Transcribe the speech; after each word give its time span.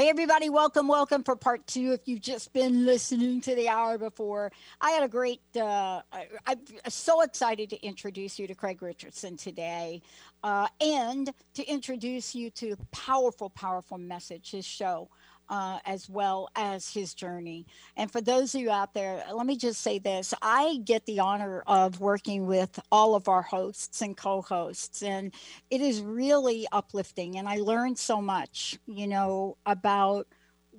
Hey, 0.00 0.08
everybody, 0.08 0.48
welcome, 0.48 0.88
welcome 0.88 1.22
for 1.22 1.36
part 1.36 1.66
two. 1.66 1.92
If 1.92 2.08
you've 2.08 2.22
just 2.22 2.54
been 2.54 2.86
listening 2.86 3.42
to 3.42 3.54
the 3.54 3.68
hour 3.68 3.98
before, 3.98 4.50
I 4.80 4.92
had 4.92 5.02
a 5.02 5.08
great, 5.08 5.42
uh, 5.54 6.00
I, 6.10 6.26
am 6.46 6.58
so 6.88 7.20
excited 7.20 7.68
to 7.68 7.86
introduce 7.86 8.38
you 8.38 8.46
to 8.46 8.54
Craig 8.54 8.80
Richardson 8.80 9.36
today 9.36 10.00
uh, 10.42 10.68
and 10.80 11.30
to 11.52 11.66
introduce 11.66 12.34
you 12.34 12.48
to 12.48 12.76
powerful, 12.92 13.50
powerful 13.50 13.98
message, 13.98 14.52
his 14.52 14.64
show 14.64 15.10
uh, 15.50 15.80
as 15.84 16.08
well 16.08 16.48
as 16.54 16.88
his 16.88 17.12
journey. 17.12 17.66
And 17.96 18.10
for 18.10 18.20
those 18.20 18.54
of 18.54 18.60
you 18.60 18.70
out 18.70 18.94
there, 18.94 19.22
let 19.34 19.46
me 19.46 19.56
just 19.56 19.82
say 19.82 19.98
this 19.98 20.32
I 20.40 20.80
get 20.84 21.04
the 21.06 21.20
honor 21.20 21.62
of 21.66 22.00
working 22.00 22.46
with 22.46 22.78
all 22.90 23.14
of 23.14 23.28
our 23.28 23.42
hosts 23.42 24.00
and 24.00 24.16
co 24.16 24.40
hosts, 24.42 25.02
and 25.02 25.34
it 25.68 25.80
is 25.80 26.00
really 26.00 26.66
uplifting. 26.72 27.36
And 27.36 27.48
I 27.48 27.56
learned 27.56 27.98
so 27.98 28.22
much, 28.22 28.78
you 28.86 29.08
know, 29.08 29.56
about 29.66 30.28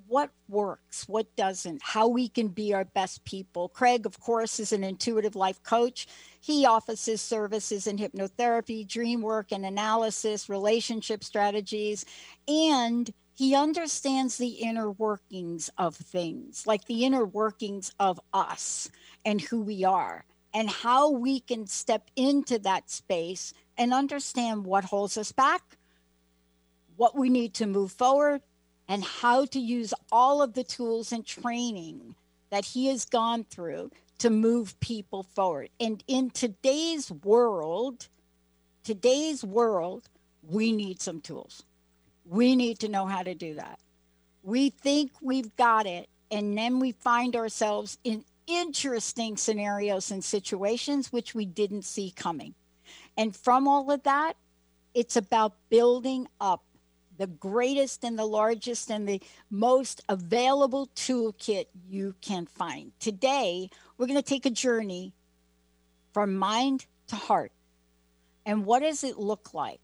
what 0.08 0.30
works, 0.48 1.08
what 1.08 1.34
doesn't, 1.36 1.80
how 1.82 2.08
we 2.08 2.28
can 2.28 2.48
be 2.48 2.74
our 2.74 2.84
best 2.84 3.24
people. 3.24 3.68
Craig, 3.68 4.04
of 4.04 4.20
course, 4.20 4.58
is 4.60 4.72
an 4.72 4.84
intuitive 4.84 5.36
life 5.36 5.62
coach. 5.62 6.06
He 6.40 6.66
offers 6.66 7.04
his 7.04 7.22
services 7.22 7.86
in 7.86 7.98
hypnotherapy, 7.98 8.86
dream 8.86 9.22
work 9.22 9.52
and 9.52 9.64
analysis, 9.64 10.48
relationship 10.48 11.24
strategies, 11.24 12.04
and 12.48 13.10
he 13.34 13.54
understands 13.54 14.36
the 14.36 14.48
inner 14.48 14.90
workings 14.90 15.70
of 15.78 15.96
things, 15.96 16.66
like 16.66 16.84
the 16.84 17.04
inner 17.04 17.24
workings 17.24 17.92
of 17.98 18.20
us 18.32 18.90
and 19.24 19.40
who 19.40 19.62
we 19.62 19.84
are, 19.84 20.24
and 20.52 20.68
how 20.68 21.10
we 21.10 21.40
can 21.40 21.66
step 21.66 22.10
into 22.14 22.58
that 22.58 22.90
space 22.90 23.54
and 23.78 23.94
understand 23.94 24.64
what 24.64 24.84
holds 24.84 25.16
us 25.16 25.32
back, 25.32 25.62
what 26.96 27.16
we 27.16 27.30
need 27.30 27.54
to 27.54 27.66
move 27.66 27.90
forward, 27.90 28.42
and 28.86 29.02
how 29.02 29.46
to 29.46 29.58
use 29.58 29.94
all 30.10 30.42
of 30.42 30.52
the 30.52 30.64
tools 30.64 31.12
and 31.12 31.24
training 31.24 32.14
that 32.50 32.66
he 32.66 32.88
has 32.88 33.06
gone 33.06 33.44
through 33.44 33.90
to 34.18 34.28
move 34.28 34.78
people 34.80 35.22
forward. 35.22 35.70
And 35.80 36.04
in 36.06 36.30
today's 36.30 37.10
world, 37.10 38.08
today's 38.84 39.42
world, 39.42 40.08
we 40.48 40.70
need 40.70 41.00
some 41.00 41.20
tools. 41.20 41.64
We 42.24 42.56
need 42.56 42.78
to 42.80 42.88
know 42.88 43.06
how 43.06 43.22
to 43.22 43.34
do 43.34 43.54
that. 43.54 43.78
We 44.42 44.70
think 44.70 45.12
we've 45.20 45.54
got 45.56 45.86
it, 45.86 46.08
and 46.30 46.56
then 46.56 46.80
we 46.80 46.92
find 46.92 47.36
ourselves 47.36 47.98
in 48.04 48.24
interesting 48.46 49.36
scenarios 49.36 50.10
and 50.10 50.22
situations 50.22 51.12
which 51.12 51.34
we 51.34 51.44
didn't 51.44 51.82
see 51.82 52.10
coming. 52.10 52.54
And 53.16 53.34
from 53.36 53.68
all 53.68 53.90
of 53.90 54.02
that, 54.02 54.34
it's 54.94 55.16
about 55.16 55.54
building 55.70 56.28
up 56.40 56.62
the 57.18 57.26
greatest 57.26 58.04
and 58.04 58.18
the 58.18 58.24
largest 58.24 58.90
and 58.90 59.08
the 59.08 59.22
most 59.50 60.00
available 60.08 60.88
toolkit 60.96 61.66
you 61.88 62.14
can 62.20 62.46
find. 62.46 62.92
Today, 62.98 63.70
we're 63.96 64.06
going 64.06 64.18
to 64.18 64.22
take 64.22 64.46
a 64.46 64.50
journey 64.50 65.12
from 66.12 66.36
mind 66.36 66.86
to 67.08 67.16
heart. 67.16 67.52
And 68.44 68.64
what 68.64 68.80
does 68.80 69.04
it 69.04 69.18
look 69.18 69.54
like 69.54 69.80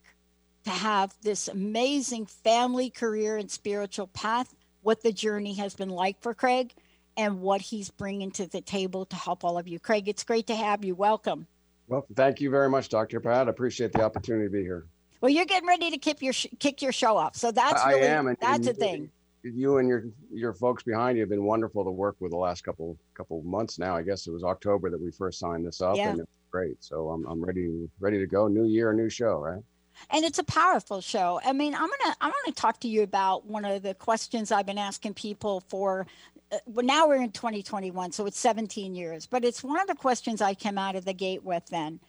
to 0.68 0.74
have 0.74 1.14
this 1.22 1.48
amazing 1.48 2.26
family, 2.26 2.90
career, 2.90 3.38
and 3.38 3.50
spiritual 3.50 4.06
path, 4.08 4.54
what 4.82 5.02
the 5.02 5.12
journey 5.12 5.54
has 5.54 5.74
been 5.74 5.88
like 5.88 6.20
for 6.20 6.34
Craig, 6.34 6.74
and 7.16 7.40
what 7.40 7.62
he's 7.62 7.90
bringing 7.90 8.30
to 8.32 8.46
the 8.46 8.60
table 8.60 9.06
to 9.06 9.16
help 9.16 9.44
all 9.44 9.56
of 9.56 9.66
you. 9.66 9.80
Craig, 9.80 10.08
it's 10.08 10.24
great 10.24 10.46
to 10.48 10.54
have 10.54 10.84
you. 10.84 10.94
Welcome. 10.94 11.46
Well, 11.88 12.04
thank 12.14 12.42
you 12.42 12.50
very 12.50 12.68
much, 12.68 12.90
Dr. 12.90 13.18
Pat. 13.18 13.46
I 13.46 13.50
appreciate 13.50 13.92
the 13.92 14.02
opportunity 14.02 14.44
to 14.44 14.50
be 14.50 14.60
here. 14.60 14.84
Well, 15.22 15.30
you're 15.30 15.46
getting 15.46 15.66
ready 15.66 15.90
to 15.90 15.96
kick 15.96 16.20
your 16.20 16.34
kick 16.34 16.82
your 16.82 16.92
show 16.92 17.16
off, 17.16 17.34
so 17.34 17.50
that's 17.50 17.84
really, 17.86 18.02
I 18.02 18.10
am, 18.10 18.26
and, 18.26 18.36
that's 18.38 18.68
and 18.68 18.68
a 18.68 18.74
thing. 18.74 19.10
You 19.42 19.78
and 19.78 19.88
your 19.88 20.04
your 20.30 20.52
folks 20.52 20.82
behind 20.82 21.16
you 21.16 21.22
have 21.22 21.30
been 21.30 21.44
wonderful 21.44 21.82
to 21.82 21.90
work 21.90 22.16
with 22.20 22.30
the 22.30 22.36
last 22.36 22.62
couple 22.62 22.98
couple 23.14 23.40
months 23.42 23.78
now. 23.78 23.96
I 23.96 24.02
guess 24.02 24.26
it 24.26 24.32
was 24.32 24.44
October 24.44 24.90
that 24.90 25.00
we 25.00 25.10
first 25.12 25.38
signed 25.38 25.66
this 25.66 25.80
up, 25.80 25.96
yeah. 25.96 26.10
and 26.10 26.20
it's 26.20 26.30
great. 26.50 26.76
So 26.84 27.08
I'm 27.08 27.26
I'm 27.26 27.42
ready 27.42 27.88
ready 28.00 28.18
to 28.18 28.26
go. 28.26 28.48
New 28.48 28.66
year, 28.66 28.92
new 28.92 29.08
show, 29.08 29.38
right? 29.38 29.62
And 30.10 30.24
it's 30.24 30.38
a 30.38 30.44
powerful 30.44 31.00
show. 31.00 31.40
I 31.44 31.52
mean, 31.52 31.74
I'm 31.74 31.88
gonna 31.88 32.16
I'm 32.20 32.32
gonna 32.44 32.54
talk 32.54 32.80
to 32.80 32.88
you 32.88 33.02
about 33.02 33.46
one 33.46 33.64
of 33.64 33.82
the 33.82 33.94
questions 33.94 34.52
I've 34.52 34.66
been 34.66 34.78
asking 34.78 35.14
people 35.14 35.60
for. 35.68 36.06
Uh, 36.50 36.58
well, 36.66 36.86
now 36.86 37.06
we're 37.06 37.22
in 37.22 37.30
2021, 37.30 38.12
so 38.12 38.24
it's 38.26 38.38
17 38.38 38.94
years, 38.94 39.26
but 39.26 39.44
it's 39.44 39.62
one 39.62 39.80
of 39.80 39.86
the 39.86 39.94
questions 39.94 40.40
I 40.40 40.54
came 40.54 40.78
out 40.78 40.96
of 40.96 41.04
the 41.04 41.12
gate 41.12 41.44
with 41.44 41.66
then. 41.66 42.00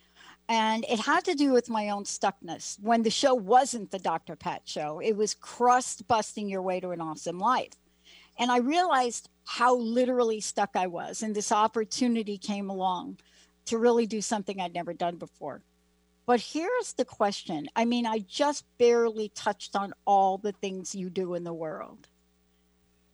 And 0.48 0.84
it 0.90 1.00
had 1.00 1.26
to 1.26 1.36
do 1.36 1.52
with 1.52 1.70
my 1.70 1.90
own 1.90 2.06
stuckness. 2.06 2.82
When 2.82 3.04
the 3.04 3.12
show 3.12 3.36
wasn't 3.36 3.92
the 3.92 4.00
Dr. 4.00 4.36
Pat 4.36 4.64
show, 4.66 5.00
it 5.00 5.16
was 5.16 5.36
crust 5.36 6.08
busting 6.08 6.50
your 6.50 6.64
way 6.64 6.80
to 6.80 6.90
an 6.90 7.02
awesome 7.02 7.38
life. 7.38 7.74
And 8.40 8.50
I 8.52 8.58
realized 8.58 9.30
how 9.46 9.76
literally 9.76 10.40
stuck 10.40 10.72
I 10.76 10.88
was. 10.88 11.22
And 11.22 11.36
this 11.36 11.52
opportunity 11.52 12.38
came 12.38 12.70
along 12.70 13.18
to 13.66 13.78
really 13.78 14.08
do 14.08 14.22
something 14.22 14.60
I'd 14.60 14.74
never 14.74 14.94
done 14.94 15.18
before. 15.18 15.62
But 16.30 16.42
here's 16.42 16.94
the 16.94 17.06
question 17.06 17.70
I 17.76 17.86
mean, 17.86 18.06
I 18.06 18.20
just 18.20 18.64
barely 18.78 19.30
touched 19.30 19.76
on 19.76 19.96
all 20.06 20.38
the 20.38 20.52
things 20.52 20.94
you 20.94 21.10
do 21.10 21.34
in 21.34 21.44
the 21.44 21.56
world, 21.56 22.08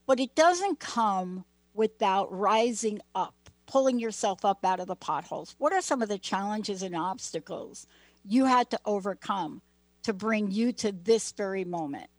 but 0.04 0.20
it 0.20 0.34
doesn't 0.34 0.80
come 0.80 1.46
without 1.72 2.30
rising 2.30 3.00
up, 3.14 3.48
pulling 3.64 3.98
yourself 3.98 4.44
up 4.44 4.66
out 4.66 4.80
of 4.80 4.86
the 4.86 4.96
potholes. 4.96 5.54
What 5.56 5.72
are 5.72 5.80
some 5.80 6.02
of 6.02 6.10
the 6.10 6.18
challenges 6.18 6.82
and 6.82 6.94
obstacles 6.94 7.86
you 8.22 8.44
had 8.44 8.68
to 8.68 8.80
overcome 8.84 9.62
to 10.02 10.12
bring 10.12 10.50
you 10.50 10.72
to 10.72 10.92
this 10.92 11.32
very 11.32 11.64
moment? 11.64 12.10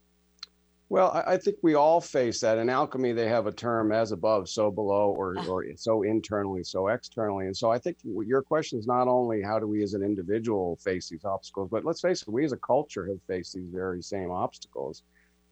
Well, 0.90 1.22
I 1.28 1.36
think 1.36 1.58
we 1.62 1.74
all 1.74 2.00
face 2.00 2.40
that. 2.40 2.58
In 2.58 2.70
alchemy, 2.70 3.12
they 3.12 3.28
have 3.28 3.46
a 3.46 3.52
term 3.52 3.92
as 3.92 4.14
above, 4.14 4.48
so 4.48 4.72
below, 4.72 5.14
or, 5.18 5.36
ah. 5.38 5.46
or 5.48 5.66
so 5.76 6.04
internally, 6.04 6.64
so 6.64 6.88
externally. 6.88 7.48
And 7.48 7.58
so 7.58 7.70
I 7.70 7.78
think 7.78 7.98
your 8.04 8.42
question 8.42 8.80
is 8.80 8.88
not 8.88 9.10
only 9.10 9.42
how 9.42 9.60
do 9.60 9.68
we 9.68 9.84
as 9.84 9.96
an 9.96 10.02
individual 10.02 10.78
face 10.78 11.10
these 11.10 11.26
obstacles, 11.26 11.68
but 11.70 11.84
let's 11.84 12.00
face 12.00 12.22
it, 12.22 12.30
we 12.30 12.46
as 12.46 12.54
a 12.54 12.58
culture 12.58 13.06
have 13.08 13.22
faced 13.28 13.54
these 13.54 13.68
very 13.70 14.02
same 14.02 14.32
obstacles. 14.32 15.04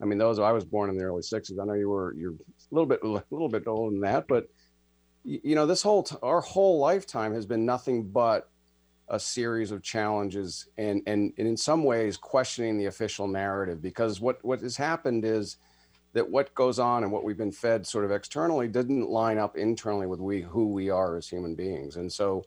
I 0.01 0.06
mean, 0.06 0.18
those 0.18 0.40
I 0.40 0.53
was 0.53 0.63
born 0.63 0.90
in 0.90 0.97
the 0.97 1.03
early 1.03 1.22
'60s. 1.22 1.62
I 1.62 1.66
know 1.66 1.74
you 1.74 1.90
were 1.90 2.13
you're 2.13 2.34
a 2.34 2.35
little 2.72 2.88
bit 2.88 3.01
a 3.03 3.24
little 3.29 3.50
bit 3.50 3.68
older 3.68 3.91
than 3.91 4.01
that, 4.01 4.28
but 4.29 4.47
you 5.25 5.56
know, 5.56 5.66
this 5.66 5.81
whole 5.81 6.03
t- 6.03 6.16
our 6.24 6.40
whole 6.40 6.79
lifetime 6.79 7.34
has 7.34 7.45
been 7.45 7.66
nothing 7.66 8.03
but 8.03 8.50
a 9.09 9.19
series 9.19 9.71
of 9.71 9.83
challenges 9.83 10.67
and, 10.77 11.01
and, 11.05 11.33
and 11.38 11.47
in 11.47 11.57
some 11.57 11.83
ways 11.83 12.17
questioning 12.17 12.77
the 12.77 12.85
official 12.85 13.27
narrative 13.27 13.81
because 13.81 14.19
what, 14.19 14.43
what 14.43 14.61
has 14.61 14.75
happened 14.75 15.23
is 15.25 15.57
that 16.13 16.29
what 16.29 16.53
goes 16.55 16.79
on 16.79 17.03
and 17.03 17.12
what 17.12 17.24
we've 17.24 17.38
been 17.38 17.51
fed 17.51 17.85
sort 17.85 18.06
of 18.06 18.12
externally 18.12 18.68
didn't 18.68 19.09
line 19.09 19.38
up 19.38 19.57
internally 19.57 20.07
with 20.07 20.19
we 20.19 20.41
who 20.41 20.69
we 20.69 20.89
are 20.89 21.18
as 21.18 21.27
human 21.27 21.56
beings. 21.56 21.97
And 21.97 22.12
so 22.12 22.44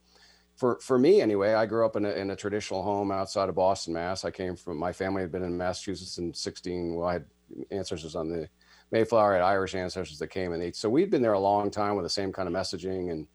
for 0.58 0.78
for 0.80 0.98
me 0.98 1.20
anyway 1.20 1.54
i 1.54 1.64
grew 1.64 1.86
up 1.86 1.94
in 1.94 2.04
a, 2.04 2.10
in 2.10 2.32
a 2.32 2.36
traditional 2.36 2.82
home 2.82 3.10
outside 3.12 3.48
of 3.48 3.54
boston 3.54 3.94
mass. 3.94 4.24
I 4.24 4.30
came 4.30 4.56
from 4.56 4.76
my 4.76 4.92
family 4.92 5.22
had 5.22 5.32
been 5.32 5.44
in 5.44 5.56
massachusetts 5.56 6.18
in 6.18 6.34
16 6.34 6.94
well 6.94 7.08
i 7.08 7.12
had 7.14 7.24
ancestors 7.70 8.16
on 8.16 8.28
the 8.28 8.48
mayflower 8.90 9.34
had 9.34 9.42
irish 9.42 9.74
ancestors 9.74 10.18
that 10.18 10.28
came 10.28 10.52
and 10.52 10.74
so 10.74 10.90
we'd 10.90 11.10
been 11.10 11.22
there 11.22 11.34
a 11.34 11.38
long 11.38 11.70
time 11.70 11.94
with 11.94 12.04
the 12.04 12.10
same 12.10 12.32
kind 12.32 12.48
of 12.48 12.54
messaging 12.54 13.12
and 13.12 13.26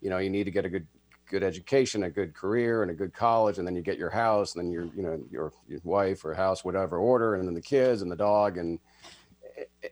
you 0.00 0.10
know 0.10 0.18
you 0.18 0.28
need 0.28 0.44
to 0.44 0.50
get 0.50 0.64
a 0.64 0.68
good 0.68 0.86
good 1.32 1.42
education, 1.42 2.04
a 2.04 2.10
good 2.10 2.34
career, 2.34 2.82
and 2.82 2.90
a 2.90 2.94
good 2.94 3.14
college, 3.14 3.56
and 3.58 3.66
then 3.66 3.74
you 3.74 3.80
get 3.80 3.98
your 3.98 4.10
house, 4.10 4.54
and 4.54 4.62
then 4.62 4.70
your 4.70 4.84
you 4.94 5.02
know 5.02 5.18
your 5.30 5.50
your 5.66 5.80
wife 5.82 6.24
or 6.24 6.34
house, 6.34 6.64
whatever 6.64 6.98
order, 6.98 7.34
and 7.34 7.48
then 7.48 7.54
the 7.54 7.60
kids 7.60 8.02
and 8.02 8.12
the 8.12 8.16
dog, 8.16 8.58
and 8.58 8.78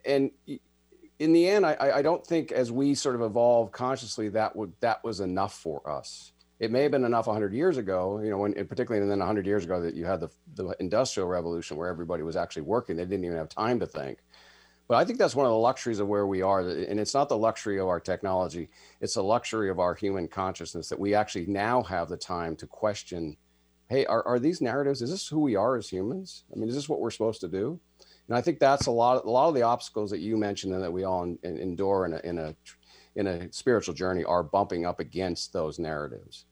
and 0.04 0.30
in 1.18 1.32
the 1.32 1.48
end, 1.48 1.66
I, 1.66 1.76
I 1.96 2.02
don't 2.02 2.24
think 2.24 2.52
as 2.52 2.70
we 2.70 2.94
sort 2.94 3.14
of 3.14 3.22
evolve 3.22 3.72
consciously 3.72 4.28
that 4.30 4.54
would 4.54 4.72
that 4.80 5.02
was 5.02 5.20
enough 5.20 5.54
for 5.54 5.88
us. 5.90 6.32
It 6.60 6.70
may 6.70 6.82
have 6.82 6.92
been 6.92 7.06
enough 7.06 7.26
100 7.26 7.54
years 7.54 7.78
ago, 7.78 8.20
you 8.22 8.28
know, 8.28 8.36
when 8.36 8.52
particularly 8.52 9.00
and 9.00 9.10
then 9.10 9.20
100 9.20 9.46
years 9.46 9.64
ago 9.64 9.80
that 9.80 9.94
you 9.94 10.04
had 10.04 10.20
the 10.20 10.28
the 10.54 10.76
industrial 10.78 11.26
revolution 11.26 11.78
where 11.78 11.88
everybody 11.88 12.22
was 12.22 12.36
actually 12.36 12.62
working, 12.62 12.96
they 12.96 13.06
didn't 13.06 13.24
even 13.24 13.38
have 13.38 13.48
time 13.48 13.80
to 13.80 13.86
think. 13.86 14.18
But 14.90 14.96
I 14.96 15.04
think 15.04 15.20
that's 15.20 15.36
one 15.36 15.46
of 15.46 15.52
the 15.52 15.56
luxuries 15.56 16.00
of 16.00 16.08
where 16.08 16.26
we 16.26 16.42
are. 16.42 16.62
And 16.62 16.98
it's 16.98 17.14
not 17.14 17.28
the 17.28 17.38
luxury 17.38 17.78
of 17.78 17.86
our 17.86 18.00
technology, 18.00 18.68
it's 19.00 19.14
the 19.14 19.22
luxury 19.22 19.70
of 19.70 19.78
our 19.78 19.94
human 19.94 20.26
consciousness 20.26 20.88
that 20.88 20.98
we 20.98 21.14
actually 21.14 21.46
now 21.46 21.84
have 21.84 22.08
the 22.08 22.16
time 22.16 22.56
to 22.56 22.66
question 22.66 23.36
hey, 23.88 24.04
are, 24.06 24.26
are 24.26 24.38
these 24.40 24.60
narratives, 24.60 25.00
is 25.02 25.10
this 25.10 25.28
who 25.28 25.40
we 25.40 25.54
are 25.56 25.76
as 25.76 25.88
humans? 25.88 26.44
I 26.52 26.58
mean, 26.58 26.68
is 26.68 26.74
this 26.76 26.88
what 26.88 27.00
we're 27.00 27.10
supposed 27.10 27.40
to 27.40 27.48
do? 27.48 27.78
And 28.28 28.36
I 28.36 28.40
think 28.40 28.58
that's 28.60 28.86
a 28.86 28.90
lot, 28.90 29.16
of, 29.16 29.24
a 29.24 29.30
lot 29.30 29.48
of 29.48 29.54
the 29.54 29.62
obstacles 29.62 30.10
that 30.10 30.20
you 30.20 30.36
mentioned 30.36 30.72
and 30.74 30.82
that 30.82 30.92
we 30.92 31.02
all 31.02 31.36
endure 31.42 32.06
in 32.06 32.12
a, 32.12 32.18
in 32.18 32.38
a, 32.38 32.54
in 33.16 33.26
a 33.26 33.52
spiritual 33.52 33.94
journey 33.94 34.22
are 34.22 34.44
bumping 34.44 34.86
up 34.86 35.00
against 35.00 35.52
those 35.52 35.80
narratives. 35.80 36.46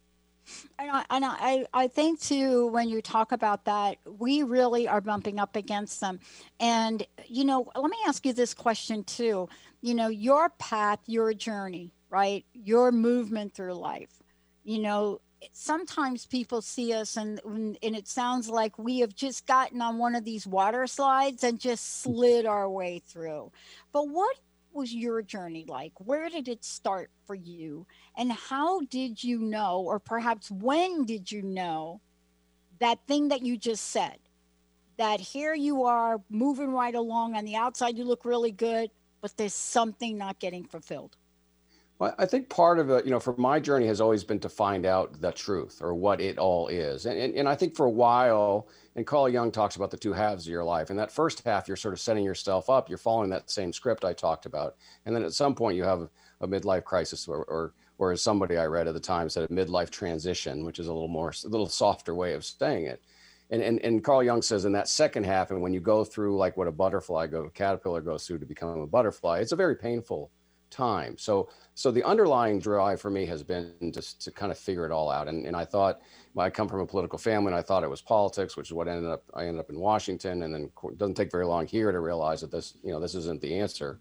And 0.78 0.90
I, 0.90 1.04
and 1.10 1.24
I, 1.24 1.66
I 1.74 1.88
think 1.88 2.20
too, 2.20 2.68
when 2.68 2.88
you 2.88 3.02
talk 3.02 3.32
about 3.32 3.64
that, 3.64 3.98
we 4.18 4.42
really 4.42 4.88
are 4.88 5.00
bumping 5.00 5.38
up 5.38 5.56
against 5.56 6.00
them. 6.00 6.20
And, 6.60 7.06
you 7.26 7.44
know, 7.44 7.70
let 7.74 7.90
me 7.90 7.98
ask 8.06 8.24
you 8.24 8.32
this 8.32 8.54
question 8.54 9.04
too. 9.04 9.48
You 9.80 9.94
know, 9.94 10.08
your 10.08 10.50
path, 10.50 11.00
your 11.06 11.32
journey, 11.34 11.92
right? 12.10 12.44
Your 12.52 12.92
movement 12.92 13.54
through 13.54 13.74
life. 13.74 14.22
You 14.64 14.80
know, 14.80 15.20
sometimes 15.52 16.26
people 16.26 16.60
see 16.60 16.92
us 16.92 17.16
and 17.16 17.40
and 17.44 17.78
it 17.82 18.08
sounds 18.08 18.48
like 18.48 18.78
we 18.78 19.00
have 19.00 19.14
just 19.14 19.46
gotten 19.46 19.80
on 19.80 19.98
one 19.98 20.14
of 20.14 20.24
these 20.24 20.46
water 20.46 20.86
slides 20.86 21.44
and 21.44 21.60
just 21.60 22.02
slid 22.02 22.46
our 22.46 22.68
way 22.68 23.00
through. 23.06 23.52
But 23.92 24.08
what 24.08 24.36
was 24.78 24.94
your 24.94 25.20
journey 25.20 25.66
like? 25.69 25.92
Where 25.98 26.30
did 26.30 26.48
it 26.48 26.64
start 26.64 27.10
for 27.26 27.34
you? 27.34 27.86
And 28.16 28.32
how 28.32 28.80
did 28.82 29.22
you 29.22 29.40
know, 29.40 29.80
or 29.80 29.98
perhaps 29.98 30.50
when 30.50 31.04
did 31.04 31.30
you 31.30 31.42
know 31.42 32.00
that 32.78 33.00
thing 33.08 33.28
that 33.28 33.42
you 33.42 33.58
just 33.58 33.88
said? 33.88 34.19
That 34.96 35.20
here 35.20 35.52
you 35.54 35.84
are 35.84 36.20
moving 36.30 36.72
right 36.72 36.94
along 36.94 37.34
on 37.36 37.44
the 37.44 37.56
outside, 37.56 37.98
you 37.98 38.04
look 38.04 38.25
really 38.25 38.52
good, 38.52 38.90
but 39.20 39.36
there's 39.36 39.52
something 39.54 40.16
not 40.16 40.38
getting 40.38 40.64
fulfilled. 40.64 41.16
Well, 41.98 42.14
I 42.16 42.26
think 42.26 42.48
part 42.48 42.78
of 42.78 42.90
it, 42.90 43.04
you 43.04 43.10
know, 43.10 43.18
for 43.18 43.34
my 43.36 43.58
journey 43.58 43.88
has 43.88 44.00
always 44.00 44.22
been 44.22 44.38
to 44.40 44.48
find 44.48 44.86
out 44.86 45.20
the 45.20 45.32
truth 45.32 45.80
or 45.82 45.94
what 45.94 46.20
it 46.20 46.38
all 46.38 46.68
is. 46.68 47.06
And, 47.06 47.18
and, 47.18 47.34
and 47.34 47.48
I 47.48 47.56
think 47.56 47.74
for 47.74 47.86
a 47.86 47.90
while, 47.90 48.68
and 48.94 49.04
Carl 49.04 49.28
Jung 49.28 49.50
talks 49.50 49.74
about 49.74 49.90
the 49.90 49.96
two 49.96 50.12
halves 50.12 50.46
of 50.46 50.52
your 50.52 50.62
life. 50.62 50.90
And 50.90 50.98
that 50.98 51.10
first 51.10 51.42
half, 51.44 51.66
you're 51.66 51.76
sort 51.76 51.94
of 51.94 52.00
setting 52.00 52.24
yourself 52.24 52.70
up, 52.70 52.88
you're 52.88 52.98
following 52.98 53.30
that 53.30 53.50
same 53.50 53.72
script 53.72 54.04
I 54.04 54.12
talked 54.12 54.46
about. 54.46 54.76
And 55.06 55.14
then 55.14 55.24
at 55.24 55.32
some 55.32 55.56
point, 55.56 55.76
you 55.76 55.82
have 55.82 56.08
a 56.40 56.46
midlife 56.46 56.84
crisis 56.84 57.26
or, 57.26 57.42
or, 57.44 57.74
or 57.98 58.12
as 58.12 58.22
somebody 58.22 58.56
I 58.56 58.66
read 58.66 58.86
at 58.86 58.94
the 58.94 59.00
time 59.00 59.28
said, 59.28 59.50
a 59.50 59.52
midlife 59.52 59.90
transition, 59.90 60.64
which 60.64 60.78
is 60.78 60.86
a 60.86 60.92
little 60.92 61.08
more, 61.08 61.32
a 61.44 61.48
little 61.48 61.68
softer 61.68 62.14
way 62.14 62.34
of 62.34 62.44
saying 62.44 62.86
it. 62.86 63.02
And, 63.50 63.60
and, 63.60 63.80
and 63.80 64.04
Carl 64.04 64.22
Jung 64.22 64.42
says 64.42 64.66
in 64.66 64.72
that 64.72 64.88
second 64.88 65.24
half, 65.24 65.50
and 65.50 65.60
when 65.60 65.72
you 65.72 65.80
go 65.80 66.04
through 66.04 66.36
like 66.36 66.56
what 66.56 66.68
a 66.68 66.72
butterfly 66.72 67.26
go, 67.26 67.44
a 67.44 67.50
caterpillar 67.50 68.02
goes 68.02 68.24
through 68.24 68.38
to 68.38 68.46
become 68.46 68.78
a 68.78 68.86
butterfly, 68.86 69.40
it's 69.40 69.52
a 69.52 69.56
very 69.56 69.74
painful 69.74 70.30
time. 70.70 71.16
So 71.18 71.48
so 71.78 71.92
the 71.92 72.02
underlying 72.02 72.58
drive 72.58 73.00
for 73.00 73.08
me 73.08 73.25
has 73.26 73.44
been 73.44 73.72
just 73.94 74.20
to 74.22 74.32
kind 74.32 74.50
of 74.50 74.58
figure 74.58 74.84
it 74.84 74.90
all 74.90 75.08
out. 75.08 75.28
And 75.28 75.46
and 75.46 75.54
I 75.54 75.64
thought 75.64 76.00
well, 76.34 76.44
I 76.44 76.50
come 76.50 76.66
from 76.66 76.80
a 76.80 76.86
political 76.86 77.20
family, 77.20 77.52
and 77.52 77.54
I 77.54 77.62
thought 77.62 77.84
it 77.84 77.88
was 77.88 78.02
politics, 78.02 78.56
which 78.56 78.66
is 78.66 78.72
what 78.72 78.88
ended 78.88 79.08
up 79.08 79.22
I 79.32 79.46
ended 79.46 79.60
up 79.60 79.70
in 79.70 79.78
Washington, 79.78 80.42
and 80.42 80.52
then 80.52 80.72
it 80.82 80.98
doesn't 80.98 81.14
take 81.14 81.30
very 81.30 81.46
long 81.46 81.69
here 81.69 81.92
to 81.92 82.00
realize 82.00 82.40
that 82.40 82.50
this 82.50 82.75
you 82.82 82.90
know 82.90 82.98
this 82.98 83.14
isn't 83.14 83.40
the 83.40 83.60
answer. 83.60 84.00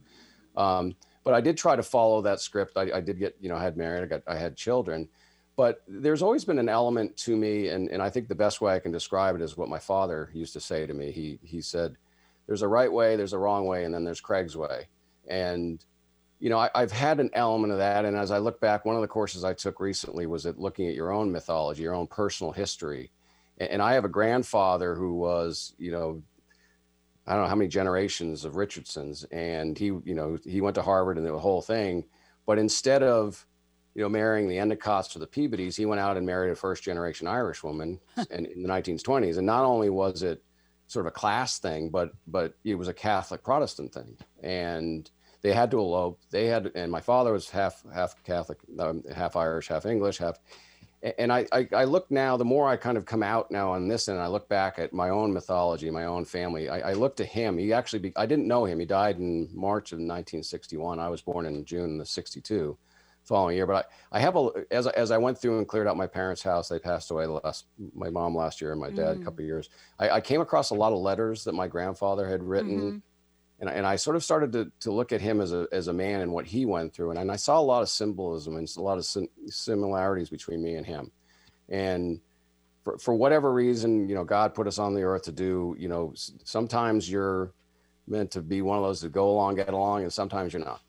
Um, 0.56 0.96
but 1.24 1.36
I 1.36 1.40
did 1.40 1.56
try 1.56 1.76
to 1.76 1.84
follow 1.84 2.20
that 2.24 2.42
script. 2.42 2.78
I, 2.78 2.94
I 2.96 3.00
did 3.00 3.20
get 3.20 3.38
you 3.40 3.48
know 3.48 3.58
I 3.58 3.64
had 3.64 3.78
married, 3.78 4.02
I 4.02 4.08
got 4.08 4.24
I 4.26 4.38
had 4.38 4.56
children. 4.58 5.08
But 5.56 5.84
there's 5.88 6.24
always 6.24 6.46
been 6.46 6.58
an 6.58 6.70
element 6.70 7.16
to 7.18 7.36
me, 7.36 7.68
and, 7.68 7.90
and 7.90 8.02
I 8.02 8.10
think 8.10 8.28
the 8.28 8.34
best 8.34 8.60
way 8.60 8.74
I 8.74 8.80
can 8.80 8.92
describe 8.92 9.36
it 9.36 9.42
is 9.44 9.56
what 9.56 9.70
my 9.70 9.80
father 9.80 10.32
used 10.34 10.54
to 10.54 10.60
say 10.60 10.88
to 10.88 10.96
me. 10.96 11.12
He 11.12 11.38
he 11.44 11.62
said, 11.62 11.96
"There's 12.48 12.64
a 12.64 12.68
right 12.68 12.92
way, 12.92 13.16
there's 13.16 13.34
a 13.34 13.38
wrong 13.38 13.68
way, 13.68 13.84
and 13.84 13.94
then 13.94 14.04
there's 14.04 14.20
Craig's 14.20 14.58
way." 14.58 14.88
And 15.28 15.86
you 16.40 16.50
know, 16.50 16.60
I, 16.60 16.70
have 16.76 16.92
had 16.92 17.20
an 17.20 17.32
element 17.34 17.74
of 17.74 17.80
that. 17.80 18.06
And 18.06 18.16
as 18.16 18.32
I 18.32 18.38
look 18.38 18.60
back, 18.60 18.86
one 18.86 18.96
of 18.96 19.02
the 19.02 19.08
courses 19.08 19.44
I 19.44 19.54
took 19.54 19.80
recently 19.80 20.28
was 20.28 20.46
at 20.46 20.60
looking 20.60 20.88
at 20.88 20.96
your 20.96 21.12
own 21.12 21.32
mythology, 21.32 21.84
your 21.84 21.96
own 21.96 22.08
personal 22.08 22.52
history. 22.52 23.12
And, 23.58 23.70
and 23.70 23.82
I 23.82 23.94
have 23.94 24.06
a 24.06 24.10
grandfather 24.10 24.94
who 24.94 25.16
was, 25.16 25.74
you 25.78 25.92
know, 25.92 26.22
I 27.26 27.34
don't 27.34 27.44
know 27.44 27.50
how 27.50 27.56
many 27.56 27.68
generations 27.68 28.46
of 28.46 28.56
Richardsons, 28.56 29.26
and 29.26 29.78
he, 29.78 29.88
you 29.88 30.16
know, 30.16 30.38
he 30.46 30.62
went 30.62 30.76
to 30.76 30.82
Harvard 30.82 31.18
and 31.18 31.26
the 31.26 31.38
whole 31.38 31.62
thing. 31.62 32.06
But 32.46 32.58
instead 32.58 33.04
of, 33.04 33.46
you 33.96 34.02
know, 34.02 34.08
marrying 34.08 34.48
the 34.48 34.56
Endicotts 34.56 35.14
or 35.14 35.20
the 35.20 35.28
Peabodys, 35.28 35.76
he 35.76 35.86
went 35.86 36.00
out 36.00 36.16
and 36.16 36.26
married 36.26 36.52
a 36.52 36.56
first 36.56 36.84
generation 36.84 37.28
Irish 37.28 37.64
woman 37.64 38.00
in, 38.32 38.46
in 38.46 38.64
the 38.64 38.70
1920s. 38.70 39.38
And 39.38 39.46
not 39.46 39.66
only 39.66 39.90
was 39.90 40.24
it 40.24 40.42
sort 40.88 41.06
of 41.06 41.10
a 41.10 41.14
class 41.14 41.60
thing, 41.60 41.90
but 41.90 42.12
but 42.28 42.54
it 42.64 42.76
was 42.76 42.88
a 42.88 42.94
Catholic 42.94 43.44
Protestant 43.44 43.94
thing. 43.94 44.18
And 44.42 45.10
they 45.42 45.54
had 45.54 45.72
to 45.72 45.80
elope. 45.80 46.20
They 46.32 46.48
had, 46.48 46.72
and 46.76 46.92
my 46.92 47.02
father 47.02 47.32
was 47.32 47.50
half 47.50 47.84
half 47.94 48.22
Catholic, 48.24 48.58
um, 48.80 49.04
half 49.14 49.36
Irish, 49.36 49.68
half 49.68 49.86
English, 49.86 50.18
half. 50.18 50.40
And 51.20 51.32
I, 51.32 51.46
I, 51.52 51.68
I 51.74 51.84
look 51.84 52.10
now. 52.10 52.38
The 52.38 52.46
more 52.46 52.68
I 52.68 52.76
kind 52.76 52.98
of 52.98 53.06
come 53.06 53.22
out 53.22 53.52
now 53.52 53.72
on 53.72 53.88
this, 53.88 54.08
and 54.08 54.20
I 54.20 54.28
look 54.28 54.50
back 54.50 54.80
at 54.80 54.94
my 54.94 55.10
own 55.10 55.32
mythology, 55.32 55.92
my 55.92 56.06
own 56.06 56.26
family. 56.26 56.70
I, 56.70 56.90
I 56.90 56.94
look 56.94 57.16
to 57.18 57.26
him. 57.26 57.58
He 57.58 57.72
actually, 57.72 58.00
be, 58.00 58.14
I 58.16 58.26
didn't 58.26 58.48
know 58.48 58.66
him. 58.66 58.80
He 58.80 58.86
died 58.86 59.18
in 59.18 59.48
March 59.54 59.92
of 59.92 59.98
1961. 59.98 61.00
I 61.00 61.08
was 61.08 61.22
born 61.22 61.46
in 61.46 61.64
June 61.66 62.02
of 62.02 62.08
'62, 62.08 62.76
following 63.26 63.56
year. 63.56 63.68
But 63.68 63.88
I, 64.12 64.18
I 64.18 64.20
have 64.22 64.36
a 64.36 64.50
as 64.72 64.88
as 64.88 65.12
I 65.12 65.20
went 65.20 65.38
through 65.38 65.60
and 65.60 65.68
cleared 65.68 65.88
out 65.88 65.98
my 65.98 66.08
parents' 66.08 66.42
house. 66.42 66.68
They 66.68 66.80
passed 66.80 67.12
away 67.12 67.28
last. 67.28 67.68
My 67.94 68.10
mom 68.10 68.36
last 68.36 68.60
year 68.60 68.72
and 68.72 68.82
my 68.82 68.90
dad 68.90 69.18
mm. 69.18 69.22
a 69.22 69.24
couple 69.24 69.46
years. 69.46 69.70
I, 70.00 70.10
I, 70.10 70.22
came 70.22 70.42
across 70.42 70.72
a 70.72 70.76
lot 70.76 70.94
of 70.94 71.00
letters 71.00 71.44
that 71.44 71.54
my 71.54 71.68
grandfather 71.68 72.28
had 72.28 72.42
written. 72.44 72.80
Mm-hmm 72.80 72.98
and, 73.60 73.70
and 73.70 73.88
I 73.88 73.96
sort 73.96 74.16
of 74.16 74.24
started 74.24 74.52
to, 74.54 74.72
to 74.82 74.92
look 74.92 75.12
at 75.12 75.22
him 75.22 75.42
as 75.42 75.52
a, 75.52 75.68
as 75.72 75.88
a 75.88 75.94
man 75.94 76.22
and 76.22 76.32
what 76.32 76.46
he 76.46 76.66
went 76.66 76.94
through. 76.94 77.12
And, 77.12 77.20
and 77.20 77.32
I 77.32 77.38
saw 77.38 77.60
a 77.60 77.62
lot 77.62 77.82
of 77.82 77.90
symbolism 77.90 78.56
and 78.56 78.70
a 78.78 78.82
lot 78.82 78.98
of 78.98 79.06
sim- 79.06 79.30
similarities 79.48 80.30
between 80.30 80.62
me 80.62 80.76
and 80.76 80.86
him. 80.86 81.12
And 81.70 82.20
for, 82.84 82.98
for 83.00 83.14
whatever 83.16 83.52
reason, 83.52 84.08
you 84.08 84.16
know, 84.16 84.24
God 84.24 84.54
put 84.54 84.68
us 84.68 84.78
on 84.78 84.94
the 84.94 85.02
earth 85.04 85.24
to 85.24 85.32
do, 85.32 85.76
you 85.80 85.88
know, 85.88 86.14
sometimes 86.44 87.10
you're 87.10 87.52
meant 88.08 88.32
to 88.32 88.42
be 88.42 88.62
one 88.62 88.78
of 88.78 88.84
those 88.84 89.02
that 89.02 89.12
go 89.12 89.30
along, 89.30 89.56
get 89.56 89.70
along, 89.70 90.04
and 90.04 90.14
sometimes 90.14 90.54
you're 90.54 90.64
not. 90.64 90.82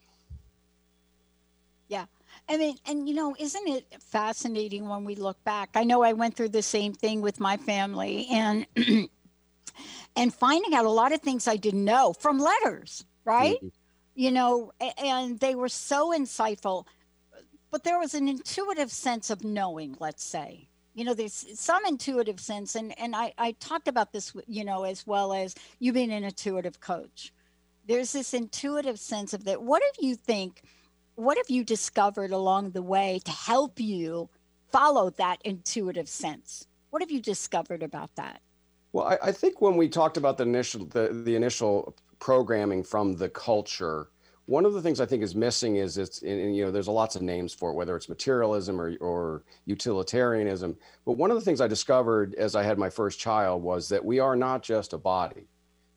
Yeah. 1.89 2.05
I 2.49 2.57
mean, 2.57 2.77
and 2.87 3.09
you 3.09 3.15
know, 3.15 3.35
isn't 3.39 3.69
it 3.69 3.87
fascinating 4.01 4.89
when 4.89 5.05
we 5.05 5.17
look 5.17 5.43
back? 5.45 5.71
I 5.75 5.85
know 5.85 6.03
I 6.03 6.13
went 6.13 6.37
through 6.37 6.51
the 6.51 6.63
same 6.63 6.93
thing 6.93 7.21
with 7.23 7.41
my 7.41 7.57
family 7.57 8.29
and 8.31 8.67
and 10.19 10.35
finding 10.35 10.75
out 10.75 10.85
a 10.85 10.91
lot 10.91 11.13
of 11.13 11.21
things 11.23 11.49
I 11.49 11.57
didn't 11.57 11.85
know 11.85 12.13
from 12.13 12.39
letters, 12.39 13.05
right? 13.25 13.57
Mm-hmm. 13.57 13.69
You 14.15 14.33
know, 14.33 14.73
and 14.99 15.39
they 15.39 15.55
were 15.55 15.69
so 15.69 16.13
insightful. 16.13 16.87
But 17.71 17.85
there 17.85 17.99
was 17.99 18.15
an 18.15 18.29
intuitive 18.29 18.91
sense 18.91 19.31
of 19.31 19.45
knowing, 19.45 19.97
let's 20.01 20.25
say. 20.25 20.69
You 20.95 21.05
know, 21.05 21.15
there's 21.15 21.47
some 21.59 21.85
intuitive 21.87 22.41
sense, 22.41 22.75
and, 22.75 22.99
and 22.99 23.15
I, 23.15 23.33
I 23.39 23.53
talked 23.53 23.87
about 23.87 24.13
this, 24.13 24.35
you 24.49 24.65
know, 24.65 24.83
as 24.83 25.07
well 25.07 25.33
as 25.33 25.55
you 25.79 25.93
being 25.93 26.11
an 26.11 26.25
intuitive 26.25 26.81
coach. 26.81 27.33
There's 27.87 28.13
this 28.13 28.35
intuitive 28.35 28.99
sense 28.99 29.33
of 29.33 29.45
that. 29.45 29.63
What 29.63 29.83
if 29.85 30.03
you 30.03 30.17
think, 30.17 30.63
what 31.15 31.37
have 31.37 31.49
you 31.49 31.63
discovered 31.63 32.33
along 32.33 32.73
the 32.73 32.83
way 32.83 33.21
to 33.25 33.31
help 33.31 33.79
you 33.79 34.29
follow 34.73 35.11
that 35.11 35.41
intuitive 35.45 36.09
sense? 36.09 36.67
What 36.91 37.03
have 37.03 37.11
you 37.13 37.21
discovered 37.21 37.83
about 37.83 38.17
that? 38.17 38.41
Well, 38.99 39.07
I, 39.07 39.29
I, 39.29 39.33
think 39.33 39.61
when 39.61 39.77
we 39.77 39.89
talked 39.89 40.17
about 40.17 40.39
the 40.39 40.43
initial 40.43 40.85
the, 40.87 41.23
the 41.25 41.37
initial 41.37 41.95
programming 42.19 42.83
from 42.83 43.15
the 43.15 43.29
culture, 43.29 44.09
one 44.47 44.65
of 44.65 44.73
the 44.73 44.83
things 44.83 45.01
I 45.01 45.07
think 45.07 45.23
is 45.23 45.37
missing 45.37 45.77
is 45.77 45.99
it's 45.99 46.23
and, 46.23 46.57
you 46.57 46.65
know 46.65 46.73
there's 46.73 46.89
lots 46.89 47.15
of 47.15 47.23
names 47.23 47.55
for 47.55 47.71
it, 47.71 47.75
whether 47.75 47.95
it's 47.95 48.09
materialism 48.09 48.81
or 48.81 48.97
or 48.97 49.45
utilitarianism. 49.67 50.77
But 51.07 51.13
one 51.13 51.31
of 51.31 51.37
the 51.37 51.41
things 51.41 51.61
I 51.61 51.69
discovered 51.69 52.35
as 52.35 52.57
I 52.57 52.65
had 52.65 52.77
my 52.77 52.91
first 52.91 53.21
child 53.21 53.63
was 53.63 53.89
that 53.91 54.05
we 54.05 54.19
are 54.19 54.35
not 54.35 54.65
just 54.65 54.93
a 54.95 54.99
body, 54.99 55.47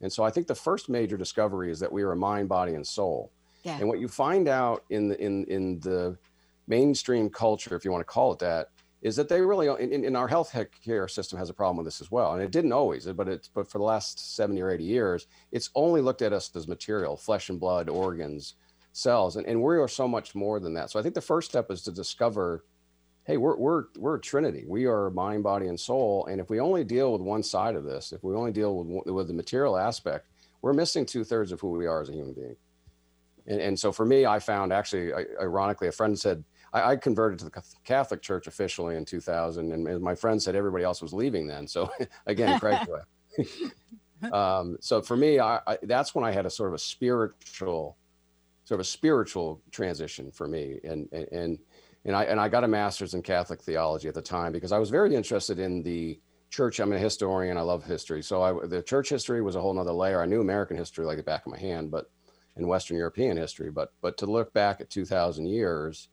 and 0.02 0.14
so 0.14 0.24
I 0.24 0.30
think 0.30 0.46
the 0.46 0.54
first 0.54 0.88
major 0.88 1.18
discovery 1.18 1.72
is 1.72 1.80
that 1.80 1.92
we 1.92 2.04
are 2.04 2.12
a 2.12 2.16
mind, 2.16 2.50
body, 2.50 2.76
and 2.76 2.86
soul. 2.86 3.32
Yeah. 3.64 3.80
And 3.80 3.88
what 3.88 4.00
you 4.00 4.10
find 4.10 4.48
out 4.48 4.84
in 4.92 5.08
the 5.08 5.20
in 5.20 5.46
in 5.46 5.80
the 5.80 6.20
mainstream 6.68 7.32
culture, 7.32 7.76
if 7.76 7.84
you 7.84 7.92
want 7.92 8.02
to 8.02 8.14
call 8.14 8.32
it 8.32 8.40
that, 8.40 8.70
is 9.02 9.16
that 9.16 9.30
they 9.30 9.42
really 9.42 9.68
in, 9.68 10.04
in 10.04 10.16
our 10.16 10.28
health 10.28 10.56
care 10.84 11.08
system 11.08 11.38
has 11.40 11.50
a 11.50 11.54
problem 11.54 11.78
with 11.78 11.86
this 11.86 12.02
as 12.02 12.12
well 12.12 12.34
and 12.34 12.42
it 12.42 12.52
didn't 12.52 12.72
always 12.72 13.06
but 13.08 13.28
it's 13.28 13.48
but 13.48 13.70
for 13.70 13.80
the 13.80 13.84
last 13.84 14.36
70 14.36 14.62
or 14.62 14.72
80 14.72 14.84
years 14.84 15.28
it's 15.52 15.70
only 15.76 16.02
looked 16.02 16.22
at 16.22 16.34
us 16.34 16.52
as 16.56 16.68
material 16.68 17.18
flesh 17.18 17.50
and 17.50 17.60
blood 17.60 17.90
organs 17.90 18.56
cells 18.94 19.38
and, 19.38 19.46
and 19.48 19.62
we 19.62 19.78
are 19.78 19.88
so 19.88 20.08
much 20.08 20.36
more 20.36 20.60
than 20.60 20.74
that. 20.74 20.90
So 20.90 21.00
i 21.00 21.02
think 21.02 21.16
the 21.16 21.22
first 21.22 21.50
step 21.50 21.72
is 21.72 21.82
to 21.84 21.92
discover 21.92 22.66
hey 23.24 23.38
we're, 23.38 23.56
we're 23.56 23.86
we're 23.98 24.16
a 24.16 24.22
trinity. 24.22 24.66
We 24.68 24.86
are 24.86 25.10
mind 25.12 25.44
body 25.44 25.68
and 25.68 25.80
soul 25.80 26.28
and 26.28 26.40
if 26.40 26.50
we 26.50 26.60
only 26.60 26.84
deal 26.84 27.12
with 27.12 27.22
one 27.22 27.44
side 27.44 27.76
of 27.76 27.84
this 27.84 28.12
if 28.12 28.24
we 28.24 28.36
only 28.36 28.52
deal 28.52 28.84
with, 28.84 29.06
with 29.08 29.28
the 29.28 29.34
material 29.34 29.78
aspect 29.78 30.28
we're 30.62 30.74
missing 30.74 31.08
two-thirds 31.08 31.52
of 31.52 31.60
who 31.60 31.72
we 31.72 31.88
are 31.88 32.02
as 32.02 32.10
a 32.10 32.14
human 32.14 32.34
being. 32.34 32.56
And, 33.48 33.60
and 33.60 33.80
so 33.80 33.92
for 33.92 34.06
me 34.06 34.26
i 34.26 34.40
found 34.40 34.72
actually 34.72 35.12
ironically 35.42 35.88
a 35.88 35.92
friend 35.92 36.18
said 36.20 36.44
I, 36.74 36.92
I, 36.92 36.96
converted 36.96 37.40
to 37.40 37.46
the 37.46 37.64
Catholic 37.84 38.22
Church 38.22 38.48
officially 38.48 38.96
in 38.96 39.06
2000, 39.06 39.72
and, 39.72 40.02
my 40.02 40.16
friend 40.16 40.42
said 40.42 40.56
everybody 40.56 40.84
else 40.84 41.02
was 41.02 41.14
leaving 41.14 41.48
then. 41.48 41.68
So 41.68 41.92
again, 42.26 42.60
Craig. 42.62 42.88
um, 44.34 44.78
so 44.80 45.02
for 45.02 45.18
me, 45.18 45.40
I, 45.40 45.60
I, 45.68 45.78
that's 45.84 46.16
when 46.16 46.24
I 46.26 46.32
had 46.32 46.46
a 46.46 46.50
sort 46.50 46.70
of 46.70 46.76
a 46.76 46.80
spiritual, 46.80 47.98
sort 48.64 48.80
of 48.80 48.82
a 48.82 48.90
spiritual 48.90 49.62
transition 49.72 50.32
for 50.32 50.48
me, 50.48 50.80
and 50.84 51.08
and 51.12 51.28
and 51.32 51.60
and 52.06 52.16
I 52.16 52.24
and 52.26 52.40
I 52.40 52.50
got 52.50 52.64
a 52.64 52.68
master's 52.68 53.14
in 53.14 53.22
Catholic 53.22 53.62
theology 53.62 54.08
at 54.08 54.14
the 54.14 54.22
time 54.22 54.52
because 54.52 54.72
I 54.72 54.80
was 54.80 54.90
very 54.90 55.16
interested 55.16 55.60
in 55.60 55.84
the 55.84 56.20
church. 56.50 56.80
I'm 56.80 56.92
a 56.94 57.00
historian. 57.00 57.58
I 57.58 57.62
love 57.62 57.84
history, 57.84 58.22
so 58.22 58.42
I, 58.42 58.68
the 58.68 58.82
church 58.82 59.10
history 59.10 59.42
was 59.42 59.56
a 59.56 59.62
whole 59.62 59.74
nother 59.74 59.94
layer. 59.94 60.22
I 60.22 60.26
knew 60.26 60.42
American 60.42 60.78
history 60.78 61.06
like 61.06 61.18
the 61.18 61.24
back 61.24 61.46
of 61.46 61.52
my 61.52 61.60
hand, 61.60 61.92
but 61.92 62.10
in 62.58 62.68
Western 62.68 62.98
European 62.98 63.38
history, 63.38 63.72
but 63.72 63.94
but 64.02 64.18
to 64.18 64.26
look 64.26 64.54
back 64.54 64.82
at 64.82 64.90
2,000 64.90 65.46
years, 65.46 66.10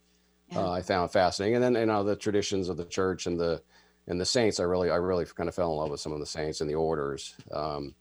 yeah. 0.50 0.60
uh, 0.60 0.70
I 0.70 0.82
found 0.82 1.12
fascinating. 1.12 1.56
And 1.56 1.64
then 1.64 1.74
you 1.80 1.86
know 1.86 2.04
the 2.04 2.16
traditions 2.16 2.68
of 2.68 2.76
the 2.76 2.84
church 2.84 3.26
and 3.26 3.38
the 3.38 3.62
and 4.06 4.20
the 4.20 4.26
saints. 4.26 4.60
I 4.60 4.64
really 4.64 4.90
I 4.90 4.96
really 4.96 5.24
kind 5.24 5.48
of 5.48 5.54
fell 5.54 5.70
in 5.70 5.76
love 5.76 5.90
with 5.90 6.00
some 6.00 6.12
of 6.12 6.20
the 6.20 6.26
saints 6.26 6.60
and 6.60 6.68
the 6.68 6.74
orders 6.74 7.34
um, 7.52 7.94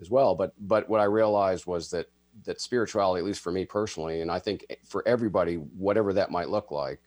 as 0.00 0.10
well. 0.10 0.34
But 0.34 0.52
but 0.58 0.88
what 0.88 1.00
I 1.00 1.04
realized 1.04 1.66
was 1.66 1.90
that 1.90 2.06
that 2.44 2.60
spirituality, 2.60 3.20
at 3.20 3.26
least 3.26 3.40
for 3.40 3.50
me 3.50 3.64
personally, 3.64 4.20
and 4.20 4.30
I 4.30 4.38
think 4.38 4.66
for 4.84 5.06
everybody, 5.08 5.54
whatever 5.54 6.12
that 6.12 6.30
might 6.30 6.50
look 6.50 6.70
like, 6.70 7.00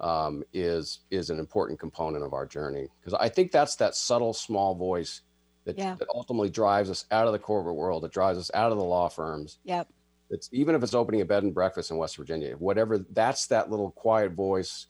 um, 0.00 0.42
is 0.52 1.00
is 1.10 1.30
an 1.30 1.38
important 1.38 1.78
component 1.78 2.24
of 2.24 2.34
our 2.34 2.46
journey 2.46 2.88
because 3.00 3.14
I 3.14 3.28
think 3.28 3.52
that's 3.52 3.76
that 3.76 3.94
subtle 3.94 4.34
small 4.34 4.74
voice 4.74 5.22
that, 5.64 5.78
yeah. 5.78 5.96
that 5.98 6.06
ultimately 6.14 6.50
drives 6.50 6.90
us 6.90 7.06
out 7.10 7.26
of 7.26 7.32
the 7.32 7.40
corporate 7.40 7.74
world, 7.74 8.04
that 8.04 8.12
drives 8.12 8.38
us 8.38 8.52
out 8.54 8.70
of 8.70 8.78
the 8.78 8.84
law 8.84 9.08
firms. 9.08 9.58
Yep 9.64 9.88
it's 10.30 10.48
even 10.52 10.74
if 10.74 10.82
it's 10.82 10.94
opening 10.94 11.20
a 11.20 11.24
bed 11.24 11.42
and 11.42 11.54
breakfast 11.54 11.90
in 11.90 11.96
West 11.96 12.16
Virginia, 12.16 12.54
whatever, 12.56 12.98
that's 12.98 13.46
that 13.46 13.70
little 13.70 13.90
quiet 13.92 14.32
voice 14.32 14.86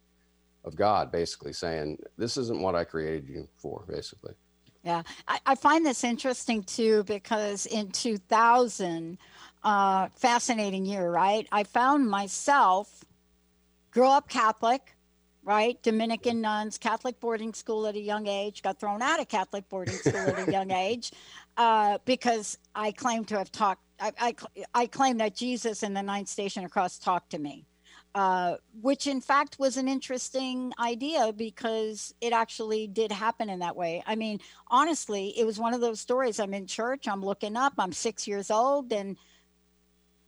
of 0.64 0.76
God 0.76 1.12
basically 1.12 1.52
saying, 1.52 1.98
This 2.16 2.36
isn't 2.36 2.60
what 2.60 2.74
I 2.74 2.84
created 2.84 3.28
you 3.28 3.48
for, 3.56 3.84
basically. 3.88 4.34
Yeah, 4.82 5.02
I, 5.26 5.40
I 5.46 5.54
find 5.56 5.84
this 5.84 6.04
interesting 6.04 6.62
too 6.62 7.02
because 7.04 7.66
in 7.66 7.90
2000, 7.90 9.18
uh, 9.64 10.08
fascinating 10.14 10.86
year, 10.86 11.10
right? 11.10 11.46
I 11.50 11.64
found 11.64 12.08
myself 12.08 13.04
grew 13.90 14.06
up 14.06 14.28
Catholic, 14.28 14.94
right? 15.42 15.82
Dominican 15.82 16.40
nuns, 16.40 16.78
Catholic 16.78 17.18
boarding 17.18 17.52
school 17.52 17.86
at 17.86 17.96
a 17.96 18.00
young 18.00 18.28
age, 18.28 18.62
got 18.62 18.78
thrown 18.78 19.02
out 19.02 19.20
of 19.20 19.28
Catholic 19.28 19.68
boarding 19.68 19.96
school 19.96 20.16
at 20.16 20.48
a 20.48 20.52
young 20.58 20.70
age 20.70 21.10
uh, 21.56 21.98
because 22.04 22.58
I 22.74 22.92
claim 22.92 23.24
to 23.26 23.38
have 23.38 23.50
talked 23.50 23.82
I, 24.00 24.12
I, 24.18 24.34
I, 24.74 24.86
claim 24.86 25.18
that 25.18 25.34
Jesus 25.34 25.82
in 25.82 25.94
the 25.94 26.02
ninth 26.02 26.28
station 26.28 26.64
across 26.64 26.98
talked 26.98 27.30
to 27.30 27.38
me, 27.38 27.66
uh, 28.14 28.56
which 28.80 29.06
in 29.06 29.20
fact 29.20 29.58
was 29.58 29.76
an 29.76 29.88
interesting 29.88 30.72
idea 30.78 31.32
because 31.32 32.14
it 32.20 32.32
actually 32.32 32.86
did 32.86 33.10
happen 33.10 33.48
in 33.48 33.60
that 33.60 33.76
way. 33.76 34.02
I 34.06 34.14
mean, 34.16 34.40
honestly, 34.68 35.34
it 35.38 35.44
was 35.44 35.58
one 35.58 35.74
of 35.74 35.80
those 35.80 36.00
stories. 36.00 36.40
I'm 36.40 36.54
in 36.54 36.66
church, 36.66 37.08
I'm 37.08 37.22
looking 37.22 37.56
up, 37.56 37.74
I'm 37.78 37.92
six 37.92 38.26
years 38.26 38.50
old, 38.50 38.92
and 38.92 39.16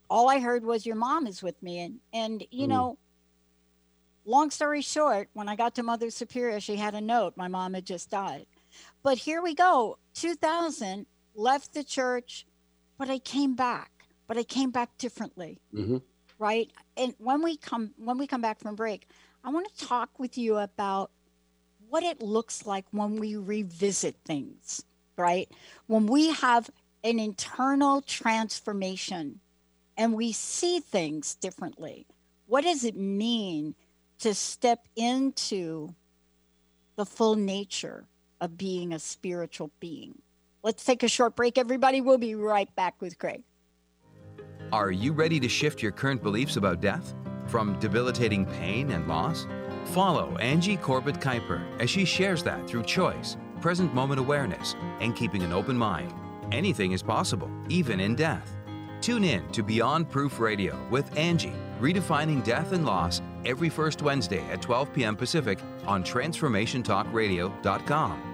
all 0.09 0.29
I 0.29 0.39
heard 0.39 0.63
was 0.63 0.85
your 0.85 0.95
mom 0.95 1.27
is 1.27 1.43
with 1.43 1.61
me. 1.61 1.79
And, 1.79 1.99
and 2.13 2.43
you 2.51 2.65
mm. 2.65 2.69
know, 2.69 2.97
long 4.25 4.51
story 4.51 4.81
short, 4.81 5.29
when 5.33 5.47
I 5.47 5.55
got 5.55 5.75
to 5.75 5.83
Mother 5.83 6.09
Superior, 6.09 6.59
she 6.59 6.75
had 6.75 6.95
a 6.95 7.01
note. 7.01 7.33
My 7.35 7.47
mom 7.47 7.73
had 7.73 7.85
just 7.85 8.09
died. 8.09 8.45
But 9.03 9.17
here 9.17 9.41
we 9.41 9.55
go 9.55 9.97
2000, 10.15 11.05
left 11.35 11.73
the 11.73 11.83
church, 11.83 12.45
but 12.99 13.09
I 13.09 13.17
came 13.17 13.55
back, 13.55 13.89
but 14.27 14.37
I 14.37 14.43
came 14.43 14.69
back 14.69 14.95
differently. 14.99 15.59
Mm-hmm. 15.73 15.97
Right. 16.37 16.69
And 16.95 17.15
when 17.17 17.41
we 17.41 17.57
come 17.57 17.91
when 17.97 18.19
we 18.19 18.27
come 18.27 18.41
back 18.41 18.59
from 18.59 18.75
break, 18.75 19.07
I 19.43 19.49
want 19.49 19.67
to 19.73 19.85
talk 19.85 20.19
with 20.19 20.37
you 20.37 20.57
about 20.57 21.09
what 21.89 22.03
it 22.03 22.21
looks 22.21 22.67
like 22.67 22.85
when 22.91 23.15
we 23.15 23.35
revisit 23.35 24.15
things, 24.25 24.83
right? 25.17 25.49
When 25.87 26.05
we 26.05 26.29
have 26.29 26.69
an 27.03 27.19
internal 27.19 28.01
transformation 28.01 29.39
and 29.97 30.13
we 30.13 30.31
see 30.31 30.79
things 30.79 31.35
differently. 31.35 32.05
What 32.45 32.63
does 32.63 32.83
it 32.83 32.95
mean 32.95 33.75
to 34.19 34.33
step 34.33 34.87
into 34.95 35.95
the 36.95 37.05
full 37.05 37.35
nature 37.35 38.05
of 38.41 38.57
being 38.57 38.93
a 38.93 38.99
spiritual 38.99 39.71
being? 39.79 40.21
Let's 40.61 40.83
take 40.83 41.03
a 41.03 41.07
short 41.07 41.37
break, 41.37 41.57
everybody. 41.57 42.01
We'll 42.01 42.17
be 42.17 42.35
right 42.35 42.67
back 42.75 43.01
with 43.01 43.17
Craig. 43.17 43.43
Are 44.71 44.91
you 44.91 45.13
ready 45.13 45.39
to 45.39 45.47
shift 45.47 45.81
your 45.81 45.93
current 45.93 46.21
beliefs 46.21 46.57
about 46.57 46.81
death? 46.81 47.13
From 47.47 47.79
debilitating 47.79 48.45
pain 48.45 48.91
and 48.91 49.07
loss? 49.07 49.47
Follow 49.85 50.35
Angie 50.37 50.75
Corbett 50.77 51.19
Kuyper 51.21 51.65
as 51.79 51.89
she 51.89 52.05
shares 52.05 52.43
that 52.43 52.67
through 52.67 52.83
choice, 52.83 53.37
present 53.61 53.93
moment 53.93 54.19
awareness, 54.19 54.75
and 54.99 55.15
keeping 55.15 55.43
an 55.43 55.53
open 55.53 55.77
mind. 55.77 56.13
Anything 56.51 56.91
is 56.91 57.01
possible, 57.01 57.49
even 57.69 58.01
in 58.01 58.15
death. 58.15 58.53
Tune 59.01 59.23
in 59.23 59.49
to 59.53 59.63
Beyond 59.63 60.09
Proof 60.09 60.39
Radio 60.39 60.77
with 60.89 61.17
Angie, 61.17 61.55
redefining 61.79 62.43
death 62.43 62.73
and 62.73 62.85
loss 62.85 63.21
every 63.45 63.69
first 63.69 64.01
Wednesday 64.01 64.43
at 64.51 64.61
12 64.61 64.93
p.m. 64.93 65.15
Pacific 65.15 65.59
on 65.87 66.03
TransformationTalkRadio.com. 66.03 68.28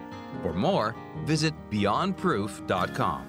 For 0.46 0.54
more, 0.54 0.96
visit 1.24 1.56
beyondproof.com. 1.72 3.26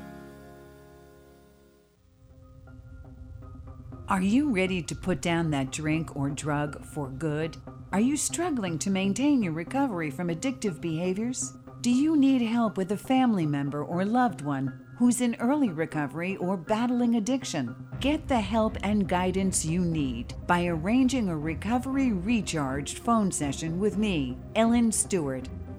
Are 4.06 4.20
you 4.20 4.50
ready 4.50 4.82
to 4.82 4.94
put 4.94 5.22
down 5.22 5.50
that 5.52 5.72
drink 5.72 6.14
or 6.14 6.28
drug 6.28 6.84
for 6.84 7.08
good? 7.08 7.56
Are 7.90 8.00
you 8.00 8.18
struggling 8.18 8.78
to 8.80 8.90
maintain 8.90 9.42
your 9.42 9.54
recovery 9.54 10.10
from 10.10 10.28
addictive 10.28 10.78
behaviors? 10.82 11.54
Do 11.80 11.90
you 11.90 12.18
need 12.18 12.42
help 12.42 12.76
with 12.76 12.92
a 12.92 12.98
family 12.98 13.46
member 13.46 13.82
or 13.82 14.04
loved 14.04 14.42
one 14.42 14.84
who's 14.98 15.22
in 15.22 15.36
early 15.36 15.70
recovery 15.70 16.36
or 16.36 16.58
battling 16.58 17.16
addiction? 17.16 17.74
Get 17.98 18.28
the 18.28 18.40
help 18.42 18.76
and 18.82 19.08
guidance 19.08 19.64
you 19.64 19.80
need 19.80 20.34
by 20.46 20.66
arranging 20.66 21.30
a 21.30 21.38
recovery 21.38 22.12
recharged 22.12 22.98
phone 22.98 23.32
session 23.32 23.80
with 23.80 23.96
me, 23.96 24.36
Ellen 24.54 24.92
Stewart, 24.92 25.48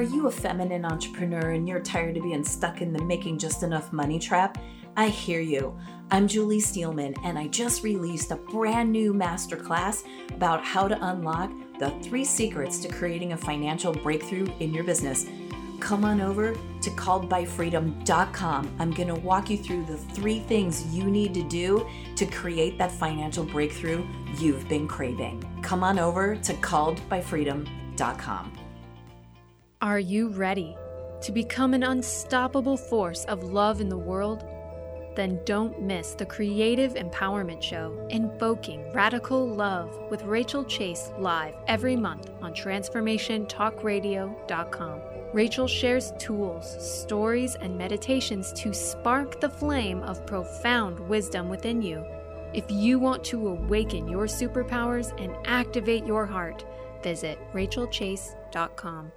Are 0.00 0.04
you 0.04 0.28
a 0.28 0.30
feminine 0.30 0.86
entrepreneur 0.86 1.50
and 1.50 1.68
you're 1.68 1.78
tired 1.78 2.16
of 2.16 2.22
being 2.22 2.42
stuck 2.42 2.80
in 2.80 2.94
the 2.94 3.04
making 3.04 3.36
just 3.36 3.62
enough 3.62 3.92
money 3.92 4.18
trap? 4.18 4.56
I 4.96 5.08
hear 5.08 5.42
you. 5.42 5.78
I'm 6.10 6.26
Julie 6.26 6.60
Steelman, 6.60 7.12
and 7.22 7.38
I 7.38 7.48
just 7.48 7.82
released 7.82 8.30
a 8.30 8.36
brand 8.36 8.90
new 8.90 9.12
masterclass 9.12 10.04
about 10.34 10.64
how 10.64 10.88
to 10.88 10.96
unlock 11.08 11.52
the 11.78 11.90
three 12.02 12.24
secrets 12.24 12.78
to 12.78 12.88
creating 12.88 13.34
a 13.34 13.36
financial 13.36 13.92
breakthrough 13.92 14.46
in 14.58 14.72
your 14.72 14.84
business. 14.84 15.26
Come 15.80 16.06
on 16.06 16.22
over 16.22 16.54
to 16.54 16.90
calledbyfreedom.com. 16.92 18.76
I'm 18.78 18.92
going 18.92 19.08
to 19.08 19.20
walk 19.20 19.50
you 19.50 19.58
through 19.58 19.84
the 19.84 19.98
three 19.98 20.38
things 20.38 20.86
you 20.96 21.04
need 21.04 21.34
to 21.34 21.42
do 21.42 21.86
to 22.16 22.24
create 22.24 22.78
that 22.78 22.90
financial 22.90 23.44
breakthrough 23.44 24.02
you've 24.38 24.66
been 24.66 24.88
craving. 24.88 25.44
Come 25.60 25.84
on 25.84 25.98
over 25.98 26.36
to 26.36 26.54
calledbyfreedom.com. 26.54 28.59
Are 29.82 29.98
you 29.98 30.28
ready 30.28 30.76
to 31.22 31.32
become 31.32 31.72
an 31.72 31.84
unstoppable 31.84 32.76
force 32.76 33.24
of 33.24 33.42
love 33.42 33.80
in 33.80 33.88
the 33.88 33.96
world? 33.96 34.44
Then 35.16 35.40
don't 35.46 35.80
miss 35.80 36.12
the 36.12 36.26
Creative 36.26 36.92
Empowerment 36.96 37.62
Show, 37.62 38.06
Invoking 38.10 38.92
Radical 38.92 39.48
Love 39.48 39.98
with 40.10 40.22
Rachel 40.24 40.64
Chase 40.64 41.12
live 41.18 41.54
every 41.66 41.96
month 41.96 42.30
on 42.42 42.52
TransformationTalkRadio.com. 42.52 45.00
Rachel 45.32 45.66
shares 45.66 46.12
tools, 46.18 47.06
stories, 47.06 47.54
and 47.54 47.78
meditations 47.78 48.52
to 48.52 48.74
spark 48.74 49.40
the 49.40 49.48
flame 49.48 50.02
of 50.02 50.26
profound 50.26 51.00
wisdom 51.00 51.48
within 51.48 51.80
you. 51.80 52.04
If 52.52 52.70
you 52.70 52.98
want 52.98 53.24
to 53.24 53.48
awaken 53.48 54.08
your 54.08 54.26
superpowers 54.26 55.18
and 55.18 55.34
activate 55.46 56.04
your 56.04 56.26
heart, 56.26 56.66
visit 57.02 57.38
rachelchase.com. 57.54 59.12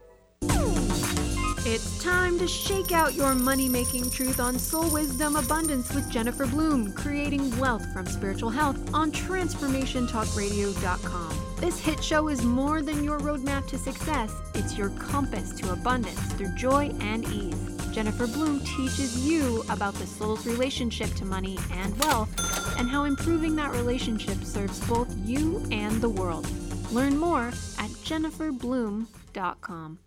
It's 1.65 2.03
time 2.03 2.37
to 2.39 2.47
shake 2.47 2.91
out 2.91 3.13
your 3.13 3.33
money 3.33 3.69
making 3.69 4.11
truth 4.11 4.39
on 4.39 4.59
Soul 4.59 4.91
Wisdom 4.91 5.37
Abundance 5.37 5.93
with 5.93 6.09
Jennifer 6.11 6.45
Bloom, 6.45 6.91
creating 6.93 7.57
wealth 7.57 7.91
from 7.93 8.05
spiritual 8.05 8.49
health 8.49 8.77
on 8.93 9.11
TransformationTalkRadio.com. 9.11 11.55
This 11.59 11.79
hit 11.79 12.03
show 12.03 12.27
is 12.27 12.43
more 12.43 12.81
than 12.81 13.01
your 13.03 13.19
roadmap 13.19 13.67
to 13.67 13.77
success, 13.77 14.33
it's 14.53 14.77
your 14.77 14.89
compass 14.89 15.53
to 15.53 15.71
abundance 15.71 16.19
through 16.33 16.53
joy 16.55 16.93
and 16.99 17.23
ease. 17.25 17.55
Jennifer 17.93 18.27
Bloom 18.27 18.59
teaches 18.61 19.25
you 19.25 19.63
about 19.69 19.93
the 19.93 20.05
soul's 20.05 20.45
relationship 20.45 21.13
to 21.13 21.23
money 21.25 21.57
and 21.71 21.97
wealth 22.03 22.29
and 22.77 22.89
how 22.89 23.05
improving 23.05 23.55
that 23.55 23.71
relationship 23.71 24.43
serves 24.43 24.85
both 24.87 25.07
you 25.25 25.65
and 25.71 26.01
the 26.01 26.09
world. 26.09 26.45
Learn 26.91 27.17
more 27.17 27.47
at 27.47 27.89
jenniferbloom.com. 28.03 29.99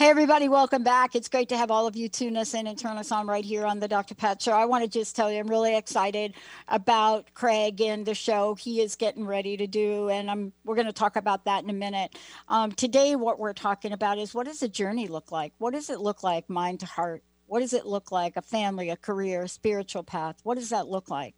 Hey, 0.00 0.08
everybody, 0.08 0.48
welcome 0.48 0.82
back. 0.82 1.14
It's 1.14 1.28
great 1.28 1.50
to 1.50 1.58
have 1.58 1.70
all 1.70 1.86
of 1.86 1.94
you 1.94 2.08
tune 2.08 2.34
us 2.38 2.54
in 2.54 2.66
and 2.66 2.78
turn 2.78 2.96
us 2.96 3.12
on 3.12 3.26
right 3.26 3.44
here 3.44 3.66
on 3.66 3.80
the 3.80 3.86
Dr. 3.86 4.14
Pat 4.14 4.40
Show. 4.40 4.52
I 4.52 4.64
want 4.64 4.82
to 4.82 4.88
just 4.88 5.14
tell 5.14 5.30
you, 5.30 5.38
I'm 5.38 5.46
really 5.46 5.76
excited 5.76 6.32
about 6.68 7.34
Craig 7.34 7.82
and 7.82 8.06
the 8.06 8.14
show 8.14 8.54
he 8.54 8.80
is 8.80 8.96
getting 8.96 9.26
ready 9.26 9.58
to 9.58 9.66
do. 9.66 10.08
And 10.08 10.30
I'm, 10.30 10.54
we're 10.64 10.74
going 10.74 10.86
to 10.86 10.94
talk 10.94 11.16
about 11.16 11.44
that 11.44 11.64
in 11.64 11.68
a 11.68 11.74
minute. 11.74 12.16
Um, 12.48 12.72
today, 12.72 13.14
what 13.14 13.38
we're 13.38 13.52
talking 13.52 13.92
about 13.92 14.16
is 14.16 14.32
what 14.32 14.46
does 14.46 14.62
a 14.62 14.68
journey 14.68 15.06
look 15.06 15.30
like? 15.30 15.52
What 15.58 15.74
does 15.74 15.90
it 15.90 16.00
look 16.00 16.22
like, 16.22 16.48
mind 16.48 16.80
to 16.80 16.86
heart? 16.86 17.22
What 17.50 17.62
does 17.62 17.72
it 17.72 17.84
look 17.84 18.12
like? 18.12 18.36
A 18.36 18.42
family, 18.42 18.90
a 18.90 18.96
career, 18.96 19.42
a 19.42 19.48
spiritual 19.48 20.04
path? 20.04 20.36
What 20.44 20.54
does 20.54 20.68
that 20.68 20.86
look 20.86 21.10
like? 21.10 21.34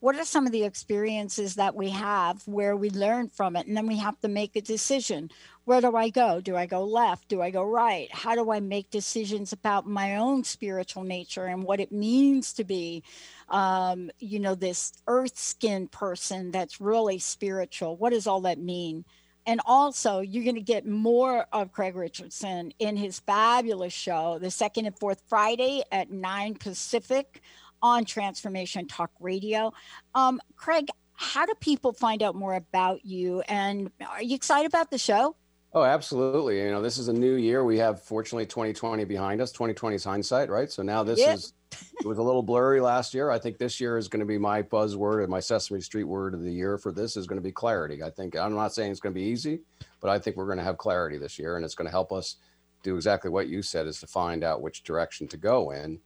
What 0.00 0.16
are 0.16 0.24
some 0.24 0.44
of 0.44 0.50
the 0.50 0.64
experiences 0.64 1.54
that 1.54 1.76
we 1.76 1.90
have 1.90 2.42
where 2.48 2.74
we 2.76 2.90
learn 2.90 3.28
from 3.28 3.54
it 3.54 3.68
and 3.68 3.76
then 3.76 3.86
we 3.86 3.98
have 3.98 4.18
to 4.22 4.28
make 4.28 4.56
a 4.56 4.60
decision? 4.60 5.30
Where 5.64 5.80
do 5.80 5.94
I 5.94 6.08
go? 6.08 6.40
Do 6.40 6.56
I 6.56 6.66
go 6.66 6.82
left? 6.82 7.28
Do 7.28 7.40
I 7.40 7.50
go 7.50 7.62
right? 7.62 8.12
How 8.12 8.34
do 8.34 8.50
I 8.50 8.58
make 8.58 8.90
decisions 8.90 9.52
about 9.52 9.86
my 9.86 10.16
own 10.16 10.42
spiritual 10.42 11.04
nature 11.04 11.44
and 11.46 11.62
what 11.62 11.78
it 11.78 11.92
means 11.92 12.52
to 12.54 12.64
be, 12.64 13.04
um, 13.48 14.10
you 14.18 14.40
know, 14.40 14.56
this 14.56 14.92
earth 15.06 15.38
skin 15.38 15.86
person 15.86 16.50
that's 16.50 16.80
really 16.80 17.20
spiritual? 17.20 17.96
What 17.96 18.10
does 18.10 18.26
all 18.26 18.40
that 18.40 18.58
mean? 18.58 19.04
And 19.46 19.60
also, 19.66 20.20
you're 20.20 20.44
going 20.44 20.54
to 20.54 20.60
get 20.60 20.86
more 20.86 21.46
of 21.52 21.72
Craig 21.72 21.96
Richardson 21.96 22.72
in 22.78 22.96
his 22.96 23.20
fabulous 23.20 23.92
show, 23.92 24.38
the 24.38 24.50
second 24.50 24.86
and 24.86 24.96
fourth 24.98 25.22
Friday 25.28 25.82
at 25.90 26.10
9 26.10 26.54
Pacific 26.54 27.42
on 27.82 28.04
Transformation 28.04 28.86
Talk 28.86 29.10
Radio. 29.18 29.72
Um, 30.14 30.40
Craig, 30.56 30.88
how 31.14 31.44
do 31.44 31.54
people 31.60 31.92
find 31.92 32.22
out 32.22 32.34
more 32.34 32.54
about 32.54 33.04
you? 33.04 33.40
And 33.48 33.90
are 34.08 34.22
you 34.22 34.36
excited 34.36 34.66
about 34.66 34.90
the 34.90 34.98
show? 34.98 35.34
Oh, 35.74 35.82
absolutely. 35.82 36.60
You 36.60 36.70
know, 36.70 36.82
this 36.82 36.98
is 36.98 37.08
a 37.08 37.12
new 37.12 37.34
year. 37.34 37.64
We 37.64 37.78
have 37.78 38.02
fortunately 38.02 38.46
2020 38.46 39.04
behind 39.04 39.40
us. 39.40 39.52
2020 39.52 39.96
is 39.96 40.04
hindsight, 40.04 40.50
right? 40.50 40.70
So 40.70 40.82
now 40.82 41.02
this 41.02 41.18
is 41.18 41.54
it 42.00 42.06
was 42.06 42.18
a 42.18 42.22
little 42.22 42.42
blurry 42.42 42.80
last 42.80 43.14
year. 43.14 43.30
I 43.30 43.38
think 43.38 43.58
this 43.58 43.80
year 43.80 43.96
is 43.96 44.08
going 44.08 44.20
to 44.20 44.26
be 44.26 44.38
my 44.38 44.62
buzzword 44.62 45.22
and 45.22 45.30
my 45.30 45.40
Sesame 45.40 45.80
Street 45.80 46.04
word 46.04 46.34
of 46.34 46.42
the 46.42 46.52
year 46.52 46.78
for 46.78 46.92
this 46.92 47.16
is 47.16 47.26
going 47.26 47.38
to 47.38 47.42
be 47.42 47.52
clarity. 47.52 48.02
I 48.02 48.10
think 48.10 48.36
I'm 48.36 48.54
not 48.54 48.74
saying 48.74 48.90
it's 48.90 49.00
going 49.00 49.14
to 49.14 49.20
be 49.20 49.26
easy, 49.26 49.60
but 50.00 50.10
I 50.10 50.18
think 50.18 50.36
we're 50.36 50.46
going 50.46 50.58
to 50.58 50.64
have 50.64 50.78
clarity 50.78 51.18
this 51.18 51.38
year 51.38 51.56
and 51.56 51.64
it's 51.64 51.74
going 51.74 51.86
to 51.86 51.92
help 51.92 52.12
us 52.12 52.36
do 52.82 52.96
exactly 52.96 53.30
what 53.30 53.48
you 53.48 53.62
said 53.62 53.86
is 53.86 54.00
to 54.00 54.06
find 54.06 54.44
out 54.44 54.62
which 54.62 54.82
direction 54.82 55.28
to 55.28 55.36
go 55.36 55.70
in. 55.70 56.00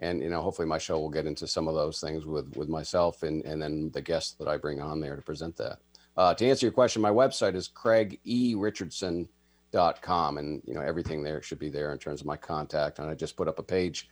And 0.00 0.22
you 0.22 0.30
know, 0.30 0.40
hopefully 0.40 0.66
my 0.66 0.78
show 0.78 0.98
will 0.98 1.10
get 1.10 1.26
into 1.26 1.46
some 1.46 1.68
of 1.68 1.74
those 1.74 2.00
things 2.00 2.26
with 2.26 2.56
with 2.56 2.68
myself 2.68 3.22
and 3.22 3.44
and 3.44 3.62
then 3.62 3.90
the 3.92 4.02
guests 4.02 4.32
that 4.38 4.48
I 4.48 4.56
bring 4.56 4.80
on 4.80 5.00
there 5.00 5.16
to 5.16 5.22
present 5.22 5.56
that. 5.58 5.78
Uh, 6.16 6.34
to 6.34 6.48
answer 6.48 6.66
your 6.66 6.72
question, 6.72 7.00
my 7.00 7.10
website 7.10 7.54
is 7.54 7.68
craigericardson.com 7.68 10.38
and 10.38 10.62
you 10.66 10.74
know 10.74 10.80
everything 10.80 11.22
there 11.22 11.42
should 11.42 11.58
be 11.58 11.68
there 11.68 11.92
in 11.92 11.98
terms 11.98 12.20
of 12.20 12.26
my 12.26 12.36
contact 12.36 12.98
and 12.98 13.08
I 13.08 13.14
just 13.14 13.36
put 13.36 13.48
up 13.48 13.58
a 13.58 13.62
page 13.62 14.08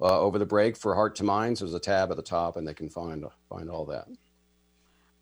uh, 0.00 0.20
over 0.20 0.38
the 0.38 0.46
break 0.46 0.76
for 0.76 0.94
Heart 0.94 1.16
to 1.16 1.24
Minds. 1.24 1.60
There's 1.60 1.74
a 1.74 1.80
tab 1.80 2.10
at 2.10 2.16
the 2.16 2.22
top, 2.22 2.56
and 2.56 2.66
they 2.66 2.74
can 2.74 2.88
find 2.88 3.24
find 3.48 3.70
all 3.70 3.86
that. 3.86 4.08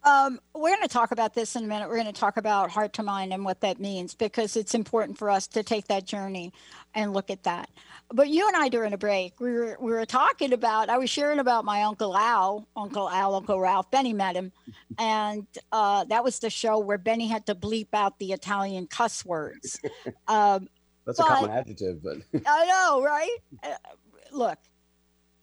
Um, 0.04 0.38
we're 0.54 0.68
going 0.68 0.82
to 0.82 0.88
talk 0.88 1.12
about 1.12 1.32
this 1.32 1.56
in 1.56 1.64
a 1.64 1.66
minute. 1.66 1.88
We're 1.88 1.96
going 1.96 2.12
to 2.12 2.20
talk 2.20 2.36
about 2.36 2.70
heart 2.70 2.92
to 2.94 3.02
mind 3.02 3.32
and 3.32 3.42
what 3.42 3.62
that 3.62 3.80
means 3.80 4.14
because 4.14 4.54
it's 4.54 4.74
important 4.74 5.16
for 5.16 5.30
us 5.30 5.46
to 5.48 5.62
take 5.62 5.88
that 5.88 6.04
journey 6.04 6.52
and 6.94 7.14
look 7.14 7.30
at 7.30 7.44
that. 7.44 7.70
But 8.12 8.28
you 8.28 8.46
and 8.46 8.54
I 8.54 8.68
during 8.68 8.92
a 8.92 8.98
break, 8.98 9.40
we 9.40 9.52
were 9.52 9.78
we 9.80 9.92
were 9.92 10.04
talking 10.04 10.52
about. 10.52 10.90
I 10.90 10.98
was 10.98 11.08
sharing 11.08 11.38
about 11.38 11.64
my 11.64 11.84
uncle 11.84 12.14
Al, 12.14 12.68
Uncle 12.76 13.08
Al, 13.08 13.34
Uncle 13.34 13.58
Ralph. 13.58 13.90
Benny 13.90 14.12
met 14.12 14.36
him, 14.36 14.52
and 14.98 15.46
uh, 15.72 16.04
that 16.04 16.22
was 16.22 16.38
the 16.38 16.50
show 16.50 16.78
where 16.78 16.98
Benny 16.98 17.26
had 17.26 17.46
to 17.46 17.54
bleep 17.54 17.88
out 17.94 18.18
the 18.18 18.32
Italian 18.32 18.86
cuss 18.86 19.24
words. 19.24 19.80
Um, 20.28 20.68
That's 21.06 21.18
but, 21.18 21.26
a 21.26 21.28
common 21.28 21.50
adjective, 21.50 22.02
but 22.02 22.18
I 22.46 22.66
know, 22.66 23.02
right? 23.02 23.36
Look, 24.34 24.58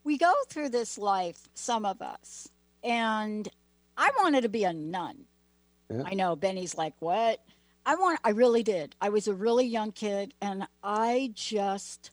we 0.03 0.17
go 0.17 0.33
through 0.49 0.69
this 0.69 0.97
life, 0.97 1.47
some 1.53 1.85
of 1.85 2.01
us, 2.01 2.49
and 2.83 3.47
I 3.95 4.11
wanted 4.19 4.41
to 4.41 4.49
be 4.49 4.65
a 4.65 4.73
nun. 4.73 5.25
Yeah. 5.89 6.03
I 6.05 6.13
know 6.13 6.35
Benny's 6.35 6.75
like, 6.75 6.93
what? 6.99 7.41
I 7.85 7.95
want, 7.95 8.19
I 8.23 8.31
really 8.31 8.63
did. 8.63 8.95
I 8.99 9.09
was 9.09 9.27
a 9.27 9.33
really 9.33 9.65
young 9.65 9.91
kid 9.91 10.33
and 10.41 10.67
I 10.83 11.31
just 11.33 12.11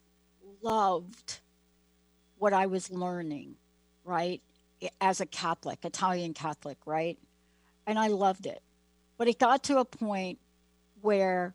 loved 0.62 1.40
what 2.38 2.52
I 2.52 2.66
was 2.66 2.90
learning, 2.90 3.56
right? 4.04 4.40
As 5.00 5.20
a 5.20 5.26
Catholic, 5.26 5.84
Italian 5.84 6.32
Catholic, 6.32 6.78
right? 6.86 7.18
And 7.86 7.98
I 7.98 8.08
loved 8.08 8.46
it. 8.46 8.62
But 9.16 9.28
it 9.28 9.38
got 9.38 9.64
to 9.64 9.78
a 9.78 9.84
point 9.84 10.38
where 11.00 11.54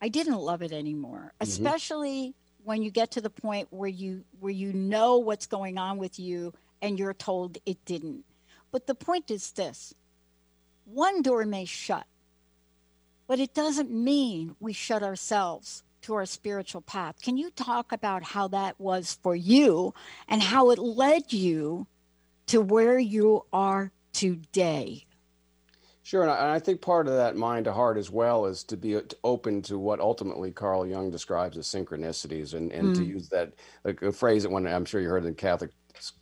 I 0.00 0.08
didn't 0.08 0.38
love 0.38 0.62
it 0.62 0.72
anymore, 0.72 1.32
mm-hmm. 1.34 1.42
especially 1.42 2.34
when 2.64 2.82
you 2.82 2.90
get 2.90 3.12
to 3.12 3.20
the 3.20 3.30
point 3.30 3.68
where 3.70 3.88
you 3.88 4.24
where 4.40 4.52
you 4.52 4.72
know 4.72 5.18
what's 5.18 5.46
going 5.46 5.78
on 5.78 5.98
with 5.98 6.18
you 6.18 6.52
and 6.82 6.98
you're 6.98 7.14
told 7.14 7.58
it 7.66 7.84
didn't. 7.84 8.24
But 8.70 8.86
the 8.86 8.94
point 8.94 9.30
is 9.30 9.52
this. 9.52 9.94
One 10.84 11.22
door 11.22 11.44
may 11.44 11.64
shut 11.64 12.06
but 13.30 13.38
it 13.38 13.54
doesn't 13.54 13.92
mean 13.92 14.56
we 14.58 14.72
shut 14.72 15.04
ourselves 15.04 15.84
to 16.02 16.14
our 16.14 16.26
spiritual 16.26 16.80
path. 16.80 17.22
Can 17.22 17.36
you 17.36 17.48
talk 17.52 17.92
about 17.92 18.24
how 18.24 18.48
that 18.48 18.74
was 18.80 19.20
for 19.22 19.36
you 19.36 19.94
and 20.26 20.42
how 20.42 20.70
it 20.70 20.80
led 20.80 21.32
you 21.32 21.86
to 22.48 22.60
where 22.60 22.98
you 22.98 23.44
are 23.52 23.92
today 24.12 25.06
Sure, 26.10 26.22
and 26.22 26.30
I, 26.32 26.38
and 26.38 26.50
I, 26.50 26.58
think 26.58 26.80
part 26.80 27.06
of 27.06 27.14
that 27.14 27.36
mind 27.36 27.66
to 27.66 27.72
heart 27.72 27.96
as 27.96 28.10
well 28.10 28.46
is 28.46 28.64
to 28.64 28.76
be 28.76 29.00
open 29.22 29.62
to 29.62 29.78
what 29.78 30.00
ultimately 30.00 30.50
Carl 30.50 30.84
Jung 30.84 31.08
describes 31.08 31.56
as 31.56 31.68
synchronicities, 31.68 32.54
and 32.54 32.72
and 32.72 32.88
mm. 32.88 32.96
to 32.96 33.04
use 33.04 33.28
that 33.28 33.52
like 33.84 34.02
a 34.02 34.10
phrase 34.10 34.42
that 34.42 34.50
one 34.50 34.66
I'm 34.66 34.84
sure 34.84 35.00
you 35.00 35.08
heard 35.08 35.24
in 35.24 35.36
Catholic 35.36 35.70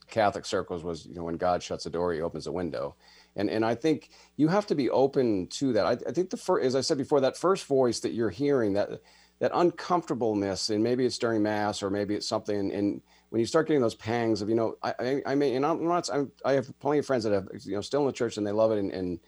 Catholic 0.07 0.45
circles 0.45 0.85
was 0.85 1.07
you 1.07 1.15
know 1.15 1.25
when 1.25 1.39
God 1.39 1.63
shuts 1.63 1.87
a 1.87 1.91
door, 1.91 2.13
He 2.13 2.21
opens 2.21 2.47
a 2.47 2.53
window, 2.53 2.97
and 3.35 3.49
and 3.49 3.65
I 3.65 3.75
think 3.75 4.11
you 4.37 4.49
have 4.49 4.67
to 4.67 4.75
be 4.75 4.91
open 4.91 5.47
to 5.53 5.73
that. 5.73 5.87
I, 5.87 5.93
I 6.07 6.13
think 6.13 6.29
the 6.29 6.37
first, 6.37 6.67
as 6.67 6.77
I 6.77 6.83
said 6.83 6.99
before, 6.99 7.23
that 7.23 7.39
first 7.39 7.65
voice 7.65 7.99
that 8.01 8.13
you're 8.13 8.29
hearing 8.29 8.75
that 8.75 8.91
that 9.39 9.53
uncomfortableness, 9.55 10.69
and 10.69 10.85
maybe 10.85 11.07
it's 11.07 11.17
during 11.17 11.43
mass 11.43 11.83
or 11.83 11.89
maybe 11.89 12.15
it's 12.15 12.29
something, 12.29 12.75
and 12.75 13.01
when 13.31 13.41
you 13.41 13.47
start 13.47 13.67
getting 13.67 13.81
those 13.81 13.95
pangs 13.95 14.43
of 14.43 14.51
you 14.51 14.55
know 14.55 14.77
I 14.83 14.95
I, 14.99 15.23
I 15.29 15.35
may 15.35 15.55
and 15.55 15.65
I'm 15.65 15.83
not 15.89 16.11
I'm, 16.13 16.31
i 16.45 16.53
have 16.53 16.79
plenty 16.79 16.99
of 16.99 17.07
friends 17.07 17.25
that 17.25 17.33
have 17.33 17.49
you 17.65 17.75
know 17.75 17.81
still 17.81 18.01
in 18.01 18.07
the 18.07 18.13
church 18.13 18.37
and 18.37 18.47
they 18.47 18.53
love 18.53 18.71
it 18.73 18.79
and, 18.79 18.93
and 18.93 19.19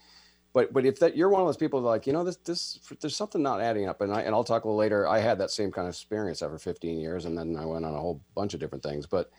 but 0.53 0.73
but 0.73 0.85
if 0.85 0.99
that 0.99 1.17
you're 1.17 1.29
one 1.29 1.41
of 1.41 1.47
those 1.47 1.57
people 1.57 1.81
like 1.81 2.07
you 2.07 2.13
know 2.13 2.25
this 2.25 2.37
this 2.37 2.81
there's 3.01 3.17
something 3.17 3.43
not 3.43 3.61
adding 3.61 3.89
up. 3.89 4.01
And 4.01 4.13
I 4.13 4.23
and 4.23 4.35
I'll 4.35 4.45
talk 4.45 4.65
a 4.65 4.69
little 4.69 4.79
later. 4.79 5.07
I 5.07 5.21
had 5.21 5.39
that 5.39 5.51
same 5.51 5.71
kind 5.71 5.87
of 5.87 5.95
experience 5.95 6.43
after 6.43 6.59
15 6.59 6.99
years 6.99 7.25
and 7.25 7.39
then 7.39 7.57
I 7.57 7.65
went 7.65 7.85
on 7.85 7.95
a 7.95 8.01
whole 8.01 8.21
bunch 8.35 8.55
of 8.55 8.61
different 8.61 8.83
things. 8.83 9.07
But 9.07 9.31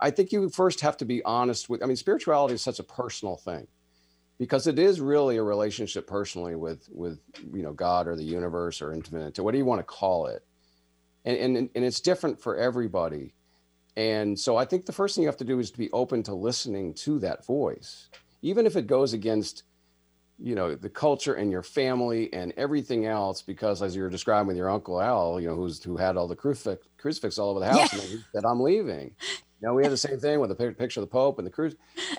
I 0.00 0.10
think 0.10 0.32
you 0.32 0.48
first 0.50 0.80
have 0.80 0.96
to 0.98 1.04
be 1.04 1.22
honest 1.24 1.68
with 1.68 1.82
I 1.82 1.86
mean 1.86 1.96
spirituality 1.96 2.54
is 2.54 2.62
such 2.62 2.78
a 2.78 2.84
personal 2.84 3.36
thing 3.36 3.66
because 4.38 4.66
it 4.66 4.78
is 4.78 5.00
really 5.00 5.38
a 5.38 5.42
relationship 5.42 6.06
personally 6.06 6.54
with 6.54 6.86
with 6.92 7.18
you 7.54 7.62
know 7.62 7.72
God 7.72 8.06
or 8.06 8.16
the 8.16 8.24
universe 8.24 8.82
or 8.82 8.92
infinite 8.92 9.38
what 9.38 9.52
do 9.52 9.58
you 9.58 9.64
want 9.64 9.80
to 9.80 9.84
call 9.84 10.26
it. 10.26 10.44
And 11.24 11.56
and 11.56 11.70
and 11.74 11.84
it's 11.84 12.00
different 12.00 12.40
for 12.40 12.56
everybody. 12.56 13.32
And 13.96 14.38
so 14.38 14.58
I 14.58 14.66
think 14.66 14.84
the 14.84 14.92
first 14.92 15.14
thing 15.14 15.22
you 15.22 15.28
have 15.28 15.38
to 15.38 15.44
do 15.44 15.58
is 15.58 15.70
to 15.70 15.78
be 15.78 15.90
open 15.90 16.22
to 16.24 16.34
listening 16.34 16.92
to 16.94 17.18
that 17.20 17.46
voice. 17.46 18.10
Even 18.42 18.66
if 18.66 18.76
it 18.76 18.86
goes 18.86 19.14
against 19.14 19.62
you 20.38 20.54
know 20.54 20.74
the 20.74 20.88
culture 20.88 21.34
and 21.34 21.50
your 21.50 21.62
family 21.62 22.32
and 22.32 22.52
everything 22.56 23.06
else 23.06 23.40
because 23.40 23.82
as 23.82 23.96
you 23.96 24.02
were 24.02 24.10
describing 24.10 24.48
with 24.48 24.56
your 24.56 24.68
uncle 24.68 25.00
al 25.00 25.40
you 25.40 25.48
know 25.48 25.54
who's 25.54 25.82
who 25.82 25.96
had 25.96 26.16
all 26.16 26.28
the 26.28 26.36
crucifix, 26.36 26.86
crucifix 26.98 27.38
all 27.38 27.50
over 27.50 27.60
the 27.60 27.66
house 27.66 27.92
yeah. 27.92 28.00
and 28.00 28.08
he 28.08 28.18
said 28.32 28.44
i'm 28.44 28.60
leaving. 28.60 29.14
You 29.62 29.68
know 29.68 29.74
we 29.74 29.84
had 29.84 29.92
the 29.92 29.96
same 29.96 30.18
thing 30.18 30.38
with 30.38 30.50
the 30.50 30.72
picture 30.74 31.00
of 31.00 31.06
the 31.06 31.10
pope 31.10 31.38
and 31.38 31.46
the 31.46 31.50
cruise 31.50 31.76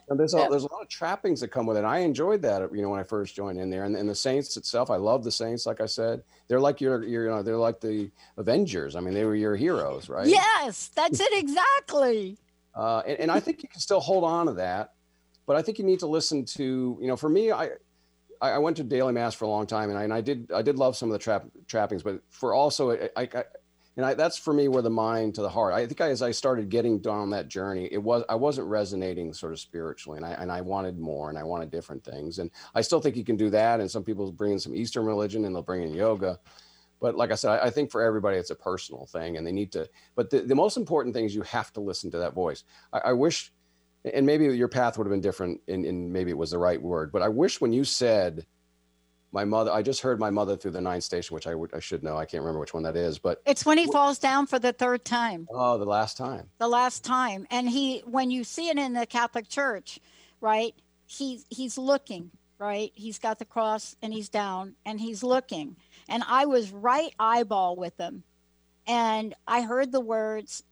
and 0.09 0.19
there's, 0.19 0.33
a, 0.33 0.47
there's 0.49 0.63
a 0.63 0.71
lot 0.71 0.81
of 0.81 0.89
trappings 0.89 1.39
that 1.41 1.49
come 1.49 1.67
with 1.67 1.77
it. 1.77 1.85
I 1.85 1.99
enjoyed 1.99 2.41
that 2.41 2.73
you 2.73 2.81
know 2.81 2.89
when 2.89 2.99
i 2.99 3.03
first 3.03 3.35
joined 3.35 3.59
in 3.59 3.69
there 3.69 3.83
and, 3.83 3.95
and 3.95 4.09
the 4.09 4.15
saints 4.15 4.57
itself 4.57 4.89
i 4.89 4.95
love 4.95 5.23
the 5.23 5.31
saints 5.31 5.67
like 5.67 5.79
i 5.79 5.85
said. 5.85 6.23
They're 6.47 6.59
like 6.59 6.81
your, 6.81 7.03
your 7.03 7.25
you 7.25 7.29
know 7.29 7.43
they're 7.43 7.55
like 7.55 7.79
the 7.79 8.09
avengers. 8.37 8.95
I 8.95 9.01
mean 9.01 9.13
they 9.13 9.25
were 9.25 9.35
your 9.35 9.55
heroes 9.55 10.09
right? 10.09 10.27
Yes 10.27 10.89
that's 10.95 11.19
it 11.19 11.33
exactly. 11.33 12.39
Uh, 12.73 13.03
and, 13.05 13.19
and 13.19 13.31
i 13.31 13.39
think 13.39 13.61
you 13.61 13.69
can 13.69 13.79
still 13.79 13.99
hold 13.99 14.23
on 14.23 14.47
to 14.47 14.53
that 14.53 14.93
but 15.47 15.55
I 15.55 15.61
think 15.61 15.79
you 15.79 15.85
need 15.85 15.99
to 15.99 16.07
listen 16.07 16.43
to, 16.45 16.97
you 17.01 17.07
know, 17.07 17.15
for 17.15 17.29
me, 17.29 17.53
I, 17.53 17.69
I, 18.41 18.51
I, 18.51 18.57
went 18.57 18.77
to 18.77 18.83
daily 18.83 19.13
mass 19.13 19.33
for 19.33 19.45
a 19.45 19.49
long 19.49 19.67
time, 19.67 19.89
and 19.89 19.97
I, 19.97 20.03
and 20.03 20.13
I 20.13 20.21
did 20.21 20.51
I 20.51 20.61
did 20.61 20.77
love 20.77 20.95
some 20.95 21.09
of 21.09 21.13
the 21.13 21.19
trap, 21.19 21.45
trappings, 21.67 22.03
but 22.03 22.21
for 22.29 22.53
also 22.53 22.91
I, 22.91 23.09
I, 23.15 23.43
and 23.95 24.05
I, 24.05 24.13
that's 24.13 24.37
for 24.37 24.53
me 24.53 24.67
where 24.67 24.83
the 24.83 24.91
mind 24.91 25.35
to 25.35 25.41
the 25.41 25.49
heart. 25.49 25.73
I 25.73 25.85
think 25.85 26.01
I, 26.01 26.09
as 26.09 26.21
I 26.21 26.31
started 26.31 26.69
getting 26.69 26.99
down 26.99 27.31
that 27.31 27.47
journey, 27.47 27.89
it 27.91 27.97
was 27.97 28.23
I 28.29 28.35
wasn't 28.35 28.67
resonating 28.67 29.33
sort 29.33 29.53
of 29.53 29.59
spiritually, 29.59 30.17
and 30.17 30.25
I 30.25 30.31
and 30.33 30.51
I 30.51 30.61
wanted 30.61 30.99
more, 30.99 31.29
and 31.29 31.37
I 31.37 31.43
wanted 31.43 31.71
different 31.71 32.03
things, 32.03 32.39
and 32.39 32.51
I 32.75 32.81
still 32.81 33.01
think 33.01 33.15
you 33.15 33.25
can 33.25 33.37
do 33.37 33.49
that. 33.49 33.79
And 33.79 33.89
some 33.89 34.03
people 34.03 34.31
bring 34.31 34.53
in 34.53 34.59
some 34.59 34.75
Eastern 34.75 35.05
religion, 35.05 35.45
and 35.45 35.55
they'll 35.55 35.63
bring 35.63 35.83
in 35.83 35.93
yoga, 35.93 36.39
but 36.99 37.15
like 37.15 37.31
I 37.31 37.35
said, 37.35 37.51
I, 37.51 37.65
I 37.65 37.69
think 37.69 37.91
for 37.91 38.01
everybody 38.01 38.37
it's 38.37 38.49
a 38.49 38.55
personal 38.55 39.05
thing, 39.05 39.37
and 39.37 39.45
they 39.45 39.51
need 39.51 39.71
to. 39.73 39.89
But 40.15 40.29
the, 40.29 40.41
the 40.41 40.55
most 40.55 40.77
important 40.77 41.13
thing 41.15 41.25
is 41.25 41.35
you 41.35 41.41
have 41.43 41.71
to 41.73 41.79
listen 41.79 42.11
to 42.11 42.17
that 42.19 42.33
voice. 42.33 42.63
I, 42.91 42.99
I 42.99 43.13
wish, 43.13 43.51
and 44.13 44.25
maybe 44.25 44.45
your 44.45 44.67
path 44.67 44.97
would 44.97 45.05
have 45.05 45.11
been 45.11 45.21
different, 45.21 45.61
and, 45.67 45.85
and 45.85 46.11
maybe 46.11 46.31
it 46.31 46.37
was 46.37 46.51
the 46.51 46.57
right 46.57 46.81
word, 46.81 47.11
but 47.11 47.21
I 47.21 47.29
wish 47.29 47.61
when 47.61 47.73
you 47.73 47.83
said 47.83 48.45
my 49.31 49.43
mother 49.43 49.71
i 49.71 49.81
just 49.81 50.01
heard 50.01 50.19
my 50.19 50.29
mother 50.29 50.55
through 50.55 50.71
the 50.71 50.81
ninth 50.81 51.03
station 51.03 51.35
which 51.35 51.47
I 51.47 51.53
I 51.73 51.79
should 51.79 52.01
know. 52.01 52.17
I 52.17 52.25
can't 52.25 52.41
remember 52.41 52.59
which 52.59 52.73
one 52.73 52.83
that 52.83 52.95
is 52.95 53.19
but 53.19 53.41
it's 53.45 53.65
when 53.65 53.77
he 53.77 53.85
falls 53.85 54.19
down 54.19 54.47
for 54.47 54.57
the 54.57 54.73
third 54.73 55.03
time. 55.03 55.47
Oh 55.51 55.77
the 55.77 55.85
last 55.85 56.17
time. 56.17 56.49
The 56.59 56.67
last 56.67 57.03
time. 57.03 57.45
And 57.51 57.69
he 57.69 57.99
when 58.05 58.31
you 58.31 58.43
see 58.43 58.69
it 58.69 58.77
in 58.77 58.93
the 58.93 59.05
catholic 59.05 59.49
church 59.49 59.99
right 60.39 60.73
he 61.05 61.41
he's 61.49 61.77
looking 61.77 62.31
right? 62.59 62.91
He's 62.95 63.19
got 63.19 63.37
the 63.37 63.45
cross 63.45 63.95
and 64.01 64.11
he's 64.11 64.29
down 64.29 64.73
and 64.83 64.99
he's 64.99 65.21
looking. 65.23 65.75
And 66.09 66.23
i 66.27 66.45
was 66.45 66.71
right 66.71 67.13
eyeball 67.19 67.75
with 67.75 67.97
him. 67.99 68.23
And 68.87 69.33
i 69.47 69.61
heard 69.61 69.91
the 69.91 70.01
words 70.01 70.63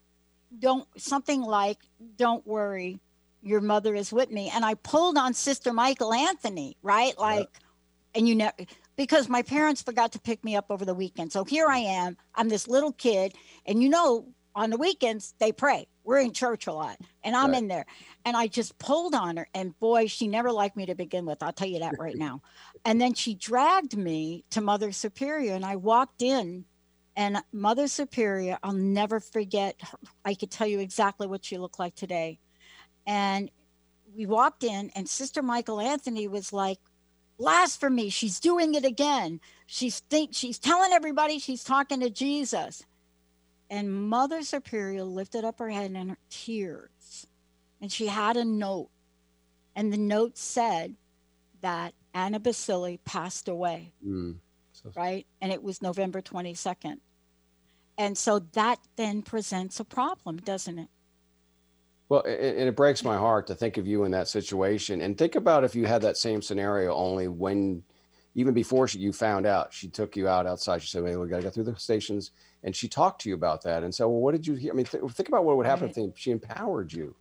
don't 0.58 0.88
something 0.98 1.42
like 1.42 1.80
don't 2.16 2.46
worry 2.48 3.00
your 3.46 3.62
mother 3.62 3.96
is 3.96 4.12
with 4.12 4.32
me. 4.32 4.52
And 4.54 4.66
i 4.66 4.74
pulled 4.74 5.18
on 5.18 5.34
sister 5.34 5.72
michael 5.72 6.14
anthony 6.14 6.76
right? 6.82 7.18
Like 7.18 7.48
and 8.14 8.28
you 8.28 8.36
know 8.36 8.52
because 8.98 9.30
my 9.30 9.42
parents 9.42 9.82
forgot 9.82 10.14
to 10.14 10.20
pick 10.20 10.44
me 10.44 10.56
up 10.56 10.66
over 10.70 10.84
the 10.84 10.94
weekend. 10.94 11.32
So 11.32 11.46
here 11.46 11.68
i 11.68 11.78
am 11.78 12.18
i'm 12.34 12.50
this 12.50 12.68
little 12.68 12.92
kid 12.92 13.34
and 13.66 13.82
you 13.82 13.90
know 13.90 14.28
on 14.56 14.70
the 14.70 14.78
weekends 14.78 15.36
they 15.40 15.52
pray. 15.52 15.88
We're 16.04 16.20
in 16.20 16.34
church 16.34 16.68
a 16.68 16.74
lot 16.74 16.98
and 17.24 17.36
i'm 17.36 17.52
right. 17.52 17.60
in 17.60 17.68
there. 17.68 17.86
And 18.26 18.36
i 18.36 18.48
just 18.48 18.78
pulled 18.80 19.14
on 19.14 19.38
her 19.38 19.48
and 19.54 19.80
boy 19.80 20.08
she 20.08 20.28
never 20.28 20.52
liked 20.52 20.76
me 20.76 20.88
to 20.88 20.96
begin 20.96 21.26
with 21.26 21.44
i'll 21.44 21.54
tell 21.54 21.68
you 21.68 21.80
that 21.80 21.96
right 22.00 22.18
now. 22.18 22.42
And 22.88 23.02
then 23.02 23.16
she 23.16 23.34
dragged 23.34 23.98
me 23.98 24.46
to 24.52 24.62
mother 24.62 24.92
superior 24.92 25.54
and 25.54 25.66
i 25.66 25.76
walked 25.76 26.22
in 26.22 26.66
and 27.16 27.42
mother 27.52 27.88
superior 27.88 28.58
i'll 28.64 28.74
never 28.74 29.20
forget 29.20 29.76
her. 29.82 29.98
i 30.24 30.34
could 30.34 30.52
tell 30.52 30.68
you 30.68 30.80
exactly 30.80 31.28
what 31.28 31.46
she 31.46 31.58
looked 31.58 31.80
like 31.80 31.96
today 31.96 32.40
and 33.06 33.50
we 34.16 34.26
walked 34.26 34.64
in 34.64 34.92
and 34.96 35.08
sister 35.10 35.42
michael 35.42 35.80
anthony 35.80 36.28
was 36.28 36.54
like 36.54 36.80
blasphemy 37.38 38.10
she's 38.10 38.40
doing 38.40 38.76
it 38.76 38.86
again. 38.86 39.40
She's 39.68 40.00
think 40.00 40.32
she's 40.34 40.60
telling 40.60 40.92
everybody 40.92 41.40
she's 41.40 41.64
talking 41.64 42.00
to 42.02 42.10
jesus. 42.10 42.84
And 43.70 43.92
mother 43.92 44.44
superior 44.44 45.04
lifted 45.04 45.44
up 45.44 45.60
her 45.60 45.70
head 45.70 45.92
in 45.92 46.10
her 46.10 46.18
tears 46.30 47.28
and 47.82 47.92
she 47.92 48.08
had 48.08 48.38
a 48.38 48.46
note. 48.46 48.90
And 49.76 49.92
the 49.92 49.98
note 49.98 50.38
said 50.38 50.96
that 51.62 51.94
anna 52.14 52.40
basili 52.40 53.00
passed 53.04 53.50
away 53.50 53.92
mm. 54.06 54.36
right? 54.96 55.26
And 55.42 55.52
it 55.52 55.64
was 55.64 55.82
november 55.82 56.22
22nd 56.22 56.98
and 57.98 58.18
so 58.18 58.40
that 58.54 58.80
then 58.98 59.22
presents 59.22 59.80
a 59.80 59.86
problem 59.86 60.38
doesn't 60.38 60.80
it 60.80 60.90
well, 62.08 62.22
and 62.22 62.68
it 62.68 62.76
breaks 62.76 63.04
my 63.04 63.18
heart 63.18 63.48
to 63.48 63.56
think 63.56 63.78
of 63.78 63.88
you 63.88 64.04
in 64.04 64.12
that 64.12 64.28
situation. 64.28 65.02
And 65.02 65.18
think 65.18 65.36
about 65.36 65.64
if 65.64 65.76
you 65.76 65.86
had 65.86 66.04
that 66.04 66.18
same 66.18 66.42
scenario 66.42 66.94
only 66.94 67.28
when, 67.28 67.84
even 68.36 68.54
before 68.54 68.88
she, 68.88 69.00
you 69.00 69.12
found 69.12 69.46
out, 69.48 69.74
she 69.74 69.88
took 69.88 70.16
you 70.16 70.28
out 70.28 70.46
outside. 70.46 70.82
She 70.82 70.90
said, 70.90 71.04
"Hey, 71.04 71.16
we 71.16 71.28
got 71.28 71.38
to 71.38 71.44
go 71.44 71.50
through 71.50 71.64
the 71.64 71.76
stations," 71.78 72.32
and 72.64 72.76
she 72.76 72.88
talked 72.88 73.22
to 73.22 73.30
you 73.30 73.36
about 73.36 73.64
that. 73.64 73.84
And 73.84 73.94
so, 73.94 74.08
well, 74.08 74.20
what 74.20 74.34
did 74.34 74.46
you 74.46 74.54
hear? 74.54 74.72
I 74.72 74.76
mean, 74.76 74.86
th- 74.86 75.04
think 75.12 75.30
about 75.30 75.46
what 75.46 75.58
would 75.58 75.66
happen 75.66 75.88
right. 75.88 75.98
if 75.98 76.18
she 76.18 76.32
empowered 76.32 76.94
you. 76.94 77.16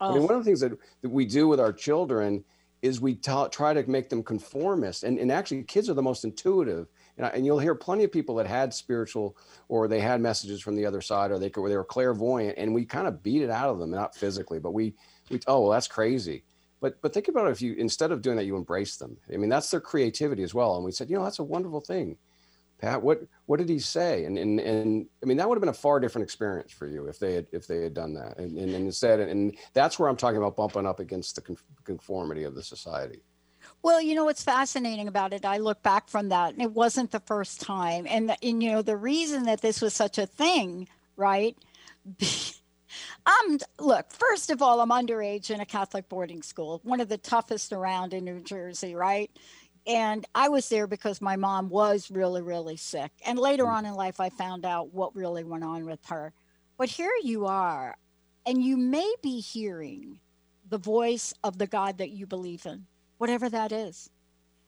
Oh. 0.00 0.10
I 0.10 0.12
mean, 0.12 0.22
oh. 0.22 0.26
one 0.26 0.34
of 0.34 0.40
the 0.40 0.44
things 0.44 0.60
that, 0.60 0.72
that 1.02 1.08
we 1.08 1.26
do 1.26 1.48
with 1.48 1.58
our 1.58 1.72
children 1.72 2.44
is 2.80 3.00
we 3.00 3.16
ta- 3.16 3.48
try 3.48 3.74
to 3.74 3.90
make 3.90 4.08
them 4.08 4.22
conformist, 4.22 5.02
and, 5.02 5.18
and 5.18 5.32
actually, 5.32 5.64
kids 5.64 5.90
are 5.90 5.94
the 5.94 6.02
most 6.02 6.22
intuitive 6.22 6.86
and, 7.18 7.26
I, 7.26 7.30
and 7.30 7.44
you'll 7.44 7.58
hear 7.58 7.74
plenty 7.74 8.04
of 8.04 8.12
people 8.12 8.36
that 8.36 8.46
had 8.46 8.72
spiritual 8.72 9.36
or 9.68 9.88
they 9.88 10.00
had 10.00 10.20
messages 10.20 10.62
from 10.62 10.76
the 10.76 10.86
other 10.86 11.02
side 11.02 11.30
or 11.30 11.38
they 11.38 11.50
could, 11.50 11.60
or 11.60 11.68
they 11.68 11.76
were 11.76 11.84
clairvoyant 11.84 12.56
and 12.56 12.72
we 12.72 12.84
kind 12.84 13.06
of 13.06 13.22
beat 13.22 13.42
it 13.42 13.50
out 13.50 13.68
of 13.68 13.78
them 13.78 13.90
not 13.90 14.14
physically 14.14 14.58
but 14.58 14.70
we 14.70 14.94
we 15.30 15.40
oh 15.46 15.62
well 15.62 15.70
that's 15.70 15.88
crazy. 15.88 16.44
But 16.80 17.02
but 17.02 17.12
think 17.12 17.28
about 17.28 17.48
it 17.48 17.50
if 17.50 17.60
you 17.60 17.74
instead 17.74 18.12
of 18.12 18.22
doing 18.22 18.36
that 18.36 18.46
you 18.46 18.56
embrace 18.56 18.96
them. 18.96 19.16
I 19.32 19.36
mean 19.36 19.50
that's 19.50 19.70
their 19.70 19.80
creativity 19.80 20.42
as 20.42 20.54
well. 20.54 20.76
And 20.76 20.84
we 20.84 20.92
said 20.92 21.10
you 21.10 21.16
know 21.16 21.24
that's 21.24 21.40
a 21.40 21.44
wonderful 21.44 21.80
thing. 21.80 22.16
Pat 22.78 23.02
what 23.02 23.22
what 23.46 23.58
did 23.58 23.68
he 23.68 23.80
say? 23.80 24.24
And 24.24 24.38
and, 24.38 24.60
and 24.60 25.06
i 25.22 25.26
mean 25.26 25.36
that 25.36 25.48
would 25.48 25.56
have 25.56 25.62
been 25.62 25.68
a 25.68 25.74
far 25.74 25.98
different 25.98 26.24
experience 26.24 26.72
for 26.72 26.86
you 26.86 27.06
if 27.06 27.18
they 27.18 27.34
had 27.34 27.46
if 27.52 27.66
they 27.66 27.82
had 27.82 27.94
done 27.94 28.14
that. 28.14 28.38
And, 28.38 28.56
and, 28.56 28.74
and 28.74 28.86
instead 28.86 29.18
and 29.18 29.56
that's 29.74 29.98
where 29.98 30.08
i'm 30.08 30.16
talking 30.16 30.38
about 30.38 30.56
bumping 30.56 30.86
up 30.86 31.00
against 31.00 31.34
the 31.34 31.56
conformity 31.84 32.44
of 32.44 32.54
the 32.54 32.62
society 32.62 33.22
well, 33.82 34.00
you 34.00 34.14
know 34.14 34.24
what's 34.24 34.42
fascinating 34.42 35.08
about 35.08 35.32
it? 35.32 35.44
I 35.44 35.58
look 35.58 35.82
back 35.82 36.08
from 36.08 36.30
that, 36.30 36.52
and 36.52 36.62
it 36.62 36.72
wasn't 36.72 37.10
the 37.10 37.20
first 37.20 37.60
time. 37.60 38.06
And, 38.08 38.34
and 38.42 38.62
you 38.62 38.72
know, 38.72 38.82
the 38.82 38.96
reason 38.96 39.44
that 39.44 39.60
this 39.60 39.80
was 39.80 39.94
such 39.94 40.18
a 40.18 40.26
thing, 40.26 40.88
right? 41.16 41.56
um, 43.26 43.58
look, 43.78 44.12
first 44.12 44.50
of 44.50 44.62
all, 44.62 44.80
I'm 44.80 44.90
underage 44.90 45.50
in 45.50 45.60
a 45.60 45.66
Catholic 45.66 46.08
boarding 46.08 46.42
school, 46.42 46.80
one 46.82 47.00
of 47.00 47.08
the 47.08 47.18
toughest 47.18 47.72
around 47.72 48.14
in 48.14 48.24
New 48.24 48.40
Jersey, 48.40 48.94
right? 48.94 49.30
And 49.86 50.26
I 50.34 50.48
was 50.48 50.68
there 50.68 50.86
because 50.86 51.20
my 51.20 51.36
mom 51.36 51.68
was 51.68 52.10
really, 52.10 52.42
really 52.42 52.76
sick. 52.76 53.12
And 53.24 53.38
later 53.38 53.64
mm. 53.64 53.72
on 53.72 53.86
in 53.86 53.94
life, 53.94 54.20
I 54.20 54.28
found 54.28 54.64
out 54.64 54.92
what 54.92 55.14
really 55.14 55.44
went 55.44 55.64
on 55.64 55.86
with 55.86 56.04
her. 56.06 56.32
But 56.76 56.88
here 56.88 57.12
you 57.22 57.46
are, 57.46 57.96
and 58.44 58.62
you 58.62 58.76
may 58.76 59.12
be 59.22 59.40
hearing 59.40 60.20
the 60.68 60.78
voice 60.78 61.32
of 61.42 61.58
the 61.58 61.66
God 61.66 61.98
that 61.98 62.10
you 62.10 62.26
believe 62.26 62.66
in 62.66 62.86
whatever 63.18 63.48
that 63.48 63.72
is. 63.72 64.10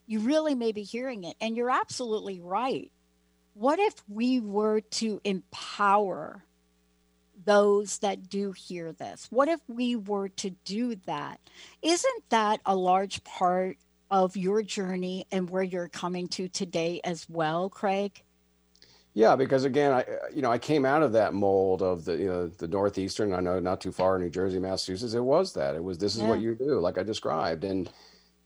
You 0.07 0.19
really 0.19 0.55
may 0.55 0.71
be 0.71 0.83
hearing 0.83 1.23
it. 1.23 1.35
And 1.41 1.55
you're 1.55 1.71
absolutely 1.71 2.39
right. 2.39 2.91
What 3.53 3.79
if 3.79 3.95
we 4.07 4.39
were 4.39 4.81
to 4.81 5.19
empower 5.23 6.43
those 7.45 7.99
that 7.99 8.29
do 8.29 8.51
hear 8.51 8.91
this? 8.91 9.27
What 9.29 9.47
if 9.47 9.59
we 9.67 9.95
were 9.95 10.29
to 10.29 10.51
do 10.63 10.95
that? 11.05 11.39
Isn't 11.81 12.29
that 12.29 12.61
a 12.65 12.75
large 12.75 13.23
part 13.23 13.77
of 14.09 14.35
your 14.35 14.61
journey 14.61 15.25
and 15.31 15.49
where 15.49 15.63
you're 15.63 15.87
coming 15.87 16.27
to 16.29 16.47
today 16.47 17.01
as 17.03 17.27
well, 17.29 17.69
Craig? 17.69 18.21
Yeah, 19.13 19.35
because 19.35 19.65
again, 19.65 19.91
I 19.91 20.01
uh, 20.01 20.27
you 20.33 20.41
know 20.41 20.51
I 20.51 20.57
came 20.57 20.85
out 20.85 21.03
of 21.03 21.11
that 21.13 21.33
mold 21.33 21.81
of 21.81 22.05
the 22.05 22.15
you 22.15 22.27
know 22.27 22.47
the 22.47 22.67
northeastern. 22.67 23.33
I 23.33 23.41
know 23.41 23.59
not 23.59 23.81
too 23.81 23.91
far, 23.91 24.17
New 24.17 24.29
Jersey, 24.29 24.57
Massachusetts. 24.57 25.13
It 25.13 25.23
was 25.23 25.53
that. 25.53 25.75
It 25.75 25.83
was 25.83 25.97
this 25.97 26.15
is 26.15 26.21
yeah. 26.21 26.29
what 26.29 26.39
you 26.39 26.55
do, 26.55 26.79
like 26.79 26.97
I 26.97 27.03
described, 27.03 27.65
and 27.65 27.89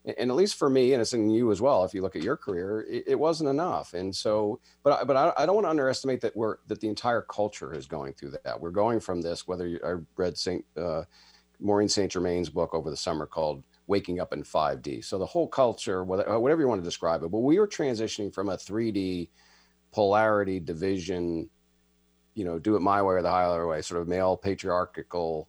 and 0.06 0.30
at 0.30 0.36
least 0.36 0.56
for 0.56 0.70
me 0.70 0.94
and 0.94 1.02
it's 1.02 1.14
in 1.14 1.30
you 1.30 1.52
as 1.52 1.62
well 1.62 1.84
if 1.84 1.94
you 1.94 2.02
look 2.02 2.16
at 2.16 2.22
your 2.22 2.38
career 2.38 2.86
it, 2.90 3.04
it 3.08 3.20
wasn't 3.20 3.50
enough 3.50 3.94
and 3.94 4.16
so 4.16 4.60
but 4.84 5.02
I, 5.02 5.04
but 5.04 5.16
I, 5.16 5.34
I, 5.38 5.46
don't 5.46 5.56
want 5.56 5.66
to 5.66 5.70
underestimate 5.70 6.22
that 6.22 6.36
we're 6.36 6.58
that 6.68 6.80
the 6.80 6.88
entire 6.88 7.22
culture 7.22 7.74
is 7.74 7.88
going 7.88 8.14
through 8.14 8.34
that. 8.44 8.60
We're 8.60 8.72
going 8.72 9.00
from 9.00 9.22
this 9.22 9.48
whether 9.48 9.68
you, 9.68 9.80
i 9.86 9.96
read 10.16 10.38
saint 10.38 10.66
uh, 10.78 11.04
maureen 11.60 11.90
saint 11.90 12.12
germain's 12.12 12.50
book 12.50 12.74
over 12.74 12.90
the 12.90 12.98
summer 12.98 13.26
called 13.26 13.64
waking 13.88 14.20
up 14.20 14.34
in 14.34 14.44
5d 14.44 15.04
so 15.04 15.18
the 15.18 15.26
whole 15.26 15.48
culture 15.48 16.02
uh, 16.02 16.40
whatever 16.40 16.62
you 16.62 16.68
want 16.68 16.82
to 16.82 16.86
describe 16.86 17.24
it 17.24 17.32
but 17.32 17.40
we 17.40 17.60
were 17.60 17.68
transitioning 17.68 18.34
from 18.34 18.50
a 18.50 18.58
3d 18.58 19.30
polarity 19.92 20.60
division 20.60 21.50
you 22.34 22.44
know 22.44 22.60
do 22.60 22.76
it 22.76 22.82
my 22.82 23.02
way 23.02 23.16
or 23.16 23.22
the 23.22 23.30
highway 23.30 23.64
way 23.64 23.82
sort 23.82 24.02
of 24.02 24.08
male 24.08 24.36
patriarchal 24.36 25.48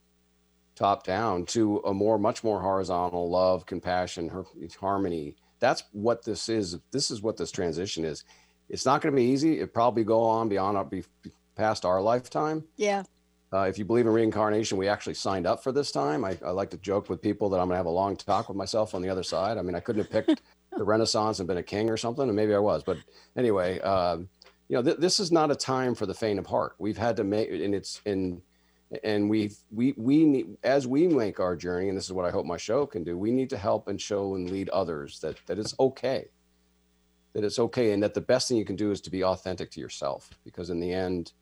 top 0.76 1.04
down 1.04 1.44
to 1.46 1.78
a 1.78 1.92
more 1.92 2.18
much 2.18 2.44
more 2.44 2.60
horizontal 2.60 3.28
love 3.28 3.66
compassion 3.66 4.30
harmony. 4.78 5.34
That's 5.58 5.82
what 5.92 6.24
this 6.24 6.48
is. 6.48 6.78
This 6.92 7.10
is 7.10 7.22
what 7.22 7.36
this 7.36 7.50
transition 7.50 8.04
is. 8.04 8.24
It's 8.68 8.84
not 8.84 9.00
going 9.00 9.12
to 9.12 9.16
be 9.16 9.26
easy. 9.26 9.60
It 9.60 9.72
probably 9.72 10.04
go 10.04 10.22
on 10.22 10.48
beyond 10.48 10.76
our, 10.76 10.84
be 10.84 11.02
past 11.56 11.84
our 11.84 12.00
lifetime. 12.00 12.64
Yeah. 12.76 13.04
Uh, 13.52 13.62
if 13.62 13.78
you 13.78 13.84
believe 13.84 14.06
in 14.06 14.12
reincarnation 14.12 14.76
we 14.76 14.88
actually 14.88 15.14
signed 15.14 15.46
up 15.46 15.62
for 15.62 15.72
this 15.72 15.90
time. 15.92 16.24
I, 16.24 16.36
I 16.44 16.50
like 16.50 16.70
to 16.70 16.76
joke 16.78 17.08
with 17.08 17.22
people 17.22 17.48
that 17.50 17.58
i'm 17.58 17.68
going 17.68 17.74
to 17.74 17.76
have 17.76 17.86
a 17.86 17.90
long 17.90 18.16
talk 18.16 18.48
with 18.48 18.56
myself 18.56 18.94
on 18.94 19.02
the 19.02 19.08
other 19.08 19.22
side. 19.22 19.56
I 19.56 19.62
mean 19.62 19.76
i 19.76 19.80
couldn't 19.80 20.02
have 20.02 20.10
picked 20.10 20.42
the 20.76 20.84
renaissance 20.84 21.38
and 21.38 21.46
been 21.46 21.56
a 21.56 21.62
king 21.62 21.88
or 21.88 21.96
something 21.96 22.24
and 22.24 22.34
maybe 22.34 22.54
i 22.54 22.58
was 22.58 22.82
but 22.82 22.98
anyway 23.36 23.78
uh, 23.80 24.18
you 24.68 24.76
know 24.76 24.82
th- 24.82 24.98
this 24.98 25.20
is 25.20 25.30
not 25.30 25.50
a 25.50 25.56
time 25.56 25.94
for 25.94 26.06
the 26.06 26.14
faint 26.14 26.38
of 26.38 26.46
heart. 26.46 26.74
We've 26.78 26.98
had 26.98 27.16
to 27.16 27.24
make 27.24 27.50
and 27.50 27.74
it's 27.74 28.00
in 28.04 28.42
and 29.02 29.28
we 29.28 29.50
we 29.72 29.94
we 29.96 30.24
need 30.24 30.56
as 30.62 30.86
we 30.86 31.08
make 31.08 31.40
our 31.40 31.56
journey 31.56 31.88
and 31.88 31.96
this 31.96 32.04
is 32.04 32.12
what 32.12 32.24
i 32.24 32.30
hope 32.30 32.46
my 32.46 32.56
show 32.56 32.86
can 32.86 33.02
do 33.02 33.18
we 33.18 33.32
need 33.32 33.50
to 33.50 33.56
help 33.56 33.88
and 33.88 34.00
show 34.00 34.36
and 34.36 34.50
lead 34.50 34.68
others 34.68 35.18
that 35.20 35.36
that 35.46 35.58
it's 35.58 35.74
okay. 35.78 36.28
That 37.32 37.44
it's 37.44 37.58
okay 37.58 37.92
and 37.92 38.02
that 38.02 38.14
the 38.14 38.20
best 38.22 38.48
thing 38.48 38.56
you 38.56 38.64
can 38.64 38.76
do 38.76 38.90
is 38.90 39.02
to 39.02 39.10
be 39.10 39.22
authentic 39.22 39.70
to 39.72 39.80
yourself 39.80 40.30
because 40.42 40.70
in 40.70 40.80
the 40.80 40.90
end 40.90 41.32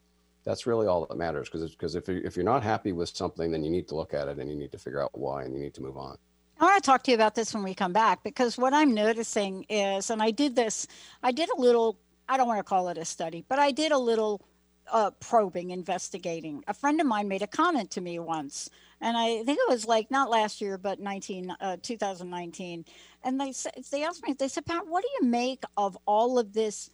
that's 0.42 0.66
really 0.66 0.88
all 0.88 1.07
that 1.07 1.16
matters 1.16 1.48
because 1.48 1.70
because 1.70 1.94
if, 1.94 2.09
if 2.09 2.35
you're 2.35 2.44
not 2.44 2.64
happy 2.64 2.90
with 2.90 3.11
something 3.11 3.52
then 3.52 3.62
you 3.62 3.70
need 3.70 3.87
to 3.87 3.94
look 3.94 4.12
at 4.12 4.26
it 4.26 4.40
and 4.40 4.50
you 4.50 4.57
need 4.57 4.72
to 4.72 4.78
figure 4.78 5.00
out 5.00 5.16
why 5.16 5.44
and 5.44 5.54
you 5.54 5.61
need 5.61 5.72
to 5.74 5.80
move 5.80 5.96
on. 5.96 6.18
I 6.61 6.64
want 6.64 6.83
to 6.83 6.87
talk 6.87 7.02
to 7.04 7.11
you 7.11 7.14
about 7.16 7.37
this 7.37 7.54
when 7.54 7.62
we 7.62 7.74
come 7.74 7.92
back 7.92 8.24
because 8.24 8.59
what 8.59 8.72
I'm 8.72 8.94
noticing 8.94 9.66
is, 9.68 10.11
and 10.11 10.22
I 10.22 10.30
did 10.30 10.54
this, 10.54 10.87
I 11.22 11.33
did 11.33 11.48
a 11.50 11.61
little, 11.61 11.98
I 12.28 12.37
don't 12.37 12.46
want 12.46 12.59
to 12.59 12.64
call 12.64 12.88
it 12.88 12.98
a 12.98 13.04
study, 13.04 13.44
but 13.48 13.59
I 13.59 13.70
did 13.70 13.92
a 13.92 13.98
little 13.98 14.40
uh, 14.92 15.10
probing, 15.20 15.70
investigating. 15.70 16.64
A 16.68 16.74
friend 16.74 17.00
of 17.00 17.06
mine 17.06 17.28
made 17.28 17.42
a 17.42 17.46
comment 17.46 17.90
to 17.92 18.00
me 18.00 18.18
once, 18.18 18.70
and 19.00 19.16
I 19.16 19.42
think 19.42 19.58
it 19.58 19.70
was 19.70 19.86
like 19.86 20.10
not 20.10 20.30
last 20.30 20.60
year, 20.60 20.78
but 20.78 21.00
19, 21.00 21.50
uh, 21.60 21.76
2019. 21.82 22.84
And 23.22 23.40
they 23.40 23.52
said, 23.52 23.72
they 23.90 24.04
asked 24.04 24.26
me, 24.26 24.32
they 24.32 24.48
said, 24.48 24.66
Pat, 24.66 24.86
what 24.86 25.02
do 25.02 25.08
you 25.20 25.30
make 25.30 25.62
of 25.76 25.98
all 26.06 26.38
of 26.38 26.52
this 26.52 26.90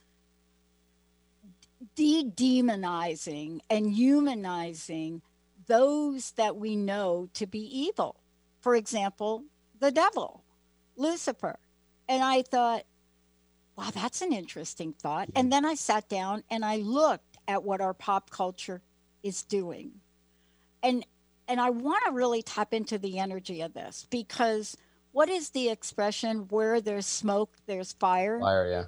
de-demonizing 1.94 3.61
and 3.68 3.92
humanizing 3.92 5.22
those 5.66 6.33
that 6.33 6.57
we 6.57 6.76
know 6.76 7.29
to 7.35 7.46
be 7.46 7.61
evil? 7.61 8.16
For 8.61 8.74
example, 8.74 9.44
the 9.79 9.90
devil, 9.90 10.42
Lucifer. 10.96 11.59
And 12.09 12.22
I 12.22 12.42
thought, 12.42 12.85
wow, 13.76 13.90
that's 13.94 14.20
an 14.20 14.33
interesting 14.33 14.92
thought. 14.92 15.29
And 15.35 15.53
then 15.53 15.64
I 15.64 15.74
sat 15.74 16.09
down 16.09 16.42
and 16.50 16.64
I 16.64 16.76
looked 16.76 17.30
at 17.51 17.65
what 17.65 17.81
our 17.81 17.93
pop 17.93 18.31
culture 18.31 18.81
is 19.23 19.43
doing. 19.43 19.91
And 20.83 21.05
and 21.49 21.61
I 21.61 21.71
want 21.71 22.05
to 22.07 22.13
really 22.13 22.43
tap 22.43 22.73
into 22.73 22.97
the 22.97 23.19
energy 23.19 23.61
of 23.61 23.75
this 23.75 24.07
because 24.09 24.77
what 25.11 25.29
is 25.29 25.51
the 25.51 25.69
expression 25.69 26.47
where 26.49 26.81
there's 26.81 27.07
smoke 27.07 27.51
there's 27.67 27.93
fire? 27.95 28.39
Fire, 28.39 28.71
yeah. 28.71 28.85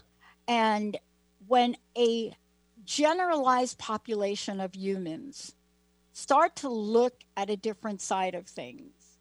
And 0.47 0.97
when 1.49 1.77
a 1.99 2.35
generalized 2.85 3.79
population 3.79 4.61
of 4.61 4.77
humans 4.77 5.57
start 6.13 6.55
to 6.57 6.69
look 6.69 7.25
at 7.37 7.51
a 7.51 7.57
different 7.57 8.01
side 8.01 8.37
of 8.37 8.47
things, 8.47 9.19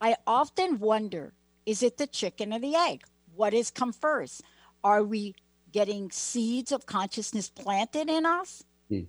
I 0.00 0.16
often 0.26 0.80
wonder 0.80 1.32
is 1.64 1.82
it 1.82 1.96
the 1.96 2.08
chicken 2.08 2.52
or 2.52 2.58
the 2.58 2.74
egg? 2.74 3.04
What 3.36 3.52
has 3.52 3.70
come 3.70 3.92
first? 3.92 4.42
Are 4.82 5.02
we 5.02 5.34
getting 5.74 6.10
seeds 6.12 6.70
of 6.70 6.86
consciousness 6.86 7.50
planted 7.50 8.08
in 8.08 8.24
us? 8.24 8.62
Hmm. 8.88 9.00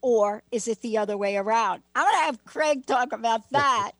Or 0.00 0.44
is 0.52 0.68
it 0.68 0.80
the 0.80 0.98
other 0.98 1.16
way 1.16 1.36
around? 1.36 1.82
I'm 1.96 2.04
going 2.04 2.14
to 2.14 2.20
have 2.26 2.44
Craig 2.44 2.86
talk 2.86 3.12
about 3.12 3.40
that. 3.50 3.90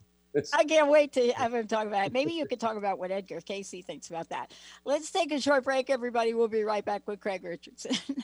I 0.54 0.62
can't 0.64 0.88
wait 0.88 1.14
to 1.14 1.32
have 1.36 1.52
him 1.52 1.66
talk 1.66 1.88
about 1.88 2.06
it. 2.06 2.12
Maybe 2.12 2.34
you 2.34 2.46
could 2.46 2.60
talk 2.60 2.76
about 2.76 3.00
what 3.00 3.10
Edgar 3.10 3.40
Cayce 3.40 3.74
thinks 3.84 4.08
about 4.08 4.28
that. 4.28 4.52
Let's 4.84 5.10
take 5.10 5.32
a 5.32 5.40
short 5.40 5.64
break, 5.64 5.90
everybody. 5.90 6.32
We'll 6.32 6.46
be 6.46 6.62
right 6.62 6.84
back 6.84 7.02
with 7.08 7.18
Craig 7.18 7.42
Richardson. 7.42 7.96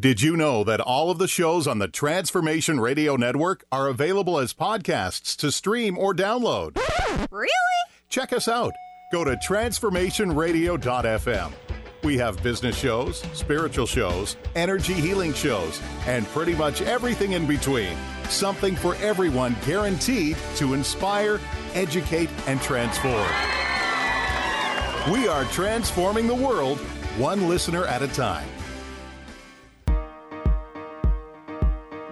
Did 0.00 0.22
you 0.22 0.34
know 0.36 0.64
that 0.64 0.80
all 0.80 1.10
of 1.10 1.18
the 1.18 1.28
shows 1.28 1.66
on 1.66 1.80
the 1.80 1.88
Transformation 1.88 2.80
Radio 2.80 3.16
Network 3.16 3.66
are 3.70 3.88
available 3.88 4.38
as 4.38 4.54
podcasts 4.54 5.36
to 5.38 5.52
stream 5.52 5.98
or 5.98 6.14
download? 6.14 6.80
Really? 7.30 7.50
Check 8.08 8.32
us 8.32 8.48
out. 8.48 8.72
Go 9.12 9.24
to 9.24 9.36
transformationradio.fm. 9.36 11.52
We 12.08 12.16
have 12.16 12.42
business 12.42 12.74
shows, 12.74 13.18
spiritual 13.34 13.84
shows, 13.84 14.38
energy 14.54 14.94
healing 14.94 15.34
shows, 15.34 15.78
and 16.06 16.26
pretty 16.28 16.54
much 16.54 16.80
everything 16.80 17.32
in 17.32 17.46
between. 17.46 17.94
Something 18.30 18.74
for 18.76 18.94
everyone 18.94 19.54
guaranteed 19.66 20.38
to 20.56 20.72
inspire, 20.72 21.38
educate, 21.74 22.30
and 22.46 22.62
transform. 22.62 23.30
We 25.12 25.28
are 25.28 25.44
transforming 25.52 26.26
the 26.26 26.34
world 26.34 26.78
one 27.18 27.46
listener 27.46 27.84
at 27.84 28.00
a 28.00 28.08
time. 28.08 28.48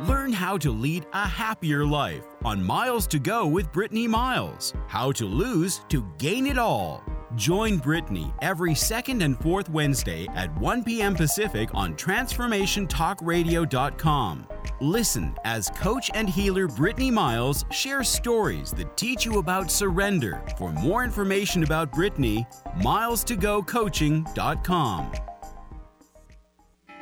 Learn 0.07 0.31
how 0.31 0.59
to 0.59 0.71
lead 0.71 1.07
a 1.15 1.27
happier 1.27 1.87
life 1.87 2.27
on 2.45 2.63
Miles 2.63 3.07
to 3.07 3.19
Go 3.19 3.47
with 3.47 3.73
Brittany 3.73 4.07
Miles. 4.07 4.75
How 4.89 5.11
to 5.13 5.25
lose 5.25 5.81
to 5.89 6.07
gain 6.19 6.47
it 6.47 6.59
all. 6.59 7.03
Join 7.35 7.79
Brittany 7.79 8.33
every 8.41 8.75
second 8.75 9.21
and 9.23 9.39
fourth 9.39 9.69
Wednesday 9.69 10.27
at 10.35 10.57
1 10.59 10.85
p.m. 10.85 11.15
Pacific 11.15 11.69
on 11.75 11.95
TransformationTalkRadio.com. 11.97 14.47
Listen 14.81 15.35
as 15.45 15.69
coach 15.71 16.11
and 16.15 16.29
healer 16.29 16.69
Brittany 16.69 17.11
Miles 17.11 17.65
shares 17.71 18.09
stories 18.09 18.71
that 18.73 18.97
teach 18.97 19.25
you 19.25 19.39
about 19.39 19.69
surrender. 19.71 20.45
For 20.57 20.71
more 20.73 21.03
information 21.03 21.65
about 21.65 21.91
Brittany, 21.93 22.47
miles2gocoaching.com. 22.79 25.13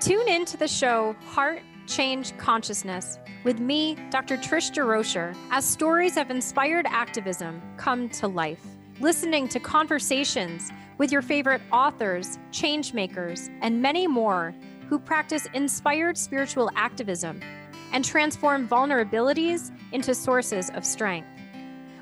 Tune 0.01 0.29
in 0.29 0.45
to 0.45 0.57
the 0.57 0.69
show 0.69 1.15
Heart 1.27 1.63
Change 1.87 2.37
Consciousness 2.39 3.19
with 3.45 3.61
me, 3.61 3.97
Dr. 4.11 4.39
Trish 4.39 4.73
DeRocher, 4.73 5.37
as 5.51 5.65
stories 5.65 6.17
of 6.17 6.31
inspired 6.31 6.87
activism 6.89 7.63
come 7.77 8.09
to 8.11 8.27
life. 8.27 8.65
Listening 9.05 9.49
to 9.49 9.61
conversations 9.61 10.73
with 10.97 11.12
your 11.12 11.21
favorite 11.21 11.61
authors, 11.71 12.38
changemakers, 12.51 13.55
and 13.61 13.83
many 13.83 14.07
more 14.07 14.55
who 14.88 14.99
practice 14.99 15.47
inspired 15.53 16.17
spiritual 16.17 16.71
activism 16.75 17.43
and 17.93 18.03
transform 18.03 18.67
vulnerabilities 18.67 19.71
into 19.93 20.14
sources 20.14 20.71
of 20.71 20.87
strength. 20.87 21.29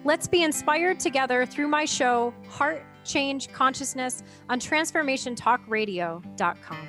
Let's 0.04 0.28
be 0.28 0.44
inspired 0.44 1.00
together 1.00 1.44
through 1.44 1.66
my 1.66 1.86
show, 1.86 2.32
Heart 2.48 2.84
Change 3.02 3.52
Consciousness, 3.52 4.22
on 4.48 4.60
TransformationTalkRadio.com. 4.60 6.88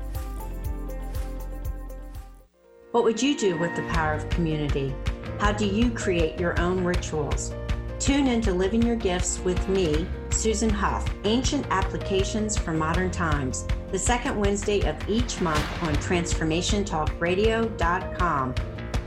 What 2.91 3.03
would 3.05 3.23
you 3.23 3.37
do 3.37 3.57
with 3.57 3.73
the 3.77 3.83
power 3.83 4.13
of 4.13 4.29
community? 4.29 4.93
How 5.39 5.53
do 5.53 5.65
you 5.65 5.91
create 5.91 6.37
your 6.37 6.59
own 6.59 6.83
rituals? 6.83 7.53
Tune 7.99 8.27
in 8.27 8.41
to 8.41 8.53
Living 8.53 8.81
Your 8.81 8.97
Gifts 8.97 9.39
with 9.39 9.65
me, 9.69 10.05
Susan 10.29 10.69
Huff, 10.69 11.07
Ancient 11.23 11.65
Applications 11.69 12.57
for 12.57 12.73
Modern 12.73 13.09
Times, 13.09 13.65
the 13.93 13.99
second 13.99 14.37
Wednesday 14.37 14.81
of 14.81 14.97
each 15.07 15.39
month 15.39 15.65
on 15.83 15.95
TransformationTalkRadio.com. 15.95 18.55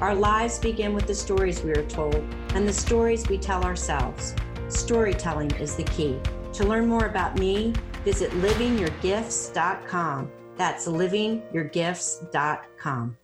Our 0.00 0.14
lives 0.14 0.58
begin 0.58 0.94
with 0.94 1.06
the 1.06 1.14
stories 1.14 1.62
we 1.62 1.72
are 1.72 1.86
told 1.86 2.24
and 2.54 2.66
the 2.66 2.72
stories 2.72 3.28
we 3.28 3.36
tell 3.36 3.64
ourselves. 3.64 4.34
Storytelling 4.68 5.50
is 5.56 5.76
the 5.76 5.84
key. 5.84 6.18
To 6.54 6.64
learn 6.64 6.86
more 6.86 7.04
about 7.04 7.38
me, 7.38 7.74
visit 8.02 8.30
livingyourgifts.com. 8.30 10.32
That's 10.56 10.86
livingyourgifts.com. 10.86 13.18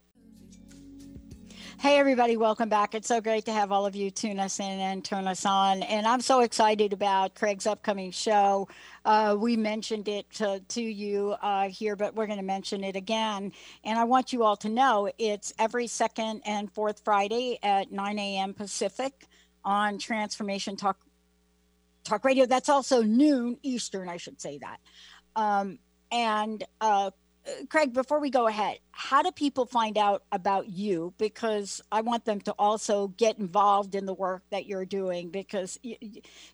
Hey, 1.80 1.98
everybody, 1.98 2.36
welcome 2.36 2.68
back. 2.68 2.94
It's 2.94 3.08
so 3.08 3.22
great 3.22 3.46
to 3.46 3.54
have 3.54 3.72
all 3.72 3.86
of 3.86 3.96
you 3.96 4.10
tune 4.10 4.38
us 4.38 4.60
in 4.60 4.66
and 4.66 5.02
turn 5.02 5.26
us 5.26 5.46
on. 5.46 5.82
And 5.82 6.06
I'm 6.06 6.20
so 6.20 6.40
excited 6.40 6.92
about 6.92 7.34
Craig's 7.34 7.66
upcoming 7.66 8.10
show. 8.10 8.68
Uh, 9.06 9.34
we 9.38 9.56
mentioned 9.56 10.06
it 10.06 10.30
to, 10.32 10.60
to 10.60 10.82
you 10.82 11.36
uh, 11.40 11.70
here, 11.70 11.96
but 11.96 12.14
we're 12.14 12.26
going 12.26 12.38
to 12.38 12.44
mention 12.44 12.84
it 12.84 12.96
again. 12.96 13.52
And 13.82 13.98
I 13.98 14.04
want 14.04 14.30
you 14.30 14.44
all 14.44 14.58
to 14.58 14.68
know 14.68 15.10
it's 15.16 15.54
every 15.58 15.86
second 15.86 16.42
and 16.44 16.70
fourth 16.70 17.00
Friday 17.02 17.58
at 17.62 17.90
9 17.90 18.18
a.m. 18.18 18.52
Pacific 18.52 19.24
on 19.64 19.98
Transformation 19.98 20.76
Talk 20.76 20.98
Talk 22.04 22.26
Radio. 22.26 22.44
That's 22.44 22.68
also 22.68 23.02
noon 23.02 23.56
Eastern, 23.62 24.06
I 24.06 24.18
should 24.18 24.38
say 24.38 24.58
that. 24.58 24.80
Um, 25.34 25.78
and 26.12 26.62
uh, 26.82 27.10
Craig, 27.70 27.94
before 27.94 28.20
we 28.20 28.28
go 28.28 28.48
ahead, 28.48 28.80
how 28.92 29.22
do 29.22 29.32
people 29.32 29.64
find 29.64 29.96
out 29.96 30.24
about 30.30 30.68
you? 30.68 31.14
Because 31.16 31.80
I 31.90 32.02
want 32.02 32.26
them 32.26 32.42
to 32.42 32.52
also 32.58 33.08
get 33.08 33.38
involved 33.38 33.94
in 33.94 34.04
the 34.04 34.12
work 34.12 34.42
that 34.50 34.66
you're 34.66 34.84
doing 34.84 35.30
because, 35.30 35.78
you, 35.82 35.96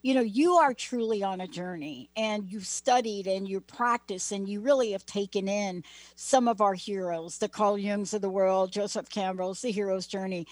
you 0.02 0.14
know, 0.14 0.20
you 0.20 0.52
are 0.52 0.72
truly 0.72 1.24
on 1.24 1.40
a 1.40 1.48
journey 1.48 2.08
and 2.16 2.48
you've 2.48 2.66
studied 2.66 3.26
and 3.26 3.48
you 3.48 3.60
practice 3.60 4.30
and 4.30 4.48
you 4.48 4.60
really 4.60 4.92
have 4.92 5.04
taken 5.06 5.48
in 5.48 5.82
some 6.14 6.46
of 6.46 6.60
our 6.60 6.74
heroes, 6.74 7.38
the 7.38 7.48
Carl 7.48 7.76
Jungs 7.76 8.14
of 8.14 8.22
the 8.22 8.30
world, 8.30 8.70
Joseph 8.70 9.10
Campbell's 9.10 9.62
The 9.62 9.72
Hero's 9.72 10.06
Journey 10.06 10.46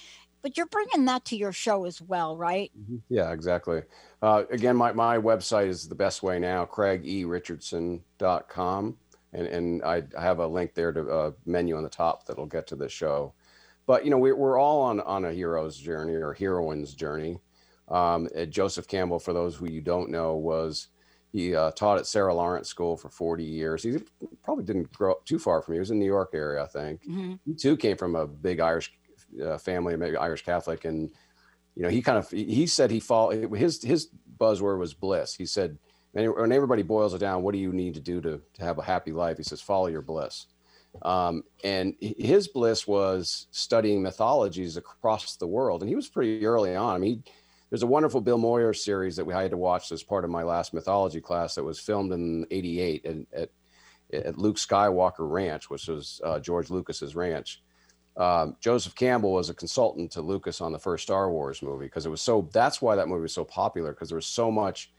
but 0.44 0.57
you're 0.59 0.66
bringing 0.66 1.07
that 1.07 1.25
to 1.25 1.37
your 1.37 1.53
show 1.53 1.87
as 1.87 2.03
well, 2.03 2.37
right? 2.37 2.70
Mm-hmm. 2.79 2.99
Yeah, 3.09 3.33
exactly. 3.33 3.83
Uh, 4.20 4.44
again, 4.51 4.77
my, 4.77 4.92
my 4.92 5.16
website 5.16 5.68
is 5.68 5.88
the 5.88 5.94
best 5.94 6.23
way 6.23 6.38
now, 6.38 6.66
craigericardson.com. 6.66 8.97
And, 9.35 9.47
and 9.47 9.83
I 9.83 10.03
have 10.18 10.38
a 10.38 10.47
link 10.47 10.75
there 10.75 10.92
to 10.92 11.01
a 11.01 11.29
uh, 11.29 11.33
menu 11.44 11.77
on 11.77 11.83
the 11.83 11.88
top 11.88 12.25
that'll 12.27 12.47
get 12.47 12.66
to 12.68 12.77
the 12.77 12.88
show. 12.88 13.35
But, 13.87 14.05
you 14.05 14.11
know, 14.11 14.18
we, 14.18 14.33
we're 14.33 14.59
all 14.59 14.83
on, 14.83 15.01
on 15.01 15.25
a 15.25 15.33
hero's 15.33 15.77
journey 15.77 16.14
or 16.14 16.33
heroine's 16.33 16.94
journey. 16.94 17.38
Um, 17.88 18.29
Joseph 18.49 18.88
Campbell, 18.88 19.18
for 19.18 19.35
those 19.35 19.57
who 19.57 19.68
you 19.68 19.83
don't 19.83 20.09
know, 20.09 20.37
was 20.37 20.88
he 21.35 21.55
uh, 21.55 21.73
taught 21.73 21.99
at 21.99 22.07
Sarah 22.07 22.33
Lawrence 22.33 22.68
School 22.68 22.97
for 22.97 23.09
40 23.09 23.44
years. 23.44 23.83
He 23.83 23.99
probably 24.44 24.64
didn't 24.64 24.92
grow 24.92 25.12
up 25.12 25.25
too 25.27 25.40
far 25.40 25.61
from 25.61 25.73
me. 25.73 25.77
He 25.77 25.81
was 25.81 25.90
in 25.90 25.99
the 25.99 26.05
New 26.05 26.11
York 26.11 26.31
area, 26.33 26.62
I 26.62 26.66
think. 26.66 27.03
Mm-hmm. 27.03 27.35
He 27.44 27.55
too 27.55 27.77
came 27.77 27.97
from 27.97 28.14
a 28.14 28.27
big 28.27 28.61
Irish 28.61 28.92
uh, 29.44 29.59
family, 29.59 29.97
maybe 29.97 30.16
Irish 30.16 30.44
Catholic, 30.44 30.85
and 30.85 31.11
you 31.75 31.83
know 31.83 31.88
he 31.88 32.03
kind 32.03 32.18
of 32.18 32.31
he 32.31 32.68
said 32.68 32.90
he 32.90 33.01
fall 33.01 33.31
his 33.31 33.83
his 33.83 34.11
buzzword 34.38 34.79
was 34.79 34.94
bliss. 34.94 35.35
He 35.35 35.44
said 35.44 35.77
when 36.14 36.53
everybody 36.53 36.83
boils 36.83 37.14
it 37.14 37.18
down, 37.18 37.42
what 37.42 37.53
do 37.53 37.59
you 37.59 37.72
need 37.72 37.94
to 37.94 38.00
do 38.00 38.20
to 38.20 38.40
to 38.55 38.62
have 38.62 38.79
a 38.79 38.83
happy 38.83 39.12
life? 39.12 39.37
He 39.37 39.42
says 39.42 39.61
follow 39.61 39.88
your 39.88 40.03
bliss. 40.03 40.46
Um, 41.03 41.42
and 41.64 41.94
his 42.00 42.46
bliss 42.46 42.87
was 42.87 43.48
studying 43.50 44.00
mythologies 44.00 44.77
across 44.77 45.35
the 45.37 45.46
world, 45.46 45.83
and 45.83 45.88
he 45.88 45.96
was 45.96 46.09
pretty 46.09 46.46
early 46.46 46.77
on. 46.77 46.94
I 46.94 46.98
mean, 46.98 47.22
he, 47.24 47.33
there's 47.68 47.83
a 47.83 47.87
wonderful 47.87 48.20
Bill 48.20 48.38
Moyer 48.38 48.72
series 48.72 49.16
that 49.16 49.24
we 49.24 49.35
had 49.35 49.50
to 49.50 49.57
watch 49.57 49.90
as 49.90 50.05
part 50.05 50.22
of 50.22 50.31
my 50.31 50.44
last 50.44 50.72
mythology 50.72 51.20
class 51.20 51.57
that 51.57 51.64
was 51.64 51.81
filmed 51.81 52.12
in 52.12 52.46
'88 52.50 53.07
at, 53.07 53.16
at, 53.33 53.50
at 54.12 54.38
Luke 54.38 54.57
Skywalker 54.57 55.29
Ranch, 55.29 55.68
which 55.68 55.88
was 55.88 56.20
uh, 56.22 56.38
George 56.38 56.70
Lucas's 56.70 57.16
ranch 57.16 57.61
um, 58.16 58.57
Joseph 58.61 58.94
Campbell 58.94 59.33
was 59.33 59.50
a 59.50 59.55
consultant 59.55 60.12
to 60.12 60.22
Lucas 60.22 60.61
on 60.61 60.72
the 60.72 60.79
first 60.79 61.03
Star 61.03 61.31
Wars 61.31 61.62
movie 61.62 61.87
because 61.87 62.07
it 62.07 62.11
was 62.11 62.22
so. 62.22 62.48
That's 62.53 62.81
why 62.81 62.94
that 62.94 63.09
movie 63.09 63.22
was 63.22 63.35
so 63.35 63.44
popular 63.44 63.92
because 63.92 64.09
there 64.09 64.16
was 64.16 64.27
so 64.27 64.50
much 64.50 64.92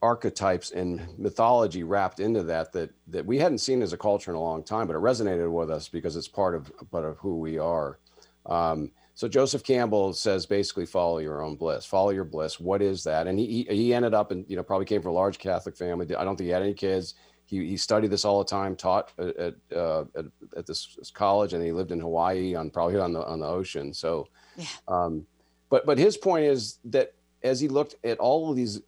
archetypes 0.00 0.70
and 0.70 1.06
mythology 1.18 1.82
wrapped 1.82 2.20
into 2.20 2.42
that 2.44 2.72
that 2.72 2.90
that 3.08 3.26
we 3.26 3.38
hadn't 3.38 3.58
seen 3.58 3.82
as 3.82 3.92
a 3.92 3.96
culture 3.96 4.30
in 4.30 4.36
a 4.36 4.40
long 4.40 4.62
time, 4.62 4.86
but 4.86 4.96
it 4.96 5.02
resonated 5.02 5.50
with 5.50 5.70
us 5.70 5.88
because 5.88 6.16
it's 6.16 6.28
part 6.28 6.54
of 6.54 6.72
part 6.90 7.04
of 7.04 7.18
who 7.18 7.38
we 7.38 7.58
are. 7.58 7.98
Um, 8.46 8.90
so 9.14 9.26
Joseph 9.26 9.64
Campbell 9.64 10.12
says 10.12 10.46
basically 10.46 10.86
follow 10.86 11.18
your 11.18 11.42
own 11.42 11.56
bliss, 11.56 11.84
follow 11.84 12.10
your 12.10 12.24
bliss. 12.24 12.60
What 12.60 12.80
is 12.80 13.02
that? 13.04 13.26
And 13.26 13.38
he 13.38 13.66
he 13.68 13.92
ended 13.92 14.14
up 14.14 14.30
and 14.30 14.44
you 14.48 14.56
know 14.56 14.62
probably 14.62 14.86
came 14.86 15.02
from 15.02 15.12
a 15.12 15.14
large 15.14 15.38
Catholic 15.38 15.76
family. 15.76 16.14
I 16.14 16.24
don't 16.24 16.36
think 16.36 16.46
he 16.46 16.52
had 16.52 16.62
any 16.62 16.74
kids 16.74 17.14
he, 17.48 17.66
he 17.66 17.76
studied 17.78 18.10
this 18.10 18.26
all 18.26 18.38
the 18.40 18.44
time, 18.44 18.76
taught 18.76 19.10
at, 19.18 19.54
uh, 19.74 20.02
at, 20.14 20.26
at, 20.54 20.66
this, 20.66 20.98
college, 21.14 21.54
and 21.54 21.64
he 21.64 21.72
lived 21.72 21.92
in 21.92 21.98
Hawaii 21.98 22.54
on 22.54 22.68
probably 22.68 22.98
on 22.98 23.14
the 23.14 23.24
on 23.24 23.40
the 23.40 23.46
ocean. 23.46 23.94
So, 23.94 24.28
yeah. 24.56 24.66
um, 24.86 25.26
but 25.70 25.86
but 25.86 25.96
his 25.96 26.18
point 26.18 26.44
is 26.44 26.78
that 26.84 27.14
as 27.42 27.58
he 27.58 27.68
looked 27.68 27.94
at 28.04 28.18
all 28.18 28.50
of 28.50 28.56
these 28.56 28.82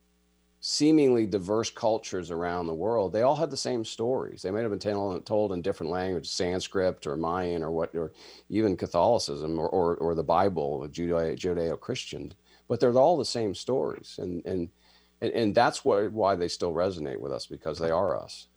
seemingly 0.63 1.27
diverse 1.27 1.71
cultures 1.71 2.31
around 2.31 2.67
the 2.67 2.75
world, 2.75 3.13
they 3.13 3.23
all 3.23 3.37
had 3.37 3.51
the 3.51 3.57
same 3.57 3.85
stories. 3.85 4.43
They 4.43 4.51
might 4.51 4.61
have 4.61 4.71
been 4.71 5.23
told, 5.23 5.53
in 5.53 5.63
different 5.63 5.91
languages, 5.91 6.31
Sanskrit 6.31 7.07
or 7.07 7.17
Mayan 7.17 7.63
or 7.63 7.71
what, 7.71 7.95
or 7.95 8.13
even 8.51 8.77
Catholicism 8.77 9.59
or, 9.59 9.69
or, 9.69 9.97
or 9.97 10.15
the 10.15 10.23
Bible, 10.23 10.87
Judeo-Christian, 10.91 12.35
but 12.69 12.79
they're 12.79 12.93
all 12.93 13.17
the 13.17 13.25
same 13.25 13.55
stories. 13.55 14.17
And, 14.19 14.45
and, 14.45 14.69
and, 15.23 15.33
and 15.33 15.55
that's 15.55 15.83
why, 15.83 16.09
why 16.09 16.35
they 16.35 16.49
still 16.49 16.73
resonate 16.73 17.21
with 17.21 17.33
us 17.33 17.47
because 17.47 17.79
they 17.79 17.91
are 17.91 18.21
us. 18.21 18.49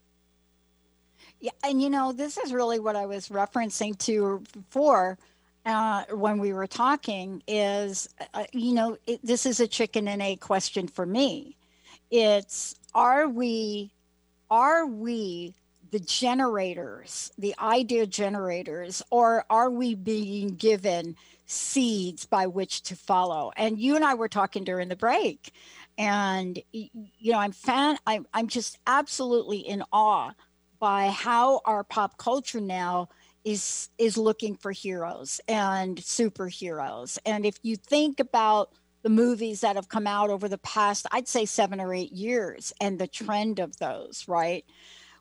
Yeah, 1.40 1.52
and 1.64 1.82
you 1.82 1.90
know, 1.90 2.12
this 2.12 2.38
is 2.38 2.54
really 2.54 2.80
what 2.80 2.96
I 2.96 3.06
was 3.06 3.30
referencing 3.30 3.98
to 4.00 4.44
before 4.54 5.18
uh, 5.66 6.04
when 6.12 6.38
we 6.38 6.54
were 6.54 6.68
talking. 6.68 7.44
Is 7.48 8.08
uh, 8.34 8.46
you 8.54 8.74
know, 8.74 8.98
it, 9.08 9.20
this 9.24 9.46
is 9.46 9.60
a 9.60 9.68
chicken 9.68 10.08
and 10.08 10.22
egg 10.22 10.40
question 10.40 10.88
for 10.88 11.06
me. 11.06 11.58
It's 12.14 12.76
are 12.94 13.28
we, 13.28 13.92
are 14.52 14.86
we 14.86 15.56
the 15.90 15.98
generators, 15.98 17.32
the 17.40 17.56
idea 17.58 18.06
generators, 18.06 19.02
or 19.10 19.46
are 19.50 19.72
we 19.72 19.96
being 19.96 20.50
given 20.50 21.16
seeds 21.48 22.28
by 22.28 22.46
which 22.46 22.84
to 22.84 22.96
follow? 22.96 23.52
And 23.58 23.80
you 23.80 23.96
and 23.96 24.06
I 24.06 24.14
were 24.14 24.28
talking 24.28 24.64
during 24.64 24.90
the 24.90 24.96
break, 24.96 25.54
and 25.98 26.62
you 26.72 27.32
know, 27.32 27.40
I'm 27.40 27.52
fan. 27.52 27.98
I'm 28.06 28.28
I'm 28.32 28.48
just 28.48 28.78
absolutely 28.86 29.58
in 29.58 29.84
awe 29.92 30.34
by 30.80 31.08
how 31.08 31.62
our 31.66 31.84
pop 31.84 32.20
culture 32.20 32.62
now 32.62 33.10
is 33.44 33.90
is 33.98 34.20
looking 34.20 34.56
for 34.56 34.72
heroes 34.72 35.42
and 35.48 35.98
superheroes. 35.98 37.18
And 37.26 37.44
if 37.44 37.58
you 37.64 37.76
think 37.76 38.20
about 38.20 38.70
the 39.04 39.10
movies 39.10 39.62
that 39.62 39.76
have 39.76 39.90
come 39.90 40.08
out 40.08 40.30
over 40.30 40.50
the 40.50 40.58
past, 40.58 41.06
I'd 41.12 41.28
say 41.28 41.46
seven 41.46 41.80
or 41.80 41.94
eight 41.94 42.14
years, 42.14 42.74
and 42.82 42.98
the 42.98 43.08
trend 43.08 43.60
of 43.60 43.78
those, 43.78 44.26
right? 44.28 44.66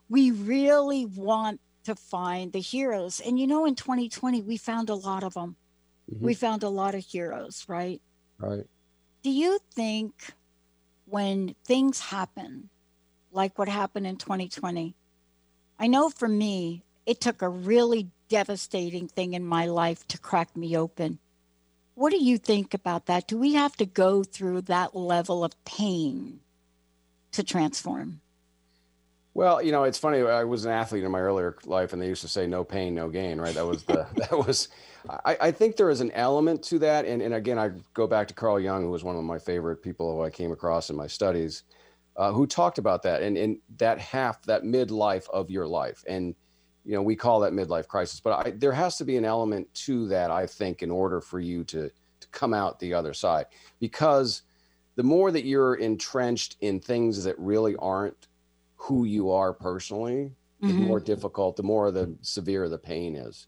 We 0.09 0.31
really 0.31 1.05
want 1.05 1.59
to 1.83 1.95
find 1.95 2.51
the 2.51 2.59
heroes. 2.59 3.19
And 3.19 3.39
you 3.39 3.45
know, 3.45 3.65
in 3.65 3.75
2020, 3.75 4.41
we 4.41 4.57
found 4.57 4.89
a 4.89 4.95
lot 4.95 5.23
of 5.23 5.33
them. 5.33 5.57
Mm-hmm. 6.11 6.25
We 6.25 6.33
found 6.33 6.63
a 6.63 6.69
lot 6.69 6.95
of 6.95 7.05
heroes, 7.05 7.65
right? 7.67 8.01
Right. 8.39 8.65
Do 9.21 9.29
you 9.29 9.59
think 9.73 10.13
when 11.05 11.55
things 11.65 11.99
happen, 11.99 12.69
like 13.31 13.57
what 13.57 13.67
happened 13.67 14.07
in 14.07 14.17
2020, 14.17 14.95
I 15.79 15.87
know 15.87 16.09
for 16.09 16.27
me, 16.27 16.83
it 17.05 17.19
took 17.19 17.41
a 17.41 17.49
really 17.49 18.09
devastating 18.29 19.07
thing 19.07 19.33
in 19.33 19.45
my 19.45 19.65
life 19.65 20.07
to 20.07 20.17
crack 20.17 20.55
me 20.55 20.77
open. 20.77 21.19
What 21.95 22.11
do 22.11 22.23
you 22.23 22.37
think 22.37 22.73
about 22.73 23.05
that? 23.05 23.27
Do 23.27 23.37
we 23.37 23.53
have 23.53 23.75
to 23.77 23.85
go 23.85 24.23
through 24.23 24.61
that 24.61 24.95
level 24.95 25.43
of 25.43 25.51
pain 25.63 26.39
to 27.31 27.43
transform? 27.43 28.21
Well, 29.35 29.63
you 29.63 29.71
know, 29.71 29.83
it's 29.83 29.97
funny. 29.97 30.21
I 30.21 30.43
was 30.43 30.65
an 30.65 30.71
athlete 30.71 31.03
in 31.03 31.11
my 31.11 31.19
earlier 31.19 31.57
life, 31.65 31.93
and 31.93 32.01
they 32.01 32.07
used 32.07 32.21
to 32.21 32.27
say 32.27 32.45
"no 32.45 32.63
pain, 32.63 32.93
no 32.93 33.09
gain." 33.09 33.41
Right? 33.41 33.55
That 33.55 33.65
was 33.65 33.83
the 33.83 34.05
that 34.15 34.31
was. 34.31 34.67
I, 35.25 35.37
I 35.41 35.51
think 35.51 35.75
there 35.75 35.89
is 35.89 36.01
an 36.01 36.11
element 36.11 36.63
to 36.65 36.79
that, 36.79 37.05
and 37.05 37.21
and 37.21 37.33
again, 37.33 37.57
I 37.57 37.71
go 37.93 38.05
back 38.05 38.27
to 38.27 38.33
Carl 38.33 38.59
Jung, 38.59 38.83
who 38.83 38.91
was 38.91 39.03
one 39.03 39.15
of 39.15 39.23
my 39.23 39.39
favorite 39.39 39.81
people 39.81 40.15
who 40.15 40.23
I 40.23 40.29
came 40.29 40.51
across 40.51 40.91
in 40.91 40.95
my 40.95 41.07
studies 41.07 41.63
uh, 42.15 42.31
who 42.31 42.45
talked 42.45 42.77
about 42.77 43.03
that 43.03 43.21
and, 43.21 43.37
and 43.37 43.57
that 43.77 43.99
half, 43.99 44.41
that 44.43 44.63
midlife 44.63 45.29
of 45.29 45.49
your 45.49 45.67
life. 45.67 46.03
And, 46.07 46.35
you 46.85 46.93
know, 46.93 47.01
we 47.01 47.15
call 47.15 47.39
that 47.41 47.53
midlife 47.53 47.87
crisis, 47.87 48.19
but 48.19 48.47
I, 48.47 48.51
there 48.51 48.73
has 48.73 48.97
to 48.97 49.05
be 49.05 49.17
an 49.17 49.25
element 49.25 49.73
to 49.85 50.07
that, 50.09 50.31
I 50.31 50.45
think, 50.45 50.83
in 50.83 50.91
order 50.91 51.21
for 51.21 51.39
you 51.39 51.63
to, 51.65 51.89
to 52.19 52.27
come 52.31 52.53
out 52.53 52.79
the 52.79 52.93
other 52.93 53.13
side. 53.13 53.45
Because 53.79 54.41
the 54.95 55.03
more 55.03 55.31
that 55.31 55.45
you're 55.45 55.75
entrenched 55.75 56.57
in 56.61 56.79
things 56.79 57.23
that 57.23 57.39
really 57.39 57.75
aren't 57.77 58.27
who 58.75 59.05
you 59.05 59.31
are 59.31 59.53
personally, 59.53 60.31
the 60.59 60.67
mm-hmm. 60.67 60.83
more 60.83 60.99
difficult, 60.99 61.55
the 61.55 61.63
more 61.63 61.91
the 61.91 62.13
severe 62.21 62.67
the 62.69 62.77
pain 62.77 63.15
is. 63.15 63.47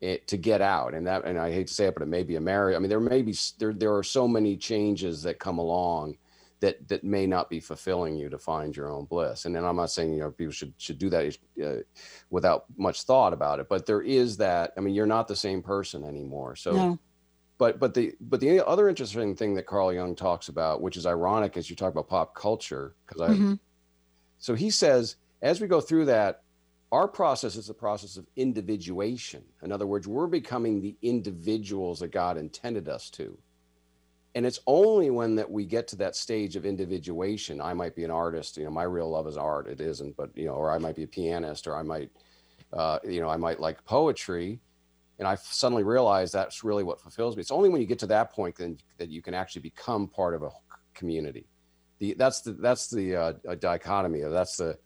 It, 0.00 0.26
to 0.28 0.38
get 0.38 0.62
out 0.62 0.94
and 0.94 1.06
that 1.06 1.26
and 1.26 1.38
i 1.38 1.52
hate 1.52 1.66
to 1.66 1.74
say 1.74 1.84
it 1.84 1.92
but 1.92 2.02
it 2.02 2.08
may 2.08 2.22
be 2.22 2.36
a 2.36 2.40
marriage 2.40 2.74
i 2.74 2.78
mean 2.78 2.88
there 2.88 3.00
may 3.00 3.20
be 3.20 3.36
there, 3.58 3.74
there 3.74 3.94
are 3.94 4.02
so 4.02 4.26
many 4.26 4.56
changes 4.56 5.22
that 5.24 5.38
come 5.38 5.58
along 5.58 6.16
that 6.60 6.88
that 6.88 7.04
may 7.04 7.26
not 7.26 7.50
be 7.50 7.60
fulfilling 7.60 8.16
you 8.16 8.28
to 8.28 8.38
find 8.38 8.76
your 8.76 8.90
own 8.90 9.04
bliss. 9.06 9.44
And 9.44 9.54
then 9.54 9.64
I'm 9.64 9.76
not 9.76 9.90
saying 9.90 10.12
you 10.12 10.20
know 10.20 10.30
people 10.30 10.52
should 10.52 10.74
should 10.78 10.98
do 10.98 11.10
that 11.10 11.38
uh, 11.62 11.76
without 12.30 12.66
much 12.76 13.02
thought 13.02 13.32
about 13.32 13.60
it, 13.60 13.68
but 13.68 13.86
there 13.86 14.02
is 14.02 14.36
that. 14.38 14.72
I 14.76 14.80
mean, 14.80 14.94
you're 14.94 15.06
not 15.06 15.28
the 15.28 15.36
same 15.36 15.62
person 15.62 16.04
anymore. 16.04 16.56
So. 16.56 16.72
No. 16.72 16.98
But 17.58 17.78
but 17.78 17.92
the 17.92 18.14
but 18.22 18.40
the 18.40 18.66
other 18.66 18.88
interesting 18.88 19.36
thing 19.36 19.54
that 19.56 19.66
Carl 19.66 19.92
Jung 19.92 20.16
talks 20.16 20.48
about, 20.48 20.80
which 20.80 20.96
is 20.96 21.04
ironic 21.04 21.58
as 21.58 21.68
you 21.68 21.76
talk 21.76 21.92
about 21.92 22.08
pop 22.08 22.34
culture, 22.34 22.94
because 23.04 23.20
I, 23.20 23.28
mm-hmm. 23.28 23.54
so 24.38 24.54
he 24.54 24.70
says 24.70 25.16
as 25.42 25.60
we 25.60 25.66
go 25.66 25.80
through 25.80 26.06
that, 26.06 26.42
our 26.92 27.06
process 27.06 27.56
is 27.56 27.68
a 27.68 27.74
process 27.74 28.16
of 28.16 28.26
individuation. 28.36 29.44
In 29.62 29.72
other 29.72 29.86
words, 29.86 30.08
we're 30.08 30.26
becoming 30.26 30.80
the 30.80 30.96
individuals 31.02 32.00
that 32.00 32.12
God 32.12 32.36
intended 32.36 32.88
us 32.88 33.10
to 33.10 33.38
and 34.34 34.46
it's 34.46 34.60
only 34.66 35.10
when 35.10 35.34
that 35.34 35.50
we 35.50 35.64
get 35.64 35.88
to 35.88 35.96
that 35.96 36.14
stage 36.14 36.56
of 36.56 36.64
individuation 36.64 37.60
i 37.60 37.74
might 37.74 37.94
be 37.94 38.04
an 38.04 38.10
artist 38.10 38.56
you 38.56 38.64
know 38.64 38.70
my 38.70 38.84
real 38.84 39.10
love 39.10 39.26
is 39.26 39.36
art 39.36 39.66
it 39.66 39.80
isn't 39.80 40.16
but 40.16 40.30
you 40.36 40.46
know 40.46 40.54
or 40.54 40.70
i 40.70 40.78
might 40.78 40.96
be 40.96 41.02
a 41.02 41.08
pianist 41.08 41.66
or 41.66 41.76
i 41.76 41.82
might 41.82 42.10
uh, 42.72 42.98
you 43.04 43.20
know 43.20 43.28
i 43.28 43.36
might 43.36 43.58
like 43.60 43.84
poetry 43.84 44.60
and 45.20 45.28
i 45.28 45.34
suddenly 45.36 45.84
realize 45.84 46.32
that's 46.32 46.64
really 46.64 46.82
what 46.82 47.00
fulfills 47.00 47.36
me. 47.36 47.42
It's 47.42 47.50
only 47.50 47.68
when 47.68 47.80
you 47.80 47.86
get 47.86 47.98
to 48.00 48.06
that 48.08 48.32
point 48.32 48.56
then 48.56 48.78
that 48.98 49.10
you 49.10 49.22
can 49.22 49.34
actually 49.34 49.62
become 49.62 50.08
part 50.08 50.34
of 50.34 50.42
a 50.42 50.50
community. 50.94 51.46
The 51.98 52.14
that's 52.18 52.40
the 52.40 52.52
that's 52.52 52.90
the 52.90 53.14
uh, 53.14 53.32
dichotomy 53.60 54.22
of 54.22 54.32
that's 54.32 54.56
the, 54.56 54.78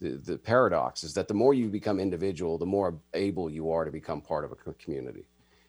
the 0.00 0.16
the 0.16 0.38
paradox 0.38 1.04
is 1.04 1.12
that 1.14 1.28
the 1.28 1.34
more 1.34 1.52
you 1.52 1.68
become 1.68 2.00
individual 2.00 2.56
the 2.56 2.66
more 2.66 2.98
able 3.12 3.50
you 3.50 3.70
are 3.70 3.84
to 3.84 3.90
become 3.90 4.22
part 4.22 4.44
of 4.44 4.52
a 4.52 4.72
community 4.74 5.26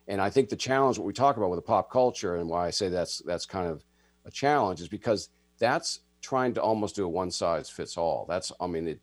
and 0.08 0.22
I 0.22 0.30
think 0.30 0.50
the 0.50 0.56
challenge, 0.56 0.98
what 0.98 1.08
we 1.08 1.14
talk 1.14 1.38
about 1.38 1.50
with 1.50 1.58
the 1.58 1.64
pop 1.64 1.92
culture, 1.92 2.36
and 2.36 2.50
why 2.50 2.68
I 2.68 2.70
say 2.70 2.90
that's 2.90 3.20
that's 3.20 3.46
kind 3.46 3.68
of 3.68 3.84
a 4.26 4.32
challenge, 4.32 4.82
is 4.82 4.88
because 4.88 5.30
that's 5.58 6.02
trying 6.22 6.54
to 6.56 6.62
almost 6.62 6.96
do 6.96 7.06
a 7.06 7.10
one 7.10 7.32
size 7.32 7.70
fits 7.70 7.98
all. 7.98 8.26
That's, 8.28 8.52
I 8.60 8.68
mean, 8.68 8.88
it, 8.88 9.00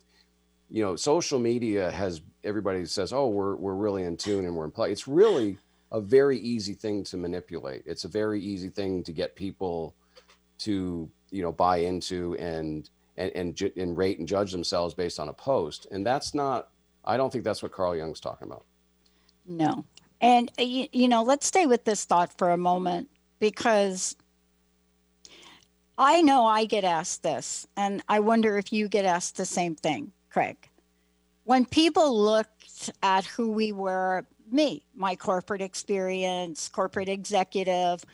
you 0.70 0.82
know, 0.82 0.96
social 0.96 1.38
media 1.38 1.90
has 1.90 2.20
everybody 2.44 2.84
says, 2.86 3.12
oh, 3.12 3.28
we're 3.28 3.56
we're 3.56 3.74
really 3.74 4.04
in 4.04 4.16
tune 4.16 4.44
and 4.44 4.54
we're 4.56 4.64
in 4.64 4.70
play. 4.70 4.90
It's 4.90 5.08
really 5.08 5.58
a 5.90 6.00
very 6.00 6.38
easy 6.38 6.74
thing 6.74 7.04
to 7.04 7.16
manipulate. 7.16 7.82
It's 7.84 8.04
a 8.04 8.08
very 8.08 8.40
easy 8.40 8.68
thing 8.68 9.02
to 9.04 9.12
get 9.12 9.36
people 9.36 9.94
to 10.58 11.10
you 11.30 11.42
know 11.42 11.52
buy 11.52 11.78
into 11.78 12.36
and 12.36 12.88
and 13.16 13.30
and, 13.34 13.54
ju- 13.54 13.72
and 13.76 13.96
rate 13.96 14.18
and 14.18 14.26
judge 14.28 14.52
themselves 14.52 14.94
based 14.94 15.20
on 15.20 15.28
a 15.28 15.32
post. 15.32 15.86
And 15.90 16.06
that's 16.06 16.34
not. 16.34 16.68
I 17.04 17.16
don't 17.16 17.32
think 17.32 17.44
that's 17.44 17.62
what 17.62 17.72
Carl 17.72 17.96
Jung's 17.96 18.20
talking 18.20 18.46
about. 18.46 18.64
No. 19.46 19.84
And, 20.22 20.50
uh, 20.58 20.62
you, 20.62 20.86
you 20.92 21.08
know, 21.08 21.22
let's 21.24 21.46
stay 21.46 21.66
with 21.66 21.84
this 21.84 22.04
thought 22.04 22.38
for 22.38 22.50
a 22.50 22.56
moment 22.56 23.10
because 23.40 24.16
I 25.98 26.22
know 26.22 26.46
I 26.46 26.64
get 26.64 26.84
asked 26.84 27.22
this, 27.22 27.66
and 27.76 28.02
I 28.08 28.20
wonder 28.20 28.56
if 28.56 28.72
you 28.72 28.88
get 28.88 29.04
asked 29.04 29.36
the 29.36 29.44
same 29.44 29.74
thing, 29.74 30.12
Craig. 30.30 30.56
When 31.44 31.66
people 31.66 32.18
looked 32.18 32.90
at 33.02 33.26
who 33.26 33.50
we 33.50 33.72
were, 33.72 34.24
me, 34.50 34.84
my 34.94 35.16
corporate 35.16 35.60
experience, 35.60 36.68
corporate 36.68 37.08
executive, 37.08 38.04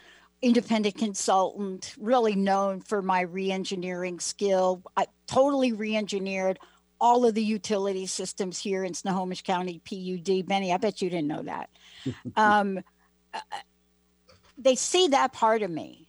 independent 0.40 0.96
consultant, 0.96 1.94
really 1.98 2.34
known 2.34 2.80
for 2.80 3.02
my 3.02 3.22
re-engineering 3.22 4.20
skill. 4.20 4.82
I 4.96 5.06
totally 5.26 5.72
re-engineered 5.72 6.58
all 7.00 7.24
of 7.24 7.34
the 7.34 7.42
utility 7.42 8.06
systems 8.06 8.58
here 8.58 8.84
in 8.84 8.94
Snohomish 8.94 9.42
County 9.42 9.80
PUD. 9.84 10.46
Benny, 10.46 10.72
I 10.72 10.76
bet 10.76 11.02
you 11.02 11.10
didn't 11.10 11.28
know 11.28 11.42
that. 11.42 11.70
um, 12.36 12.80
uh, 13.32 13.40
they 14.56 14.74
see 14.74 15.08
that 15.08 15.32
part 15.32 15.62
of 15.62 15.70
me. 15.70 16.08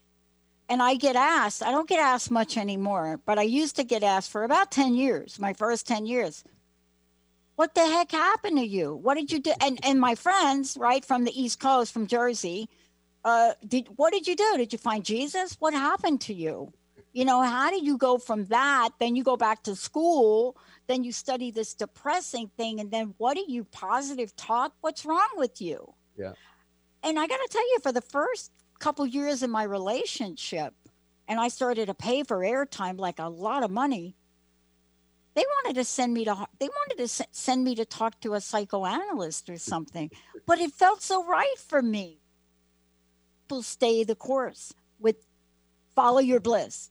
And 0.68 0.84
I 0.84 0.96
get 0.96 1.16
asked, 1.16 1.64
I 1.64 1.72
don't 1.72 1.90
get 1.90 2.00
asked 2.00 2.30
much 2.30 2.56
anymore, 2.56 3.20
but 3.26 3.40
I 3.40 3.44
used 3.44 3.76
to 3.78 3.84
get 3.84 4.04
asked 4.04 4.30
for 4.30 4.44
about 4.44 4.70
10 4.70 4.94
years, 4.94 5.40
my 5.40 5.54
first 5.54 5.88
10 5.88 6.06
years. 6.06 6.44
What 7.56 7.74
the 7.74 7.82
heck 7.82 8.12
happened 8.12 8.58
to 8.58 8.66
you? 8.66 8.96
What 8.96 9.16
did 9.16 9.32
you 9.32 9.40
do? 9.40 9.52
And 9.60 9.80
and 9.84 10.00
my 10.00 10.16
friends, 10.16 10.78
right, 10.80 11.04
from 11.04 11.26
the 11.26 11.38
East 11.38 11.60
Coast, 11.60 11.92
from 11.92 12.08
Jersey, 12.08 12.70
uh, 13.26 13.52
did 13.68 13.88
what 13.98 14.14
did 14.14 14.28
you 14.28 14.36
do? 14.38 14.54
Did 14.56 14.72
you 14.72 14.80
find 14.80 15.04
Jesus? 15.04 15.58
What 15.60 15.74
happened 15.74 16.22
to 16.22 16.34
you? 16.34 16.72
You 17.12 17.26
know, 17.26 17.42
how 17.42 17.70
did 17.70 17.84
you 17.84 17.98
go 17.98 18.18
from 18.18 18.46
that? 18.46 18.92
Then 19.00 19.18
you 19.18 19.26
go 19.26 19.36
back 19.36 19.64
to 19.64 19.76
school, 19.76 20.56
then 20.90 21.04
you 21.04 21.12
study 21.12 21.52
this 21.52 21.76
depressing 21.76 22.50
thing, 22.58 22.80
and 22.80 22.90
then 22.90 23.14
what 23.20 23.38
are 23.38 23.48
you 23.48 23.64
positive 23.64 24.36
talk 24.36 24.74
What's 24.82 25.06
wrong 25.06 25.30
with 25.36 25.62
you? 25.62 25.94
Yeah. 26.18 26.34
And 27.04 27.20
I 27.20 27.28
got 27.28 27.38
to 27.38 27.48
tell 27.52 27.62
you, 27.62 27.80
for 27.84 27.92
the 27.92 28.02
first 28.02 28.52
couple 28.80 29.06
years 29.06 29.44
in 29.44 29.52
my 29.52 29.64
relationship, 29.64 30.74
and 31.28 31.40
I 31.40 31.50
started 31.50 31.86
to 31.86 31.94
pay 31.94 32.24
for 32.24 32.40
airtime 32.40 33.00
like 33.00 33.20
a 33.20 33.30
lot 33.30 33.64
of 33.64 33.70
money. 33.70 34.16
They 35.36 35.46
wanted 35.64 35.76
to 35.76 35.86
send 35.86 36.12
me 36.12 36.26
to 36.26 36.48
they 36.60 36.68
wanted 36.68 37.08
to 37.08 37.26
send 37.32 37.64
me 37.64 37.76
to 37.76 37.86
talk 37.86 38.20
to 38.22 38.34
a 38.34 38.42
psychoanalyst 38.42 39.48
or 39.48 39.58
something, 39.58 40.10
but 40.48 40.60
it 40.60 40.72
felt 40.72 41.04
so 41.04 41.24
right 41.24 41.58
for 41.68 41.84
me. 41.84 42.20
People 43.44 43.62
stay 43.62 44.04
the 44.04 44.16
course 44.16 44.74
with 45.00 45.18
follow 45.96 46.20
your 46.20 46.40
bliss. 46.40 46.90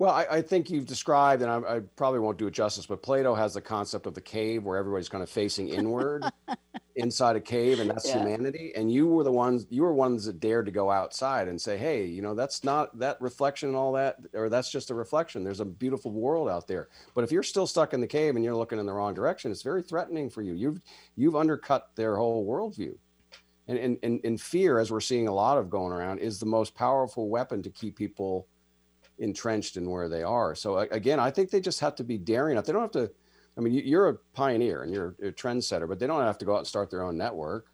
Well, 0.00 0.12
I, 0.14 0.26
I 0.30 0.42
think 0.42 0.70
you've 0.70 0.86
described, 0.86 1.42
and 1.42 1.50
I, 1.52 1.76
I 1.76 1.80
probably 1.80 2.20
won't 2.20 2.38
do 2.38 2.46
it 2.48 2.52
justice, 2.52 2.86
but 2.86 3.02
Plato 3.02 3.34
has 3.34 3.52
the 3.54 3.60
concept 3.60 4.06
of 4.06 4.14
the 4.14 4.22
cave 4.22 4.64
where 4.64 4.78
everybody's 4.78 5.10
kind 5.10 5.22
of 5.22 5.28
facing 5.28 5.68
inward 5.68 6.32
inside 6.96 7.36
a 7.36 7.40
cave, 7.42 7.80
and 7.80 7.90
that's 7.90 8.06
Yeah. 8.06 8.14
humanity. 8.14 8.72
And 8.76 8.92
you 8.92 9.08
were 9.08 9.24
the 9.24 9.32
ones, 9.32 9.66
you 9.70 9.82
were 9.82 9.94
ones 9.94 10.26
that 10.26 10.40
dared 10.40 10.66
to 10.66 10.72
go 10.72 10.90
outside 10.90 11.48
and 11.48 11.60
say, 11.60 11.78
hey, 11.78 12.06
you 12.06 12.22
know, 12.22 12.34
that's 12.34 12.64
not 12.64 12.98
that 13.00 13.20
reflection 13.20 13.70
and 13.70 13.76
all 13.76 13.92
that, 13.94 14.18
or 14.34 14.50
that's 14.50 14.70
just 14.70 14.90
a 14.90 14.96
reflection. 14.96 15.44
There's 15.44 15.60
a 15.60 15.66
beautiful 15.66 16.12
world 16.12 16.48
out 16.48 16.68
there. 16.68 16.90
But 17.14 17.24
if 17.24 17.32
you're 17.32 17.42
still 17.44 17.66
stuck 17.66 17.94
in 17.94 18.02
the 18.02 18.08
cave 18.08 18.36
and 18.36 18.44
you're 18.44 18.56
looking 18.56 18.80
in 18.80 18.86
the 18.86 18.94
wrong 18.94 19.14
direction, 19.14 19.52
it's 19.52 19.62
very 19.62 19.82
threatening 19.82 20.30
for 20.30 20.42
you. 20.42 20.54
You've 20.54 20.82
you've 21.16 21.36
undercut 21.36 21.96
their 21.96 22.16
whole 22.16 22.46
worldview. 22.46 22.98
And, 23.68 23.78
and, 23.78 23.98
and, 24.02 24.20
and 24.24 24.40
fear, 24.40 24.78
as 24.80 24.92
we're 24.92 25.00
seeing 25.00 25.28
a 25.28 25.34
lot 25.34 25.58
of 25.58 25.70
going 25.70 25.92
around, 25.92 26.20
is 26.20 26.40
the 26.40 26.46
most 26.46 26.74
powerful 26.76 27.30
weapon 27.30 27.62
to 27.64 27.70
keep 27.70 27.96
people 27.96 28.49
entrenched 29.20 29.76
in 29.76 29.88
where 29.88 30.08
they 30.08 30.22
are. 30.22 30.54
So 30.54 30.78
again, 30.78 31.20
I 31.20 31.30
think 31.30 31.50
they 31.50 31.60
just 31.60 31.80
have 31.80 31.94
to 31.96 32.04
be 32.04 32.18
daring 32.18 32.52
enough. 32.52 32.64
They 32.64 32.72
don't 32.72 32.82
have 32.82 32.90
to. 32.92 33.10
I 33.56 33.60
mean, 33.60 33.74
you- 33.74 33.82
you're 33.82 34.08
a 34.08 34.14
pioneer 34.32 34.82
and 34.82 34.92
you're 34.92 35.14
a 35.22 35.30
trendsetter, 35.32 35.88
but 35.88 35.98
they 35.98 36.06
don't 36.06 36.20
have 36.22 36.38
to 36.38 36.44
go 36.44 36.54
out 36.54 36.58
and 36.58 36.66
start 36.66 36.90
their 36.90 37.02
own 37.02 37.16
network. 37.16 37.66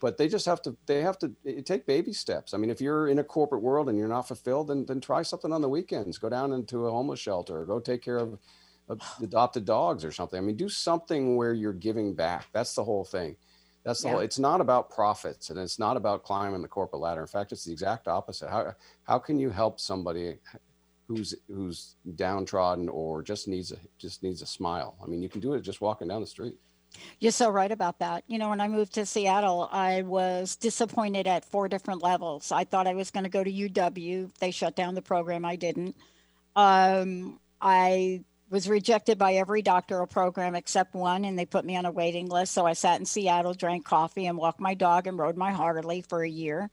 But 0.00 0.16
they 0.18 0.28
just 0.28 0.44
have 0.46 0.60
to. 0.62 0.76
They 0.86 1.02
have 1.02 1.18
to 1.20 1.32
eh, 1.46 1.62
take 1.62 1.86
baby 1.86 2.12
steps. 2.12 2.52
I 2.52 2.58
mean, 2.58 2.68
if 2.70 2.80
you're 2.80 3.08
in 3.08 3.18
a 3.18 3.24
corporate 3.24 3.62
world 3.62 3.88
and 3.88 3.98
you're 3.98 4.08
not 4.08 4.28
fulfilled, 4.28 4.68
then 4.68 4.84
then 4.86 5.00
try 5.00 5.22
something 5.22 5.52
on 5.52 5.60
the 5.62 5.68
weekends. 5.68 6.18
Go 6.18 6.28
down 6.28 6.52
into 6.52 6.86
a 6.86 6.90
homeless 6.90 7.20
shelter. 7.20 7.60
Or 7.60 7.64
go 7.66 7.80
take 7.80 8.02
care 8.02 8.18
of, 8.18 8.38
of 8.88 9.00
adopted 9.22 9.64
dogs 9.64 10.04
or 10.04 10.12
something. 10.12 10.38
I 10.38 10.42
mean, 10.42 10.56
do 10.56 10.68
something 10.68 11.36
where 11.36 11.54
you're 11.54 11.72
giving 11.72 12.14
back. 12.14 12.48
That's 12.52 12.74
the 12.74 12.84
whole 12.84 13.04
thing. 13.04 13.36
That's 13.82 14.02
the 14.02 14.08
Yeah. 14.08 14.12
whole. 14.14 14.20
It's 14.22 14.38
not 14.38 14.60
about 14.60 14.90
profits 14.90 15.50
and 15.50 15.58
it's 15.58 15.78
not 15.78 15.96
about 15.96 16.22
climbing 16.22 16.60
the 16.62 16.68
corporate 16.68 17.00
ladder. 17.02 17.22
In 17.22 17.26
fact, 17.26 17.52
it's 17.52 17.64
the 17.64 17.72
exact 17.72 18.06
opposite. 18.06 18.50
How 18.50 18.74
how 19.04 19.18
can 19.18 19.38
you 19.38 19.50
help 19.50 19.80
somebody 19.80 20.38
who's 21.08 21.34
who's 21.48 21.96
downtrodden 22.14 22.88
or 22.88 23.22
just 23.22 23.48
needs 23.48 23.72
a 23.72 23.76
just 23.98 24.22
needs 24.22 24.42
a 24.42 24.46
smile? 24.46 24.96
I 25.02 25.06
mean, 25.06 25.22
you 25.22 25.28
can 25.28 25.40
do 25.40 25.54
it 25.54 25.62
just 25.62 25.80
walking 25.80 26.08
down 26.08 26.20
the 26.20 26.26
street. 26.26 26.54
You're 27.18 27.32
so 27.32 27.50
right 27.50 27.72
about 27.72 27.98
that. 27.98 28.24
You 28.28 28.38
know, 28.38 28.50
when 28.50 28.60
I 28.60 28.68
moved 28.68 28.94
to 28.94 29.06
Seattle, 29.06 29.68
I 29.72 30.02
was 30.02 30.56
disappointed 30.56 31.26
at 31.26 31.44
four 31.44 31.68
different 31.68 32.02
levels. 32.02 32.52
I 32.52 32.64
thought 32.64 32.86
I 32.86 32.94
was 32.94 33.10
going 33.10 33.24
to 33.24 33.30
go 33.30 33.42
to 33.42 33.50
UW. 33.50 34.30
They 34.38 34.50
shut 34.52 34.76
down 34.76 34.94
the 34.94 35.02
program. 35.02 35.44
I 35.44 35.56
didn't. 35.56 35.96
Um, 36.54 37.40
I 37.60 38.22
was 38.50 38.68
rejected 38.68 39.18
by 39.18 39.34
every 39.34 39.62
doctoral 39.62 40.06
program 40.06 40.54
except 40.54 40.94
one, 40.94 41.24
and 41.24 41.38
they 41.38 41.46
put 41.46 41.64
me 41.64 41.76
on 41.76 41.86
a 41.86 41.90
waiting 41.90 42.28
list. 42.28 42.52
So 42.52 42.66
I 42.66 42.74
sat 42.74 43.00
in 43.00 43.06
Seattle, 43.06 43.54
drank 43.54 43.84
coffee, 43.84 44.26
and 44.26 44.38
walked 44.38 44.60
my 44.60 44.74
dog 44.74 45.06
and 45.06 45.18
rode 45.18 45.36
my 45.36 45.50
Harley 45.50 46.02
for 46.02 46.22
a 46.22 46.28
year. 46.28 46.70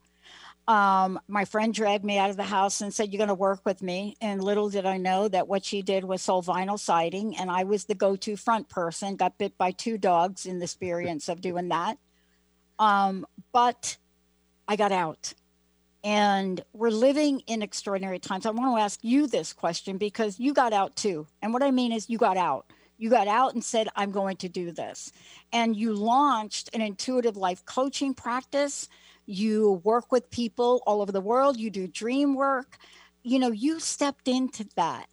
Um, 0.68 1.20
my 1.28 1.46
friend 1.46 1.74
dragged 1.74 2.06
me 2.06 2.18
out 2.18 2.30
of 2.30 2.38
the 2.38 2.44
house 2.44 2.82
and 2.82 2.94
said, 2.94 3.12
You're 3.12 3.18
going 3.18 3.28
to 3.30 3.34
work 3.34 3.62
with 3.66 3.82
me. 3.82 4.16
And 4.22 4.44
little 4.44 4.70
did 4.70 4.86
I 4.86 4.98
know 4.98 5.28
that 5.28 5.48
what 5.48 5.66
she 5.66 5.82
did 5.82 6.04
was 6.04 6.22
sold 6.22 6.46
vinyl 6.46 6.80
siding, 6.80 7.36
and 7.38 7.50
I 7.50 7.64
was 7.64 7.86
the 7.86 7.96
go 7.96 8.16
to 8.18 8.36
front 8.36 8.70
person. 8.70 9.16
Got 9.16 9.38
bit 9.38 9.58
by 9.58 9.72
two 9.72 9.98
dogs 9.98 10.46
in 10.46 10.60
the 10.60 10.66
experience 10.66 11.30
of 11.30 11.42
doing 11.42 11.70
that. 11.70 11.98
Um, 12.80 13.26
but 13.52 13.98
I 14.68 14.76
got 14.76 14.92
out. 14.92 15.34
And 16.04 16.64
we're 16.74 16.90
living 16.90 17.42
in 17.42 17.62
extraordinary 17.62 18.18
times. 18.18 18.46
I 18.46 18.52
want 18.52 18.76
to 18.76 18.82
ask 18.82 19.00
you 19.04 19.28
this 19.28 19.54
question 19.54 19.98
because 19.98 20.40
you 20.40 20.54
got 20.54 20.74
out 20.74 20.96
too. 20.96 21.28
And 21.42 21.54
what 21.54 21.62
I 21.62 21.70
mean 21.70 21.92
is, 21.92 22.10
you 22.10 22.18
got 22.18 22.38
out. 22.38 22.66
You 22.98 23.10
got 23.10 23.28
out 23.28 23.54
and 23.54 23.64
said, 23.64 23.88
I'm 23.96 24.12
going 24.12 24.38
to 24.38 24.50
do 24.50 24.72
this. 24.72 25.12
And 25.52 25.76
you 25.76 25.94
launched 25.94 26.70
an 26.74 26.82
intuitive 26.82 27.36
life 27.36 27.66
coaching 27.66 28.14
practice. 28.14 28.88
You 29.26 29.82
work 29.84 30.12
with 30.12 30.30
people 30.30 30.82
all 30.86 31.02
over 31.02 31.12
the 31.12 31.22
world. 31.22 31.58
You 31.58 31.70
do 31.70 31.88
dream 31.88 32.36
work. 32.36 32.78
You 33.24 33.40
know, 33.40 33.52
you 33.52 33.80
stepped 33.80 34.28
into 34.28 34.68
that. 34.76 35.08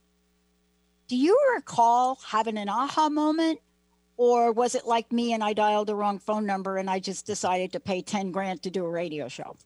Do 1.09 1.17
you 1.17 1.39
recall 1.55 2.19
having 2.27 2.59
an 2.59 2.69
aha 2.69 3.09
moment? 3.09 3.61
Or 4.17 4.51
was 4.53 4.75
it 4.75 4.85
like 4.87 5.13
me 5.13 5.33
and 5.33 5.45
I 5.45 5.53
dialed 5.53 5.87
the 5.87 5.95
wrong 5.95 6.19
phone 6.19 6.45
number 6.45 6.77
and 6.77 6.91
I 6.91 6.99
just 6.99 7.25
decided 7.25 7.73
to 7.73 7.81
pay 7.81 8.03
10 8.03 8.33
grand 8.33 8.63
to 8.65 8.71
do 8.71 8.85
a 8.85 8.91
radio 8.91 9.29
show? 9.29 9.57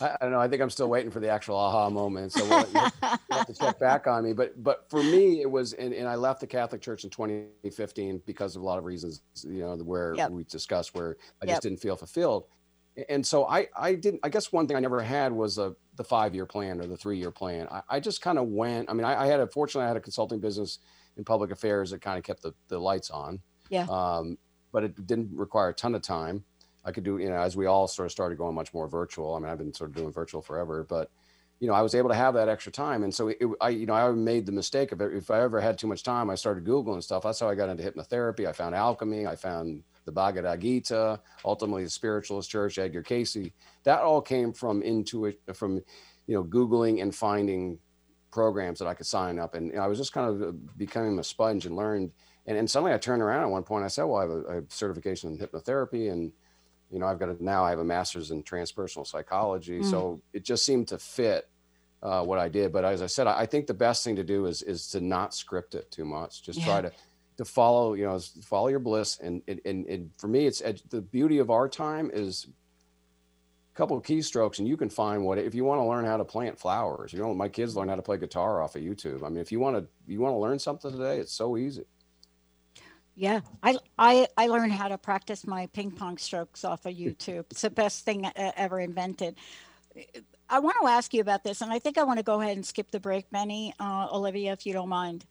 I, 0.00 0.16
don't 0.20 0.32
know. 0.32 0.40
I 0.40 0.48
think 0.48 0.62
I'm 0.62 0.70
still 0.70 0.88
waiting 0.88 1.10
for 1.10 1.20
the 1.20 1.28
actual 1.28 1.56
aha 1.56 1.90
moment. 1.90 2.32
So 2.32 2.44
we'll, 2.44 2.66
you'll 2.72 3.38
have 3.38 3.46
to 3.46 3.54
check 3.54 3.78
back 3.80 4.06
on 4.06 4.24
me. 4.24 4.32
But 4.32 4.62
but 4.62 4.88
for 4.90 5.02
me, 5.02 5.42
it 5.42 5.50
was, 5.50 5.74
and, 5.74 5.92
and 5.94 6.08
I 6.08 6.16
left 6.16 6.40
the 6.40 6.46
Catholic 6.46 6.80
Church 6.82 7.04
in 7.04 7.10
2015 7.10 8.22
because 8.26 8.56
of 8.56 8.62
a 8.62 8.64
lot 8.64 8.78
of 8.78 8.84
reasons, 8.84 9.22
you 9.44 9.60
know, 9.60 9.76
where 9.76 10.14
Yep. 10.14 10.30
we 10.30 10.44
discussed 10.44 10.94
where 10.94 11.16
I 11.42 11.46
Yep. 11.46 11.52
just 11.52 11.62
didn't 11.62 11.80
feel 11.80 11.96
fulfilled. 11.96 12.44
And 13.08 13.24
so 13.24 13.46
I 13.46 13.68
I 13.76 13.94
didn't. 13.94 14.20
I 14.22 14.28
guess 14.28 14.52
one 14.52 14.66
thing 14.66 14.76
I 14.76 14.80
never 14.80 15.00
had 15.00 15.32
was 15.32 15.58
a 15.58 15.74
the 15.96 16.04
five 16.04 16.34
year 16.34 16.46
plan 16.46 16.80
or 16.80 16.86
the 16.86 16.96
three 16.96 17.18
year 17.18 17.30
plan. 17.30 17.68
I, 17.70 17.82
I 17.88 18.00
just 18.00 18.20
kind 18.20 18.38
of 18.38 18.48
went. 18.48 18.90
I 18.90 18.94
mean, 18.94 19.04
I, 19.04 19.24
I 19.24 19.26
had 19.26 19.40
a 19.40 19.46
fortunately 19.46 19.84
I 19.84 19.88
had 19.88 19.96
a 19.96 20.00
consulting 20.00 20.40
business 20.40 20.78
in 21.16 21.24
public 21.24 21.50
affairs 21.50 21.90
that 21.90 22.00
kind 22.00 22.18
of 22.18 22.24
kept 22.24 22.42
the, 22.42 22.52
the 22.68 22.78
lights 22.78 23.10
on. 23.10 23.40
Yeah. 23.68 23.86
Um, 23.88 24.38
but 24.72 24.84
it 24.84 25.06
didn't 25.06 25.30
require 25.32 25.70
a 25.70 25.74
ton 25.74 25.94
of 25.94 26.02
time. 26.02 26.44
I 26.84 26.92
could 26.92 27.04
do, 27.04 27.18
you 27.18 27.28
know, 27.28 27.36
as 27.36 27.56
we 27.56 27.66
all 27.66 27.86
sort 27.86 28.06
of 28.06 28.12
started 28.12 28.38
going 28.38 28.54
much 28.54 28.72
more 28.72 28.88
virtual. 28.88 29.34
I 29.34 29.38
mean, 29.38 29.50
I've 29.50 29.58
been 29.58 29.74
sort 29.74 29.90
of 29.90 29.96
doing 29.96 30.12
virtual 30.12 30.40
forever, 30.40 30.86
but 30.88 31.10
you 31.58 31.68
know, 31.68 31.74
I 31.74 31.82
was 31.82 31.94
able 31.94 32.08
to 32.08 32.14
have 32.14 32.34
that 32.34 32.48
extra 32.48 32.72
time. 32.72 33.02
And 33.04 33.14
so 33.14 33.28
it, 33.28 33.38
I, 33.60 33.68
you 33.68 33.84
know, 33.84 33.92
I 33.92 34.10
made 34.12 34.46
the 34.46 34.52
mistake 34.52 34.92
of. 34.92 35.02
If 35.02 35.30
I 35.30 35.42
ever 35.42 35.60
had 35.60 35.76
too 35.76 35.86
much 35.86 36.02
time, 36.02 36.30
I 36.30 36.34
started 36.34 36.64
Googling 36.64 37.02
stuff. 37.02 37.22
That's 37.22 37.38
how 37.38 37.50
I 37.50 37.54
got 37.54 37.68
into 37.68 37.82
hypnotherapy. 37.82 38.46
I 38.46 38.52
found 38.52 38.74
alchemy. 38.74 39.26
I 39.26 39.36
found 39.36 39.82
the 40.04 40.12
Bhagavad 40.12 40.60
Gita, 40.60 41.20
ultimately 41.44 41.84
the 41.84 41.90
spiritualist 41.90 42.50
church, 42.50 42.78
Edgar 42.78 43.02
Cayce. 43.02 43.50
That 43.84 44.00
all 44.00 44.20
came 44.20 44.52
from 44.52 44.82
intuition, 44.82 45.40
from, 45.54 45.82
you 46.26 46.34
know, 46.34 46.44
Googling 46.44 47.02
and 47.02 47.14
finding 47.14 47.78
programs 48.30 48.78
that 48.78 48.86
I 48.86 48.94
could 48.94 49.06
sign 49.06 49.38
up. 49.38 49.54
And 49.54 49.78
I 49.78 49.86
was 49.86 49.98
just 49.98 50.12
kind 50.12 50.42
of 50.42 50.78
becoming 50.78 51.18
a 51.18 51.24
sponge 51.24 51.66
and 51.66 51.76
learned. 51.76 52.12
And, 52.46 52.56
and 52.56 52.70
suddenly 52.70 52.92
I 52.92 52.98
turned 52.98 53.22
around 53.22 53.42
at 53.42 53.50
one 53.50 53.62
point. 53.62 53.84
I 53.84 53.88
said, 53.88 54.04
well, 54.04 54.18
I 54.18 54.22
have 54.22 54.30
a, 54.30 54.44
I 54.50 54.54
have 54.54 54.64
certification 54.68 55.30
in 55.32 55.38
hypnotherapy 55.38 56.10
and, 56.10 56.32
you 56.90 56.98
know, 56.98 57.06
I've 57.06 57.18
got 57.18 57.28
a, 57.28 57.44
now 57.44 57.64
I 57.64 57.70
have 57.70 57.78
a 57.78 57.84
master's 57.84 58.30
in 58.30 58.42
transpersonal 58.42 59.06
psychology. 59.06 59.80
Mm. 59.80 59.90
So 59.90 60.22
it 60.32 60.44
just 60.44 60.64
seemed 60.64 60.88
to 60.88 60.98
fit 60.98 61.48
uh, 62.02 62.24
what 62.24 62.38
I 62.38 62.48
did. 62.48 62.72
But 62.72 62.84
as 62.84 63.02
I 63.02 63.06
said, 63.06 63.26
I, 63.26 63.40
I 63.40 63.46
think 63.46 63.66
the 63.66 63.74
best 63.74 64.02
thing 64.04 64.16
to 64.16 64.24
do 64.24 64.46
is, 64.46 64.62
is 64.62 64.88
to 64.88 65.00
not 65.00 65.34
script 65.34 65.74
it 65.74 65.90
too 65.90 66.04
much. 66.04 66.42
Just 66.42 66.62
try 66.62 66.80
to, 66.80 66.92
to 67.40 67.44
follow, 67.46 67.94
you 67.94 68.04
know, 68.04 68.18
follow 68.42 68.68
your 68.68 68.78
bliss. 68.78 69.18
And, 69.18 69.40
and, 69.48 69.60
and, 69.64 69.86
and 69.86 70.10
for 70.18 70.28
me, 70.28 70.46
it's 70.46 70.60
the 70.90 71.00
beauty 71.00 71.38
of 71.38 71.50
our 71.50 71.70
time 71.70 72.10
is 72.12 72.46
a 73.72 73.76
couple 73.76 73.96
of 73.96 74.02
keystrokes 74.02 74.58
and 74.58 74.68
you 74.68 74.76
can 74.76 74.90
find 74.90 75.24
what 75.24 75.38
if 75.38 75.54
you 75.54 75.64
want 75.64 75.80
to 75.80 75.86
learn 75.86 76.04
how 76.04 76.18
to 76.18 76.24
plant 76.24 76.58
flowers 76.58 77.12
you 77.14 77.18
know 77.18 77.32
my 77.32 77.48
kids 77.48 77.76
learn 77.76 77.88
how 77.88 77.94
to 77.94 78.02
play 78.02 78.18
guitar 78.18 78.60
off 78.60 78.76
of 78.76 78.82
youtube. 78.82 79.24
I 79.24 79.30
mean 79.30 79.38
if 79.38 79.50
you 79.50 79.58
want 79.58 79.76
to 79.76 79.86
you 80.06 80.20
want 80.20 80.34
to 80.34 80.38
learn 80.38 80.58
something 80.58 80.90
today 80.90 81.18
it's 81.18 81.32
so 81.32 81.56
easy. 81.56 81.84
Yeah 83.14 83.40
i 83.62 83.78
i 83.98 84.26
i 84.36 84.46
learned 84.48 84.72
how 84.72 84.88
to 84.88 84.98
practice 84.98 85.46
my 85.46 85.66
ping 85.68 85.92
pong 85.92 86.18
strokes 86.18 86.62
off 86.62 86.84
of 86.84 86.94
youtube. 86.94 87.46
It's 87.50 87.62
the 87.62 87.70
best 87.70 88.04
thing 88.04 88.30
ever 88.36 88.80
invented. 88.80 89.36
I 90.50 90.58
want 90.58 90.76
to 90.82 90.88
ask 90.88 91.14
you 91.14 91.22
about 91.22 91.42
this 91.42 91.62
and 91.62 91.72
i 91.72 91.78
think 91.78 91.96
i 91.96 92.02
want 92.02 92.18
to 92.18 92.24
go 92.24 92.40
ahead 92.40 92.56
and 92.56 92.66
skip 92.66 92.90
the 92.90 93.00
break 93.00 93.30
benny 93.30 93.72
uh, 93.80 94.08
olivia 94.12 94.52
if 94.52 94.66
you 94.66 94.74
don't 94.74 94.90
mind 94.90 95.24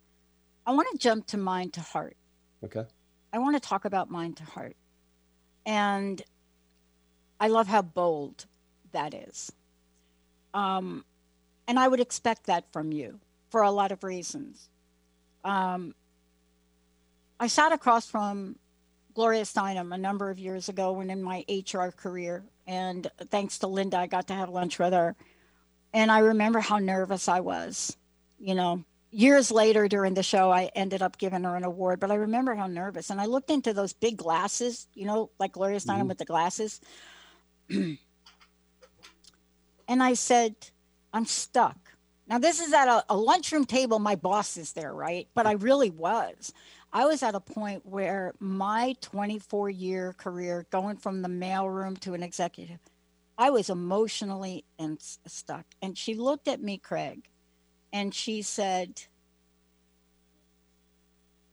i 0.65 0.71
want 0.71 0.87
to 0.91 0.97
jump 0.97 1.25
to 1.27 1.37
mind 1.37 1.73
to 1.73 1.81
heart 1.81 2.17
okay 2.63 2.85
i 3.33 3.37
want 3.37 3.55
to 3.55 3.59
talk 3.59 3.85
about 3.85 4.09
mind 4.09 4.37
to 4.37 4.43
heart 4.43 4.75
and 5.65 6.21
I 7.39 7.47
love 7.47 7.67
how 7.67 7.81
bold 7.81 8.45
that 8.91 9.13
is. 9.13 9.51
Um, 10.53 11.05
and 11.67 11.79
I 11.79 11.87
would 11.87 11.99
expect 11.99 12.47
that 12.47 12.71
from 12.73 12.91
you 12.91 13.19
for 13.49 13.61
a 13.61 13.71
lot 13.71 13.91
of 13.91 14.03
reasons. 14.03 14.67
Um, 15.43 15.93
I 17.39 17.47
sat 17.47 17.71
across 17.71 18.09
from 18.09 18.57
Gloria 19.13 19.43
Steinem 19.43 19.93
a 19.93 19.97
number 19.97 20.29
of 20.29 20.39
years 20.39 20.69
ago 20.69 20.91
when 20.91 21.09
in 21.09 21.23
my 21.23 21.45
HR 21.47 21.89
career. 21.89 22.43
And 22.67 23.09
thanks 23.29 23.59
to 23.59 23.67
Linda, 23.67 23.97
I 23.97 24.07
got 24.07 24.27
to 24.27 24.33
have 24.33 24.49
lunch 24.49 24.79
with 24.79 24.93
her. 24.93 25.15
And 25.93 26.11
I 26.11 26.19
remember 26.19 26.59
how 26.59 26.79
nervous 26.79 27.29
I 27.29 27.39
was. 27.39 27.95
You 28.39 28.55
know, 28.55 28.83
years 29.11 29.51
later 29.51 29.87
during 29.87 30.13
the 30.13 30.23
show, 30.23 30.51
I 30.51 30.71
ended 30.75 31.01
up 31.01 31.17
giving 31.17 31.43
her 31.43 31.55
an 31.55 31.63
award, 31.63 31.99
but 31.99 32.11
I 32.11 32.15
remember 32.15 32.55
how 32.55 32.67
nervous. 32.67 33.09
And 33.09 33.19
I 33.19 33.25
looked 33.25 33.49
into 33.49 33.73
those 33.73 33.93
big 33.93 34.17
glasses, 34.17 34.87
you 34.93 35.05
know, 35.05 35.31
like 35.39 35.53
Gloria 35.53 35.77
Steinem 35.77 35.99
mm-hmm. 35.99 36.07
with 36.07 36.17
the 36.17 36.25
glasses. 36.25 36.81
and 37.69 37.97
I 39.89 40.13
said, 40.13 40.55
I'm 41.13 41.25
stuck. 41.25 41.77
Now, 42.27 42.37
this 42.37 42.59
is 42.59 42.71
at 42.73 42.87
a, 42.87 43.03
a, 43.09 43.17
lunchroom 43.17 43.65
table. 43.65 43.97
My 43.97 44.15
boss 44.15 44.55
is 44.55 44.73
there, 44.73 44.93
right? 44.93 45.27
But 45.33 45.47
I 45.47 45.53
really 45.53 45.89
was. 45.89 46.53
I 46.93 47.05
was 47.05 47.23
at 47.23 47.33
a 47.33 47.39
point 47.39 47.85
where 47.85 48.33
my 48.39 48.95
24 49.01 49.71
year 49.71 50.13
career, 50.13 50.67
going 50.69 50.97
from 50.97 51.23
the 51.23 51.29
mailroom 51.29 51.99
to 52.01 52.13
an 52.13 52.21
executive, 52.21 52.79
I 53.37 53.49
was 53.49 53.69
emotionally 53.69 54.65
and 54.77 54.99
stuck. 54.99 55.65
And 55.81 55.97
she 55.97 56.13
looked 56.13 56.47
at 56.47 56.61
me, 56.61 56.77
Craig, 56.77 57.29
and 57.91 58.13
she 58.13 58.41
said, 58.41 59.03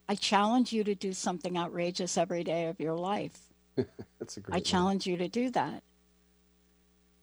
I 0.08 0.14
challenge 0.14 0.72
you 0.72 0.84
to 0.84 0.94
do 0.94 1.12
something 1.12 1.58
outrageous 1.58 2.16
every 2.16 2.44
day 2.44 2.66
of 2.66 2.78
your 2.78 2.94
life. 2.94 3.38
That's 4.18 4.36
a 4.36 4.40
great 4.40 4.56
I 4.56 4.60
challenge 4.60 5.06
you 5.06 5.16
to 5.16 5.28
do 5.28 5.50
that. 5.50 5.82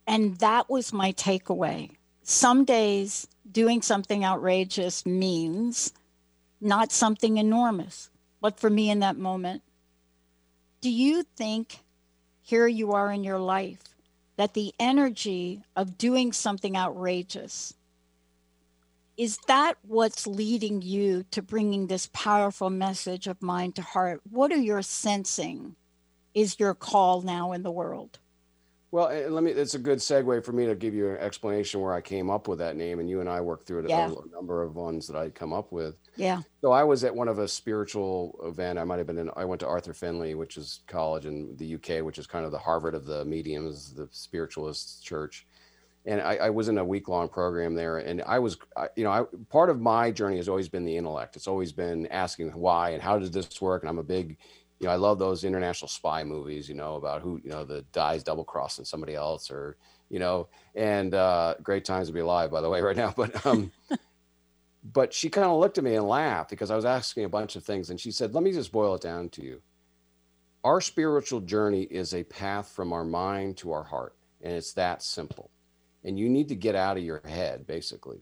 And 0.06 0.38
that 0.40 0.70
was 0.70 0.92
my 0.92 1.14
takeaway. 1.14 1.92
Some 2.24 2.66
days 2.66 3.28
doing 3.50 3.82
something 3.82 4.26
outrageous 4.26 5.06
means 5.06 5.94
not 6.60 6.92
something 6.92 7.38
enormous. 7.38 8.10
But 8.42 8.60
for 8.60 8.70
me 8.70 8.90
in 8.90 9.00
that 9.00 9.18
moment, 9.18 9.62
do 10.82 10.90
you 10.90 11.24
think 11.24 11.80
here 12.42 12.68
you 12.68 12.92
are 12.92 13.12
in 13.12 13.24
your 13.24 13.40
life 13.40 13.84
that 14.36 14.54
the 14.54 14.74
energy 14.80 15.64
of 15.76 15.98
doing 15.98 16.34
something 16.34 16.76
outrageous 16.76 17.74
is 19.18 19.38
that 19.48 19.78
what's 19.84 20.26
leading 20.26 20.82
you 20.82 21.24
to 21.32 21.42
bringing 21.42 21.88
this 21.88 22.10
powerful 22.14 22.70
message 22.70 23.28
of 23.28 23.42
mind 23.42 23.76
to 23.76 23.82
heart? 23.82 24.22
What 24.30 24.52
are 24.52 24.58
you 24.58 24.82
sensing 24.82 25.76
is 26.34 26.60
your 26.60 26.74
call 26.74 27.22
now 27.22 27.52
in 27.52 27.64
the 27.64 27.72
world? 27.72 28.20
Well, 28.94 29.10
eh, 29.10 29.28
let 29.28 29.44
me. 29.44 29.50
It's 29.50 29.74
a 29.74 29.80
good 29.80 29.98
segue 29.98 30.46
for 30.46 30.52
me 30.52 30.68
to 30.68 30.76
give 30.76 30.94
you 30.94 31.10
an 31.10 31.18
explanation 31.18 31.82
where 31.82 31.94
I 31.94 32.02
came 32.02 32.30
up 32.30 32.48
with 32.48 32.60
that 32.60 32.76
name, 32.76 33.00
and 33.00 33.10
you 33.10 33.22
and 33.22 33.30
I 33.30 33.42
worked 33.42 33.66
through 33.66 33.80
it 33.80 33.90
yeah. 33.90 34.08
a, 34.08 34.36
number 34.36 34.62
of 34.62 34.76
ones 34.76 35.08
that 35.08 35.18
I'd 35.18 35.34
come 35.34 35.52
up 35.52 35.72
with. 35.72 35.96
Yeah. 36.16 36.42
So 36.62 36.72
I 36.72 36.84
was 36.84 37.04
at 37.04 37.16
one 37.16 37.28
of 37.28 37.40
a 37.40 37.48
spiritual 37.48 38.40
event. 38.44 38.78
I 38.78 38.84
might 38.84 39.00
have 39.00 39.08
been 39.08 39.18
in. 39.18 39.32
I 39.36 39.46
went 39.46 39.62
to 39.62 39.68
Arthur 39.68 39.94
Findlay, 39.94 40.36
which 40.36 40.58
is 40.58 40.82
college 40.86 41.26
in 41.26 41.56
the 41.58 41.74
UK, 41.74 42.06
which 42.06 42.20
is 42.20 42.28
kind 42.28 42.46
of 42.46 42.52
the 42.52 42.60
Harvard 42.60 42.94
of 42.94 43.06
the 43.06 43.26
mediums, 43.26 43.96
the 43.96 44.08
spiritualist 44.12 45.04
church. 45.04 45.48
And 46.06 46.20
I, 46.20 46.36
I 46.36 46.50
was 46.50 46.68
in 46.68 46.78
a 46.78 46.84
week 46.84 47.08
long 47.08 47.30
program 47.30 47.76
there, 47.76 48.00
and 48.00 48.22
I 48.24 48.40
was, 48.40 48.58
you 48.98 49.06
know, 49.06 49.12
I, 49.12 49.24
part 49.50 49.70
of 49.70 49.80
my 49.80 50.12
journey 50.12 50.36
has 50.36 50.50
always 50.50 50.68
been 50.68 50.84
the 50.84 50.98
intellect. 50.98 51.38
It's 51.38 51.48
always 51.48 51.72
been 51.72 52.08
asking 52.08 52.50
why 52.50 52.90
and 52.90 53.02
how 53.02 53.18
does 53.18 53.32
this 53.32 53.62
work. 53.62 53.84
And 53.84 53.90
I'm 53.90 54.00
a 54.00 54.04
big 54.04 54.38
you 54.84 54.90
know, 54.90 54.94
I 54.94 54.98
love 54.98 55.18
those 55.18 55.46
international 55.46 55.88
spy 55.88 56.26
movies, 56.26 56.68
you 56.68 56.76
know, 56.76 56.96
about 56.96 57.22
who, 57.22 57.40
you 57.42 57.50
know, 57.50 57.64
the 57.64 57.84
dies 57.94 58.22
double 58.22 58.44
crossing 58.44 58.84
somebody 58.84 59.16
else 59.16 59.50
or, 59.50 59.78
you 60.10 60.20
know, 60.20 60.50
and 60.76 61.14
uh, 61.14 61.56
great 61.64 61.86
times 61.86 62.08
to 62.08 62.14
be 62.14 62.20
alive, 62.20 62.52
by 62.52 62.60
the 62.60 62.70
way, 62.70 62.82
right 62.88 62.98
now. 62.98 63.14
But, 63.16 63.46
um, 63.46 63.72
but 64.84 65.14
she 65.14 65.30
kind 65.30 65.48
of 65.48 65.58
looked 65.58 65.78
at 65.78 65.86
me 65.86 65.96
and 65.96 66.06
laughed 66.06 66.50
because 66.50 66.70
I 66.70 66.76
was 66.76 66.84
asking 66.84 67.24
a 67.24 67.30
bunch 67.30 67.56
of 67.56 67.64
things. 67.64 67.92
And 67.92 68.00
she 68.00 68.12
said, 68.12 68.34
let 68.34 68.44
me 68.44 68.52
just 68.52 68.74
boil 68.74 68.96
it 68.96 69.02
down 69.02 69.30
to 69.30 69.42
you. 69.42 69.62
Our 70.66 70.82
spiritual 70.82 71.40
journey 71.40 71.84
is 71.84 72.14
a 72.14 72.26
path 72.26 72.68
from 72.68 72.92
our 72.92 73.06
mind 73.06 73.56
to 73.60 73.72
our 73.72 73.84
heart. 73.86 74.18
And 74.42 74.52
it's 74.52 74.74
that 74.74 75.02
simple. 75.02 75.50
And 76.06 76.20
you 76.20 76.30
need 76.30 76.50
to 76.50 76.56
get 76.56 76.76
out 76.76 76.98
of 76.98 77.04
your 77.04 77.22
head, 77.26 77.66
basically 77.66 78.20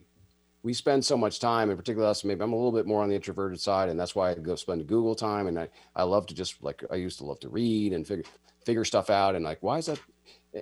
we 0.63 0.73
spend 0.73 1.03
so 1.03 1.17
much 1.17 1.39
time, 1.39 1.69
and 1.69 1.77
particularly 1.77 2.09
us, 2.09 2.23
maybe 2.23 2.43
I'm 2.43 2.53
a 2.53 2.55
little 2.55 2.71
bit 2.71 2.85
more 2.85 3.01
on 3.01 3.09
the 3.09 3.15
introverted 3.15 3.59
side, 3.59 3.89
and 3.89 3.99
that's 3.99 4.15
why 4.15 4.31
I 4.31 4.35
go 4.35 4.55
spend 4.55 4.85
Google 4.87 5.15
time. 5.15 5.47
And 5.47 5.59
I, 5.59 5.69
I 5.95 6.03
love 6.03 6.27
to 6.27 6.35
just 6.35 6.61
like 6.63 6.83
I 6.91 6.95
used 6.95 7.17
to 7.19 7.25
love 7.25 7.39
to 7.41 7.49
read 7.49 7.93
and 7.93 8.07
figure 8.07 8.25
figure 8.63 8.85
stuff 8.85 9.09
out. 9.09 9.35
And 9.35 9.43
like, 9.43 9.61
why 9.61 9.79
is 9.79 9.87
that? 9.87 9.99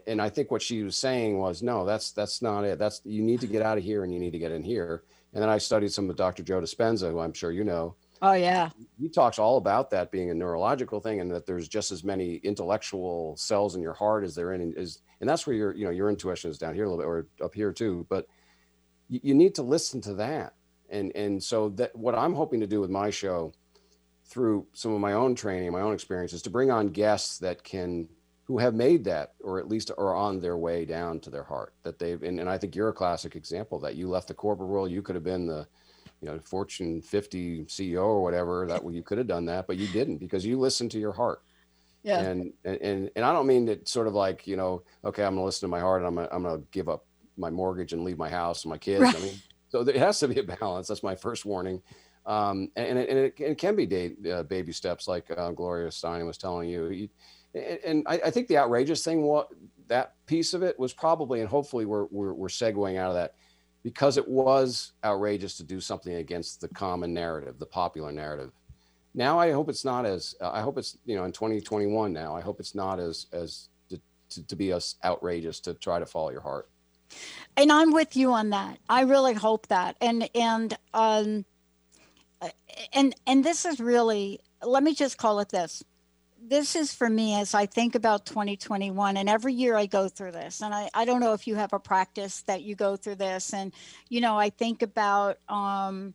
And 0.07 0.21
I 0.21 0.29
think 0.29 0.51
what 0.51 0.61
she 0.61 0.83
was 0.83 0.95
saying 0.95 1.37
was, 1.37 1.61
no, 1.61 1.85
that's 1.85 2.11
that's 2.11 2.41
not 2.41 2.63
it. 2.63 2.79
That's 2.79 3.01
you 3.03 3.21
need 3.21 3.41
to 3.41 3.47
get 3.47 3.61
out 3.61 3.77
of 3.77 3.83
here 3.83 4.03
and 4.03 4.13
you 4.13 4.19
need 4.19 4.31
to 4.31 4.39
get 4.39 4.51
in 4.51 4.63
here. 4.63 5.03
And 5.33 5.41
then 5.41 5.49
I 5.49 5.57
studied 5.57 5.91
some 5.91 6.09
of 6.09 6.15
Dr. 6.15 6.43
Joe 6.43 6.61
Dispenza, 6.61 7.11
who 7.11 7.19
I'm 7.19 7.33
sure 7.33 7.51
you 7.51 7.63
know. 7.63 7.95
Oh 8.21 8.33
yeah. 8.33 8.69
He 8.99 9.09
talks 9.09 9.39
all 9.39 9.57
about 9.57 9.89
that 9.91 10.11
being 10.11 10.29
a 10.29 10.33
neurological 10.33 10.99
thing, 10.99 11.21
and 11.21 11.31
that 11.31 11.45
there's 11.45 11.67
just 11.67 11.91
as 11.91 12.03
many 12.03 12.35
intellectual 12.37 13.35
cells 13.37 13.75
in 13.75 13.81
your 13.81 13.93
heart 13.93 14.23
as 14.23 14.35
there 14.35 14.53
in 14.53 14.73
is, 14.75 15.01
and 15.21 15.29
that's 15.29 15.47
where 15.47 15.55
your 15.55 15.75
you 15.75 15.85
know 15.85 15.91
your 15.91 16.09
intuition 16.09 16.51
is 16.51 16.57
down 16.57 16.75
here 16.75 16.85
a 16.85 16.89
little 16.89 17.01
bit 17.03 17.07
or 17.07 17.27
up 17.43 17.53
here 17.53 17.71
too, 17.71 18.05
but 18.09 18.27
you, 19.07 19.19
you 19.23 19.33
need 19.33 19.55
to 19.55 19.63
listen 19.63 20.01
to 20.01 20.13
that. 20.15 20.53
And 20.89 21.15
and 21.15 21.41
so 21.41 21.69
that 21.69 21.95
what 21.95 22.15
I'm 22.15 22.33
hoping 22.33 22.59
to 22.59 22.67
do 22.67 22.81
with 22.81 22.89
my 22.89 23.09
show 23.09 23.53
through 24.25 24.67
some 24.73 24.93
of 24.93 24.99
my 24.99 25.13
own 25.13 25.33
training, 25.35 25.71
my 25.71 25.81
own 25.81 25.93
experiences, 25.93 26.41
to 26.43 26.49
bring 26.49 26.71
on 26.71 26.89
guests 26.89 27.37
that 27.39 27.63
can 27.63 28.09
who 28.43 28.57
have 28.57 28.73
made 28.73 29.03
that 29.03 29.33
or 29.41 29.59
at 29.59 29.67
least 29.67 29.91
are 29.97 30.15
on 30.15 30.39
their 30.39 30.57
way 30.57 30.83
down 30.83 31.19
to 31.19 31.29
their 31.29 31.43
heart 31.43 31.73
that 31.83 31.99
they've 31.99 32.23
and, 32.23 32.39
and 32.39 32.49
i 32.49 32.57
think 32.57 32.75
you're 32.75 32.89
a 32.89 32.93
classic 32.93 33.35
example 33.35 33.77
that 33.79 33.95
you 33.95 34.09
left 34.09 34.27
the 34.27 34.33
corporate 34.33 34.67
world 34.67 34.89
you 34.89 35.03
could 35.03 35.13
have 35.13 35.23
been 35.23 35.45
the 35.45 35.67
you 36.21 36.27
know 36.27 36.39
fortune 36.39 37.01
50 37.01 37.65
ceo 37.65 38.03
or 38.03 38.21
whatever 38.21 38.65
that 38.67 38.83
you 38.91 39.03
could 39.03 39.17
have 39.17 39.27
done 39.27 39.45
that 39.45 39.67
but 39.67 39.77
you 39.77 39.87
didn't 39.87 40.17
because 40.17 40.45
you 40.45 40.59
listened 40.59 40.91
to 40.91 40.99
your 40.99 41.13
heart 41.13 41.41
yeah 42.03 42.19
and 42.19 42.53
and 42.65 43.09
and 43.15 43.25
i 43.25 43.31
don't 43.31 43.47
mean 43.47 43.65
that 43.65 43.87
sort 43.87 44.07
of 44.07 44.13
like 44.13 44.45
you 44.45 44.57
know 44.57 44.83
okay 45.05 45.23
i'm 45.23 45.35
gonna 45.35 45.45
listen 45.45 45.67
to 45.67 45.71
my 45.71 45.79
heart 45.79 46.01
and 46.01 46.07
i'm 46.07 46.15
gonna, 46.15 46.29
I'm 46.31 46.43
gonna 46.43 46.61
give 46.71 46.89
up 46.89 47.05
my 47.39 47.49
mortgage 47.49 47.93
and 47.93 48.03
leave 48.03 48.17
my 48.17 48.29
house 48.29 48.65
and 48.65 48.69
my 48.69 48.77
kids. 48.77 49.01
Right. 49.01 49.15
I 49.15 49.19
mean, 49.19 49.35
so 49.69 49.83
there 49.83 49.97
has 49.97 50.19
to 50.19 50.27
be 50.27 50.39
a 50.39 50.43
balance. 50.43 50.87
That's 50.87 51.03
my 51.03 51.15
first 51.15 51.45
warning. 51.45 51.81
Um, 52.25 52.69
and, 52.75 52.99
and, 52.99 53.17
it, 53.17 53.39
it, 53.39 53.57
can 53.57 53.75
be 53.75 53.85
day, 53.85 54.11
uh, 54.31 54.43
baby 54.43 54.71
steps, 54.71 55.07
like 55.07 55.25
uh, 55.35 55.51
Gloria 55.51 55.89
Steinem 55.89 56.27
was 56.27 56.37
telling 56.37 56.69
you. 56.69 57.09
And 57.55 58.05
I, 58.07 58.19
I, 58.25 58.29
think 58.29 58.47
the 58.47 58.57
outrageous 58.57 59.03
thing, 59.03 59.23
what 59.23 59.47
that 59.87 60.13
piece 60.27 60.53
of 60.53 60.61
it 60.61 60.77
was 60.77 60.93
probably, 60.93 61.39
and 61.39 61.49
hopefully 61.49 61.85
we're, 61.85 62.05
we're, 62.11 62.33
we're 62.33 62.47
segueing 62.49 62.97
out 62.97 63.09
of 63.09 63.15
that 63.15 63.33
because 63.89 64.17
it 64.17 64.27
was 64.27 64.91
outrageous 65.03 65.57
to 65.57 65.63
do 65.63 65.81
something 65.81 66.13
against 66.13 66.61
the 66.61 66.67
common 66.67 67.11
narrative, 67.11 67.57
the 67.57 67.65
popular 67.65 68.11
narrative. 68.11 68.51
Now 69.15 69.39
I 69.39 69.51
hope 69.51 69.67
it's 69.67 69.83
not 69.83 70.05
as 70.05 70.35
uh, 70.39 70.51
I 70.51 70.61
hope 70.61 70.77
it's 70.77 70.95
you 71.05 71.15
know 71.15 71.23
in 71.23 71.31
2021 71.31 72.13
now 72.13 72.35
I 72.35 72.41
hope 72.41 72.59
it's 72.59 72.75
not 72.75 72.99
as 72.99 73.25
as 73.33 73.69
to, 73.89 73.99
to, 74.29 74.45
to 74.45 74.55
be 74.55 74.71
as 74.73 74.95
outrageous 75.03 75.59
to 75.61 75.73
try 75.73 75.97
to 75.97 76.05
follow 76.05 76.29
your 76.29 76.41
heart. 76.41 76.69
And 77.57 77.71
i'm 77.71 77.91
with 77.91 78.15
you 78.15 78.31
on 78.31 78.51
that. 78.51 78.77
I 78.87 79.01
really 79.01 79.33
hope 79.33 79.65
that. 79.67 79.95
And 79.99 80.29
and 80.35 80.77
um 80.93 81.45
and 82.93 83.15
and 83.25 83.43
this 83.43 83.65
is 83.65 83.79
really 83.79 84.39
let 84.63 84.83
me 84.83 84.93
just 84.93 85.17
call 85.17 85.39
it 85.39 85.49
this 85.49 85.83
this 86.41 86.75
is 86.75 86.93
for 86.93 87.09
me 87.09 87.35
as 87.35 87.53
i 87.53 87.65
think 87.65 87.95
about 87.95 88.25
2021 88.25 89.17
and 89.17 89.29
every 89.29 89.53
year 89.53 89.75
i 89.75 89.85
go 89.85 90.07
through 90.07 90.31
this 90.31 90.61
and 90.61 90.73
i, 90.73 90.89
I 90.93 91.05
don't 91.05 91.19
know 91.19 91.33
if 91.33 91.47
you 91.47 91.55
have 91.55 91.73
a 91.73 91.79
practice 91.79 92.41
that 92.43 92.61
you 92.61 92.75
go 92.75 92.95
through 92.95 93.15
this 93.15 93.53
and 93.53 93.73
you 94.09 94.21
know 94.21 94.37
i 94.37 94.49
think 94.49 94.81
about 94.81 95.37
um 95.49 96.13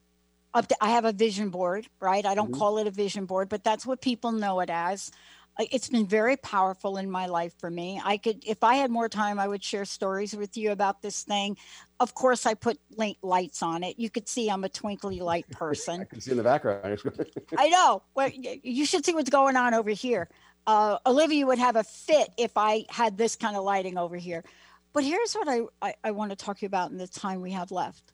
up 0.53 0.69
to, 0.69 0.77
i 0.81 0.91
have 0.91 1.05
a 1.05 1.13
vision 1.13 1.51
board 1.51 1.87
right 2.01 2.25
i 2.25 2.35
don't 2.35 2.53
mm-hmm. 2.53 2.61
call 2.61 2.79
it 2.79 2.87
a 2.87 2.91
vision 2.91 3.27
board 3.27 3.49
but 3.49 3.65
that's 3.65 3.87
what 3.87 4.01
people 4.01 4.33
know 4.33 4.61
it 4.61 4.71
as 4.71 5.11
it's 5.59 5.89
been 5.89 6.07
very 6.07 6.37
powerful 6.37 6.97
in 6.97 7.11
my 7.11 7.27
life 7.27 7.53
for 7.59 7.71
me. 7.71 8.01
I 8.05 8.17
could, 8.17 8.43
if 8.45 8.65
I 8.65 8.75
had 8.75 8.91
more 8.91 9.09
time, 9.09 9.39
I 9.39 9.47
would 9.47 9.63
share 9.63 9.85
stories 9.85 10.35
with 10.35 10.57
you 10.57 10.73
about 10.73 11.01
this 11.01 11.23
thing. 11.23 11.57
Of 12.01 12.15
course, 12.15 12.45
I 12.45 12.55
put 12.55 12.79
lights 13.23 13.63
on 13.63 13.85
it. 13.85 13.99
You 13.99 14.11
could 14.11 14.29
see 14.29 14.51
I'm 14.51 14.65
a 14.65 14.69
twinkly 14.69 15.21
light 15.21 15.49
person. 15.53 16.01
I 16.01 16.05
can 16.05 16.21
see 16.21 16.33
in 16.33 16.37
the 16.37 16.43
background. 16.43 16.99
I 17.59 17.69
know. 17.69 18.03
Well, 18.15 18.31
you 18.31 18.85
should 18.85 19.07
see 19.07 19.15
what's 19.15 19.31
going 19.31 19.57
on 19.57 19.75
over 19.75 19.91
here. 19.91 20.29
uh, 20.67 20.99
Olivia 21.07 21.47
would 21.47 21.59
have 21.59 21.77
a 21.77 21.85
fit 21.85 22.31
if 22.37 22.53
I 22.57 22.85
had 22.89 23.17
this 23.17 23.37
kind 23.37 23.57
of 23.57 23.65
lighting 23.65 23.99
over 23.99 24.17
here. 24.17 24.45
But 24.93 25.05
here's 25.05 25.35
what 25.35 25.49
I, 25.49 25.63
I, 25.83 25.95
I 26.05 26.11
want 26.13 26.31
to 26.31 26.37
talk 26.37 26.59
to 26.59 26.63
you 26.63 26.67
about 26.67 26.91
in 26.91 26.99
the 26.99 27.09
time 27.09 27.41
we 27.41 27.53
have 27.53 27.71
left. 27.71 28.13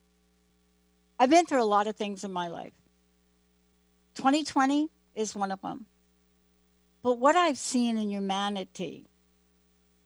I've 1.18 1.30
been 1.30 1.47
through 1.47 1.62
a 1.62 1.64
lot 1.64 1.86
of 1.86 1.97
things 1.97 2.24
in 2.24 2.32
my 2.32 2.49
life. 2.49 2.72
2020 4.16 4.88
is 5.14 5.34
one 5.34 5.53
of 5.53 5.61
them. 5.61 5.86
But 7.03 7.18
what 7.18 7.36
I've 7.36 7.59
seen 7.59 7.96
in 7.96 8.11
humanity, 8.11 9.07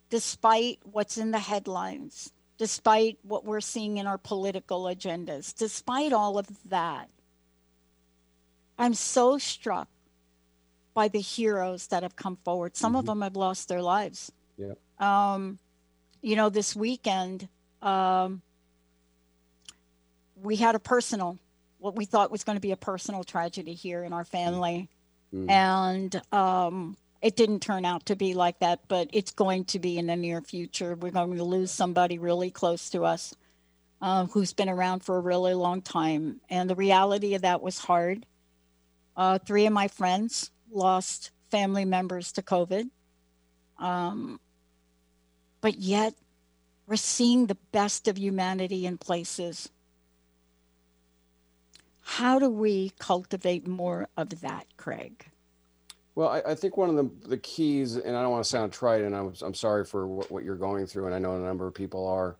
despite 0.09 0.79
what's 0.83 1.17
in 1.17 1.31
the 1.31 1.39
headlines, 1.39 2.31
despite 2.57 3.17
what 3.23 3.43
we're 3.43 3.61
seeing 3.61 3.97
in 3.97 4.07
our 4.07 4.17
political 4.17 4.83
agendas, 4.83 5.53
despite 5.53 6.13
all 6.13 6.37
of 6.37 6.47
that, 6.69 7.09
I'm 8.77 8.93
so 8.93 9.37
struck 9.37 9.89
by 10.93 11.09
the 11.09 11.19
heroes 11.19 11.87
that 11.87 12.03
have 12.03 12.15
come 12.15 12.37
forward. 12.43 12.77
Some 12.77 12.91
mm-hmm. 12.91 12.99
of 12.99 13.05
them 13.05 13.21
have 13.21 13.35
lost 13.35 13.67
their 13.67 13.81
lives. 13.81 14.31
Yeah. 14.57 14.73
Um, 14.99 15.59
you 16.21 16.35
know, 16.35 16.49
this 16.49 16.75
weekend, 16.75 17.49
um, 17.81 18.41
we 20.41 20.55
had 20.55 20.75
a 20.75 20.79
personal, 20.79 21.37
what 21.79 21.95
we 21.95 22.05
thought 22.05 22.31
was 22.31 22.43
going 22.43 22.55
to 22.55 22.61
be 22.61 22.71
a 22.71 22.77
personal 22.77 23.23
tragedy 23.23 23.73
here 23.73 24.03
in 24.03 24.13
our 24.13 24.23
family. 24.23 24.89
Mm. 25.35 25.51
And 25.51 26.21
um, 26.31 26.97
it 27.21 27.35
didn't 27.35 27.61
turn 27.61 27.85
out 27.85 28.05
to 28.05 28.15
be 28.15 28.33
like 28.33 28.59
that, 28.59 28.81
but 28.87 29.09
it's 29.11 29.31
going 29.31 29.65
to 29.65 29.79
be 29.79 29.97
in 29.97 30.07
the 30.07 30.15
near 30.15 30.41
future. 30.41 30.95
We're 30.95 31.11
going 31.11 31.35
to 31.35 31.43
lose 31.43 31.71
somebody 31.71 32.17
really 32.17 32.51
close 32.51 32.89
to 32.91 33.03
us 33.03 33.35
uh, 34.01 34.25
who's 34.27 34.53
been 34.53 34.69
around 34.69 35.03
for 35.03 35.17
a 35.17 35.21
really 35.21 35.53
long 35.53 35.81
time. 35.81 36.39
And 36.49 36.69
the 36.69 36.75
reality 36.75 37.33
of 37.35 37.41
that 37.41 37.61
was 37.61 37.79
hard. 37.79 38.25
Uh, 39.17 39.39
three 39.39 39.65
of 39.65 39.73
my 39.73 39.87
friends 39.87 40.51
lost 40.71 41.31
family 41.51 41.85
members 41.85 42.31
to 42.33 42.41
COVID. 42.41 42.89
Um, 43.77 44.39
but 45.61 45.79
yet, 45.79 46.13
we're 46.87 46.95
seeing 46.97 47.47
the 47.47 47.57
best 47.71 48.07
of 48.07 48.17
humanity 48.17 48.85
in 48.85 48.97
places. 48.97 49.69
How 52.07 52.37
do 52.37 52.51
we 52.51 52.91
cultivate 52.99 53.67
more 53.67 54.07
of 54.15 54.41
that, 54.41 54.67
Craig? 54.77 55.25
Well, 56.13 56.29
I, 56.29 56.51
I, 56.51 56.55
think 56.55 56.77
one 56.77 56.89
of 56.89 56.95
the, 56.95 57.27
the 57.27 57.37
keys, 57.37 57.95
and 57.95 58.15
I 58.15 58.21
don't 58.21 58.31
want 58.31 58.43
to 58.43 58.49
sound 58.49 58.71
trite, 58.71 59.01
and 59.01 59.15
I'm, 59.15 59.33
I'm 59.41 59.55
sorry 59.55 59.83
for 59.83 60.07
what, 60.07 60.31
what 60.31 60.43
you're 60.43 60.55
going 60.55 60.85
through, 60.85 61.07
and 61.07 61.15
I 61.15 61.19
know 61.19 61.35
a 61.35 61.39
number 61.39 61.65
of 61.65 61.73
people 61.73 62.07
are, 62.07 62.37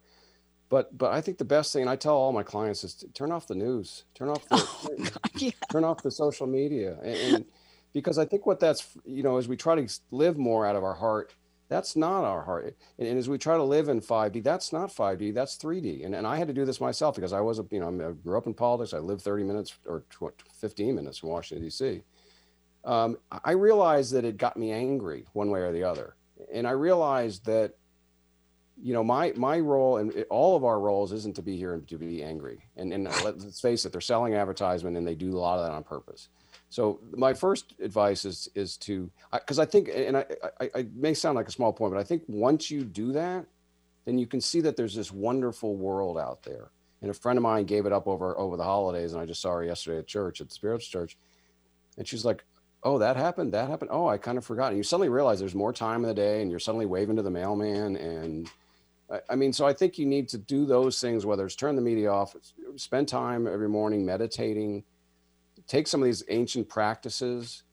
but 0.70 0.96
but 0.96 1.12
I 1.12 1.20
think 1.20 1.40
the 1.40 1.46
best 1.46 1.74
thing, 1.74 1.82
and 1.82 1.90
I 1.90 1.96
tell 1.96 2.16
all 2.16 2.32
my 2.32 2.44
clients, 2.44 2.84
is 2.84 2.94
to 2.96 3.08
turn 3.08 3.32
off 3.32 3.48
the 3.48 3.56
news, 3.56 4.04
turn 4.14 4.30
off 4.30 4.48
the, 4.48 4.56
oh, 4.56 4.88
God, 5.00 5.42
yeah. 5.42 5.52
turn 5.72 5.84
off 5.84 6.04
the 6.04 6.12
social 6.12 6.46
media, 6.46 7.00
and, 7.04 7.36
and 7.36 7.46
because 7.92 8.20
I 8.20 8.26
think 8.26 8.46
what 8.46 8.60
that's 8.60 8.96
you 9.04 9.24
know 9.24 9.38
as 9.38 9.48
we 9.48 9.58
try 9.58 9.76
to 9.76 9.88
live 10.12 10.38
more 10.38 10.66
out 10.66 10.76
of 10.76 10.84
our 10.84 10.96
heart, 10.96 11.34
that's 11.68 11.96
not 11.96 12.24
our 12.24 12.44
heart, 12.44 12.76
and, 12.98 13.08
and 13.08 13.18
as 13.18 13.28
we 13.28 13.38
try 13.38 13.58
to 13.58 13.64
live 13.64 13.90
in 13.90 14.02
5D, 14.02 14.44
that's 14.44 14.72
not 14.72 14.90
5D, 14.90 15.34
that's 15.34 15.58
3D, 15.58 16.06
and 16.06 16.16
and 16.16 16.28
I 16.28 16.38
had 16.38 16.48
to 16.48 16.54
do 16.54 16.66
this 16.66 16.80
myself 16.80 17.16
because 17.16 17.34
I 17.34 17.42
was 17.42 17.60
a 17.60 17.66
you 17.72 17.80
know 17.80 17.88
I 17.88 18.12
grew 18.12 18.38
up 18.38 18.48
in 18.48 18.54
politics, 18.54 18.94
I 18.94 19.00
lived 19.00 19.22
30 19.22 19.44
minutes 19.44 19.76
or 19.86 20.04
15 20.54 20.96
minutes 20.96 21.18
from 21.18 21.30
Washington 21.30 21.64
D.C. 21.64 22.02
Um, 22.84 23.18
I 23.44 23.52
realized 23.52 24.14
that 24.14 24.26
it 24.26 24.38
got 24.38 24.58
me 24.58 24.72
angry 24.72 25.26
one 25.34 25.50
way 25.50 25.62
or 25.62 25.72
the 25.72 25.84
other, 25.84 26.16
and 26.54 26.68
I 26.68 26.72
realized 26.72 27.46
that 27.46 27.76
you 28.82 28.94
know 28.94 29.04
my 29.04 29.34
my 29.36 29.60
role 29.60 29.98
and 29.98 30.26
all 30.30 30.56
of 30.56 30.64
our 30.64 30.80
roles 30.80 31.12
isn't 31.14 31.36
to 31.36 31.42
be 31.42 31.58
here 31.58 31.74
and 31.74 31.88
to 31.88 31.98
be 31.98 32.24
angry. 32.24 32.60
And 32.76 32.94
and 32.94 33.06
let's 33.24 33.60
face 33.60 33.86
it 33.86 33.92
they're 33.92 34.02
selling 34.02 34.36
advertisement 34.36 34.98
and 34.98 35.08
they 35.08 35.16
do 35.16 35.36
a 35.36 35.40
lot 35.40 35.60
of 35.60 35.66
that 35.66 35.72
on 35.72 35.84
purpose 35.84 36.30
so 36.70 37.00
my 37.12 37.34
first 37.34 37.74
advice 37.82 38.26
is 38.26 38.50
is 38.56 38.78
to 38.78 39.10
because 39.32 39.60
I, 39.60 39.64
I, 39.64 39.66
think 39.66 39.90
and 39.94 40.18
I, 40.18 40.26
I, 40.60 40.70
I 40.76 40.88
may 40.94 41.14
sound 41.14 41.36
like 41.36 41.48
a 41.48 41.52
small 41.52 41.72
point, 41.72 41.94
but 41.94 42.00
I 42.00 42.04
think 42.04 42.24
once 42.28 42.70
you 42.70 42.84
do 42.84 43.12
that, 43.14 43.46
then 44.06 44.18
you 44.18 44.28
can 44.28 44.42
see 44.42 44.62
that 44.62 44.76
there's 44.76 44.96
this 44.96 45.12
wonderful 45.12 45.76
world 45.76 46.18
out 46.18 46.44
there. 46.44 46.72
And 47.02 47.12
a 47.12 47.14
friend 47.14 47.38
of 47.38 47.44
mine 47.44 47.66
gave 47.66 47.86
it 47.86 47.94
up 47.94 48.08
over 48.08 48.38
over 48.38 48.58
the 48.58 48.64
holidays, 48.64 49.14
and 49.14 49.22
I 49.22 49.26
just 49.26 49.42
saw 49.42 49.54
her 49.54 49.64
yesterday 49.64 50.00
at 50.00 50.08
church 50.08 50.42
at 50.42 50.50
the 50.50 50.56
Spiritual 50.56 51.02
Church, 51.02 51.18
and 51.98 52.08
she's 52.08 52.26
like, 52.26 52.44
"Oh, 52.84 52.98
that 52.98 53.16
happened. 53.16 53.54
That 53.54 53.70
happened. 53.70 53.92
Oh, 53.94 54.08
I 54.08 54.18
kind 54.18 54.38
of 54.38 54.46
forgot." 54.46 54.70
And 54.70 54.78
you 54.78 54.84
suddenly 54.84 55.10
realize 55.10 55.40
there's 55.40 55.56
more 55.56 55.74
time 55.74 56.04
in 56.04 56.08
the 56.08 56.16
day, 56.16 56.42
and 56.42 56.50
you're 56.50 56.60
suddenly 56.60 56.86
waving 56.86 57.18
to 57.18 57.22
the 57.22 57.30
mailman, 57.30 57.96
and 57.98 58.50
I 59.30 59.36
mean, 59.36 59.54
so 59.54 59.68
I 59.68 59.74
think 59.74 60.00
you 60.00 60.06
need 60.06 60.30
to 60.30 60.38
do 60.38 60.66
those 60.66 61.00
things, 61.00 61.26
whether 61.26 61.46
it's 61.46 61.56
turn 61.56 61.76
the 61.76 61.82
media 61.82 62.12
off, 62.12 62.36
spend 62.76 63.08
time 63.08 63.46
every 63.46 63.70
morning 63.70 64.04
meditating 64.04 64.84
take 65.68 65.88
some 65.88 66.02
of 66.02 66.06
these 66.06 66.24
ancient 66.30 66.70
practices 66.70 67.64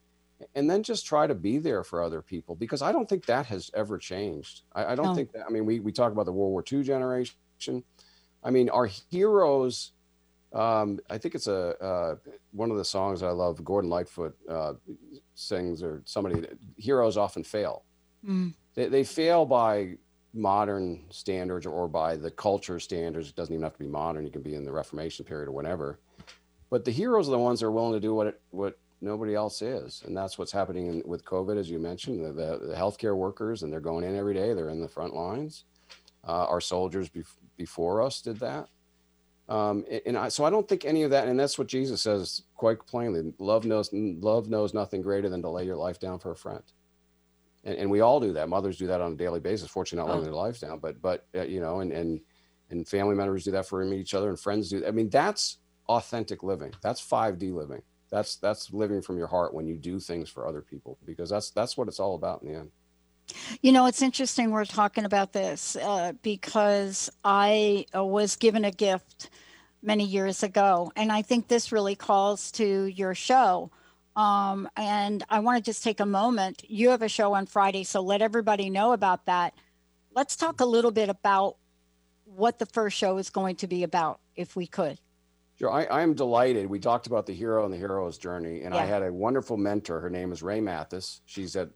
and 0.55 0.69
then 0.69 0.83
just 0.83 1.07
try 1.07 1.27
to 1.27 1.35
be 1.35 1.59
there 1.59 1.85
for 1.85 2.03
other 2.03 2.21
people 2.21 2.55
because 2.55 2.83
I 2.83 2.93
don't 2.93 3.09
think 3.09 3.27
that 3.27 3.47
has 3.47 3.71
ever 3.75 3.99
changed. 3.99 4.63
I, 4.73 4.87
I 4.87 4.95
don't 4.95 5.07
no. 5.07 5.15
think 5.15 5.33
that, 5.33 5.45
I 5.47 5.51
mean, 5.51 5.67
we, 5.67 5.81
we 5.81 5.93
talk 5.93 6.13
about 6.13 6.27
the 6.27 6.33
World 6.33 6.53
War 6.53 6.65
II 6.71 6.83
generation. 6.83 7.35
I 8.43 8.51
mean, 8.51 8.69
our 8.71 8.87
heroes, 8.87 9.93
um, 10.53 10.99
I 11.09 11.19
think 11.19 11.35
it's 11.35 11.47
a 11.47 11.79
uh, 11.83 12.17
one 12.51 12.71
of 12.71 12.77
the 12.77 12.85
songs 12.85 13.23
I 13.23 13.31
love. 13.31 13.65
Gordon 13.65 13.89
Lightfoot 13.89 14.37
uh, 14.49 14.75
sings, 15.35 15.83
or 15.83 16.03
somebody. 16.05 16.47
Heroes 16.77 17.17
often 17.17 17.45
fail. 17.45 17.85
Mm. 18.27 18.53
They, 18.75 18.89
they 18.89 19.05
fail 19.05 19.47
by 19.47 19.97
modern 20.35 21.05
standards 21.11 21.67
or 21.67 21.89
by 21.89 22.17
the 22.17 22.31
culture 22.31 22.81
standards. 22.81 23.29
It 23.29 23.37
doesn't 23.37 23.55
even 23.55 23.63
have 23.63 23.75
to 23.75 23.79
be 23.79 23.87
modern. 23.87 24.25
You 24.25 24.31
can 24.31 24.43
be 24.43 24.55
in 24.55 24.65
the 24.65 24.73
Reformation 24.73 25.25
period 25.25 25.49
or 25.49 25.53
whenever. 25.53 25.99
But 26.73 26.87
the 26.87 26.91
heroes 26.91 27.29
are 27.29 27.33
the 27.33 27.39
ones 27.39 27.61
that 27.61 27.67
are 27.67 27.71
willing 27.71 27.93
to 27.93 28.01
do 28.01 28.15
what 28.15 28.29
it, 28.29 28.41
what 28.51 28.79
nobody 29.03 29.35
else 29.35 29.61
is, 29.61 30.03
and 30.07 30.17
that's 30.17 30.39
what's 30.39 30.51
happening 30.51 30.87
in, 30.87 31.03
with 31.05 31.23
COVID, 31.23 31.59
as 31.59 31.69
you 31.69 31.79
mentioned. 31.79 32.25
The, 32.25 32.33
the, 32.33 32.67
the, 32.69 32.75
healthcare 32.75 33.15
workers, 33.15 33.63
and 33.63 33.71
they're 33.71 33.79
going 33.79 34.05
in 34.05 34.17
every 34.17 34.33
day. 34.33 34.55
They're 34.55 34.71
in 34.71 34.81
the 34.81 34.89
front 34.89 35.13
lines. 35.13 35.65
Uh, 36.27 36.47
our 36.47 36.63
soldiers 36.63 37.11
bef- 37.11 37.37
before 37.59 38.01
us 38.01 38.23
did 38.23 38.41
that. 38.41 38.71
Um, 39.51 39.85
and 40.07 40.17
I, 40.17 40.31
so 40.31 40.47
I 40.47 40.51
don't 40.51 40.67
think 40.67 40.87
any 40.87 41.03
of 41.03 41.11
that, 41.11 41.29
and 41.29 41.39
that's 41.39 41.59
what 41.59 41.67
Jesus 41.67 42.01
says 42.01 42.45
quite 42.55 42.79
plainly. 42.87 43.35
Love 43.39 43.67
knows 43.67 43.91
love 43.93 44.49
knows 44.49 44.73
nothing 44.73 45.03
greater 45.03 45.29
than 45.29 45.43
to 45.43 45.51
lay 45.51 45.67
your 45.67 45.77
life 45.77 46.01
down 46.01 46.19
for 46.21 46.31
a 46.31 46.37
friend. 46.37 46.63
And, 47.65 47.77
and 47.77 47.91
we 47.91 48.01
all 48.01 48.19
do 48.19 48.33
that. 48.33 48.49
Mothers 48.49 48.79
do 48.79 48.87
that 48.87 49.03
on 49.03 49.13
a 49.13 49.17
daily 49.17 49.41
basis. 49.41 49.69
Fortunately, 49.69 50.09
not 50.09 50.15
laying 50.15 50.27
oh. 50.27 50.33
their 50.33 50.43
lives 50.43 50.61
down, 50.61 50.79
but 50.79 51.03
but 51.03 51.27
uh, 51.35 51.43
you 51.43 51.61
know, 51.61 51.81
and 51.81 51.93
and 51.93 52.19
and 52.71 52.89
family 52.89 53.15
members 53.15 53.45
do 53.45 53.51
that 53.51 53.67
for 53.67 53.85
each 53.93 54.15
other, 54.15 54.31
and 54.31 54.41
friends 54.41 54.71
do. 54.71 54.87
I 54.87 54.91
mean, 54.91 55.11
that's 55.11 55.59
authentic 55.89 56.43
living. 56.43 56.73
That's 56.83 57.01
5D 57.01 57.53
living. 57.53 57.83
That's 58.11 58.37
that's 58.37 58.73
living 58.73 59.01
from 59.01 59.17
your 59.17 59.27
heart 59.27 59.55
when 59.55 59.67
you 59.67 59.77
do 59.77 59.99
things 59.99 60.29
for 60.29 60.47
other 60.47 60.61
people 60.61 60.99
because 61.07 61.31
that's 61.31 61.51
that's 61.51 61.79
what 61.79 61.89
it's 61.89 61.99
all 61.99 62.15
about 62.15 62.43
in 62.43 62.53
the 62.53 62.59
end. 62.59 62.71
You 63.63 63.73
know, 63.73 63.87
it's 63.87 64.03
interesting 64.03 64.51
we're 64.51 64.67
talking 64.67 65.05
about 65.05 65.33
this 65.33 65.77
uh, 65.77 66.13
because 66.23 67.11
I 67.25 67.87
uh, 67.95 68.05
was 68.05 68.37
given 68.37 68.65
a 68.65 68.71
gift 68.71 69.31
many 69.83 70.05
years 70.05 70.43
ago, 70.43 70.93
and 70.95 71.11
I 71.11 71.23
think 71.23 71.49
this 71.49 71.73
really 71.73 71.95
calls 71.95 72.53
to 72.53 72.85
your 72.85 73.15
show. 73.15 73.71
Um, 74.15 74.69
and 74.77 75.25
I 75.31 75.39
want 75.41 75.57
to 75.57 75.63
just 75.63 75.83
take 75.83 76.01
a 76.01 76.07
moment. 76.07 76.65
You 76.69 76.91
have 76.91 77.01
a 77.01 77.09
show 77.09 77.33
on 77.33 77.47
Friday, 77.47 77.85
so 77.85 78.03
let 78.03 78.21
everybody 78.21 78.69
know 78.69 78.93
about 78.93 79.25
that. 79.27 79.55
Let's 80.15 80.37
talk 80.37 80.61
a 80.61 80.67
little 80.67 80.91
bit 80.91 81.09
about 81.09 81.57
what 82.27 82.59
the 82.59 82.67
first 82.67 82.97
show 82.97 83.17
is 83.17 83.31
going 83.31 83.57
to 83.57 83.67
be 83.67 83.83
about, 83.83 84.21
if 84.37 84.55
we 84.55 84.67
could. 84.67 84.99
Sure, 85.63 85.71
I, 85.71 85.85
I 85.85 86.03
am 86.03 86.15
delighted. 86.15 86.67
We 86.67 86.81
talked 86.81 87.07
about 87.07 87.25
the 87.25 87.33
hero 87.33 87.65
and 87.65 87.73
the 87.73 87.79
hero's 87.79 88.19
journey, 88.19 88.63
and 88.63 88.75
yeah. 88.75 88.81
I 88.81 88.85
had 88.85 89.05
a 89.05 89.13
wonderful 89.13 89.57
mentor. 89.57 90.01
Her 90.01 90.11
name 90.11 90.33
is 90.33 90.43
Ray 90.43 90.61
Mathis. 90.61 91.21
She's 91.25 91.55
at, 91.55 91.69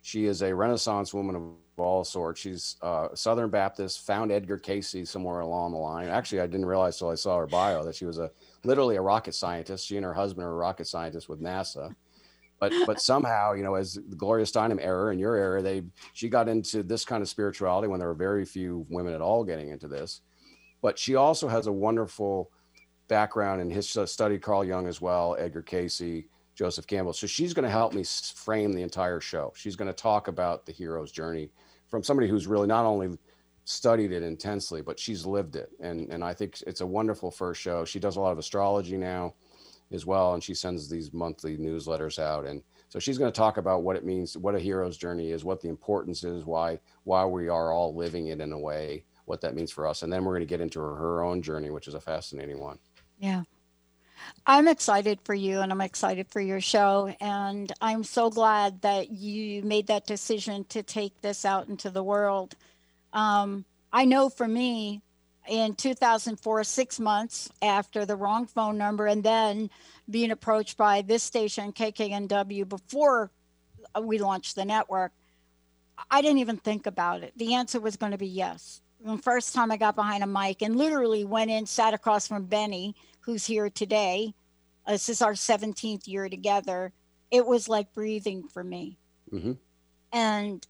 she 0.00 0.24
is 0.24 0.40
a 0.40 0.54
Renaissance 0.54 1.12
woman 1.12 1.36
of 1.36 1.42
all 1.76 2.04
sorts. 2.04 2.40
She's 2.40 2.76
uh, 2.80 3.08
Southern 3.12 3.50
Baptist. 3.50 4.06
Found 4.06 4.32
Edgar 4.32 4.56
Cayce 4.56 4.96
somewhere 5.04 5.40
along 5.40 5.72
the 5.72 5.76
line. 5.76 6.08
Actually, 6.08 6.40
I 6.40 6.46
didn't 6.46 6.64
realize 6.64 6.96
till 6.96 7.10
I 7.10 7.16
saw 7.16 7.36
her 7.36 7.46
bio 7.46 7.84
that 7.84 7.94
she 7.94 8.06
was 8.06 8.18
a 8.18 8.30
literally 8.64 8.96
a 8.96 9.02
rocket 9.02 9.34
scientist. 9.34 9.86
She 9.86 9.98
and 9.98 10.06
her 10.06 10.14
husband 10.14 10.46
are 10.46 10.56
rocket 10.56 10.86
scientists 10.86 11.28
with 11.28 11.42
NASA. 11.42 11.94
But 12.60 12.72
but 12.86 12.98
somehow, 13.02 13.52
you 13.52 13.62
know, 13.62 13.74
as 13.74 13.92
the 13.92 14.16
Gloria 14.16 14.46
Steinem 14.46 14.80
era 14.80 15.10
and 15.10 15.20
your 15.20 15.36
era, 15.36 15.60
they 15.60 15.82
she 16.14 16.30
got 16.30 16.48
into 16.48 16.82
this 16.82 17.04
kind 17.04 17.20
of 17.20 17.28
spirituality 17.28 17.88
when 17.88 18.00
there 18.00 18.08
were 18.08 18.14
very 18.14 18.46
few 18.46 18.86
women 18.88 19.12
at 19.12 19.20
all 19.20 19.44
getting 19.44 19.68
into 19.68 19.86
this. 19.86 20.22
But 20.80 20.98
she 20.98 21.14
also 21.14 21.46
has 21.48 21.66
a 21.66 21.72
wonderful 21.72 22.50
background 23.08 23.60
and 23.60 23.72
his 23.72 23.88
studied 24.06 24.42
Carl 24.42 24.64
Jung 24.64 24.86
as 24.86 25.00
well, 25.00 25.36
Edgar 25.38 25.62
Cayce, 25.62 26.24
Joseph 26.54 26.86
Campbell. 26.86 27.12
So 27.12 27.26
she's 27.26 27.52
going 27.52 27.64
to 27.64 27.70
help 27.70 27.92
me 27.92 28.04
frame 28.04 28.72
the 28.72 28.82
entire 28.82 29.20
show. 29.20 29.52
She's 29.56 29.76
going 29.76 29.88
to 29.88 29.94
talk 29.94 30.28
about 30.28 30.66
the 30.66 30.72
hero's 30.72 31.12
journey 31.12 31.50
from 31.88 32.02
somebody 32.02 32.28
who's 32.28 32.46
really 32.46 32.66
not 32.66 32.84
only 32.84 33.18
studied 33.64 34.12
it 34.12 34.22
intensely, 34.22 34.82
but 34.82 34.98
she's 34.98 35.26
lived 35.26 35.56
it. 35.56 35.70
And 35.80 36.10
and 36.10 36.22
I 36.22 36.34
think 36.34 36.62
it's 36.66 36.80
a 36.80 36.86
wonderful 36.86 37.30
first 37.30 37.60
show. 37.60 37.84
She 37.84 37.98
does 37.98 38.16
a 38.16 38.20
lot 38.20 38.32
of 38.32 38.38
astrology 38.38 38.96
now 38.96 39.34
as 39.92 40.06
well, 40.06 40.34
and 40.34 40.42
she 40.42 40.54
sends 40.54 40.88
these 40.88 41.12
monthly 41.12 41.56
newsletters 41.56 42.18
out. 42.18 42.46
And 42.46 42.62
so 42.88 42.98
she's 42.98 43.18
going 43.18 43.30
to 43.32 43.36
talk 43.36 43.56
about 43.56 43.82
what 43.82 43.96
it 43.96 44.04
means, 44.04 44.36
what 44.36 44.54
a 44.54 44.60
hero's 44.60 44.96
journey 44.96 45.30
is, 45.30 45.44
what 45.44 45.60
the 45.60 45.68
importance 45.68 46.24
is, 46.24 46.44
why 46.44 46.78
why 47.04 47.24
we 47.24 47.48
are 47.48 47.72
all 47.72 47.94
living 47.94 48.28
it 48.28 48.40
in 48.40 48.52
a 48.52 48.58
way, 48.58 49.04
what 49.24 49.40
that 49.40 49.54
means 49.54 49.72
for 49.72 49.86
us. 49.86 50.02
And 50.02 50.12
then 50.12 50.24
we're 50.24 50.32
going 50.32 50.40
to 50.40 50.46
get 50.46 50.60
into 50.60 50.80
her, 50.80 50.94
her 50.94 51.22
own 51.22 51.42
journey, 51.42 51.70
which 51.70 51.88
is 51.88 51.94
a 51.94 52.00
fascinating 52.00 52.60
one. 52.60 52.78
Yeah. 53.18 53.42
I'm 54.46 54.68
excited 54.68 55.20
for 55.24 55.34
you 55.34 55.60
and 55.60 55.72
I'm 55.72 55.80
excited 55.80 56.28
for 56.28 56.40
your 56.40 56.60
show. 56.60 57.14
And 57.20 57.72
I'm 57.80 58.04
so 58.04 58.30
glad 58.30 58.82
that 58.82 59.10
you 59.10 59.62
made 59.62 59.86
that 59.88 60.06
decision 60.06 60.64
to 60.66 60.82
take 60.82 61.20
this 61.20 61.44
out 61.44 61.68
into 61.68 61.90
the 61.90 62.02
world. 62.02 62.54
Um, 63.12 63.64
I 63.92 64.04
know 64.04 64.28
for 64.28 64.46
me, 64.48 65.02
in 65.46 65.74
2004, 65.74 66.64
six 66.64 66.98
months 66.98 67.50
after 67.60 68.06
the 68.06 68.16
wrong 68.16 68.46
phone 68.46 68.78
number, 68.78 69.06
and 69.06 69.22
then 69.22 69.70
being 70.08 70.30
approached 70.30 70.76
by 70.76 71.02
this 71.02 71.22
station, 71.22 71.72
KKNW, 71.72 72.68
before 72.68 73.30
we 74.00 74.18
launched 74.18 74.56
the 74.56 74.64
network, 74.64 75.12
I 76.10 76.22
didn't 76.22 76.38
even 76.38 76.56
think 76.56 76.86
about 76.86 77.22
it. 77.22 77.34
The 77.36 77.54
answer 77.54 77.78
was 77.78 77.96
going 77.96 78.12
to 78.12 78.18
be 78.18 78.26
yes. 78.26 78.80
The 79.04 79.18
first 79.18 79.54
time 79.54 79.70
I 79.70 79.76
got 79.76 79.96
behind 79.96 80.24
a 80.24 80.26
mic 80.26 80.62
and 80.62 80.76
literally 80.76 81.26
went 81.26 81.50
in, 81.50 81.66
sat 81.66 81.92
across 81.92 82.26
from 82.26 82.46
Benny, 82.46 82.94
who's 83.20 83.44
here 83.44 83.68
today. 83.68 84.32
This 84.88 85.10
is 85.10 85.20
our 85.20 85.34
17th 85.34 86.08
year 86.08 86.30
together. 86.30 86.90
It 87.30 87.44
was 87.46 87.68
like 87.68 87.92
breathing 87.92 88.48
for 88.48 88.64
me. 88.64 88.96
Mm-hmm. 89.30 89.52
And 90.12 90.66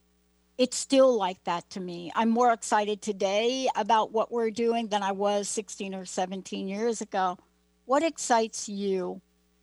it's 0.59 0.77
still 0.77 1.17
like 1.17 1.43
that 1.45 1.71
to 1.71 1.81
me. 1.81 2.11
I'm 2.17 2.29
more 2.31 2.53
excited 2.53 3.03
today 3.03 3.69
about 3.77 4.11
what 4.11 4.33
we're 4.33 4.51
doing 4.51 4.89
than 4.89 5.05
I 5.05 5.13
was 5.13 5.49
16 5.49 5.95
or 5.95 6.05
17 6.05 6.67
years 6.67 7.01
ago. 7.01 7.39
What 7.85 8.03
excites 8.03 8.69
you 8.69 9.21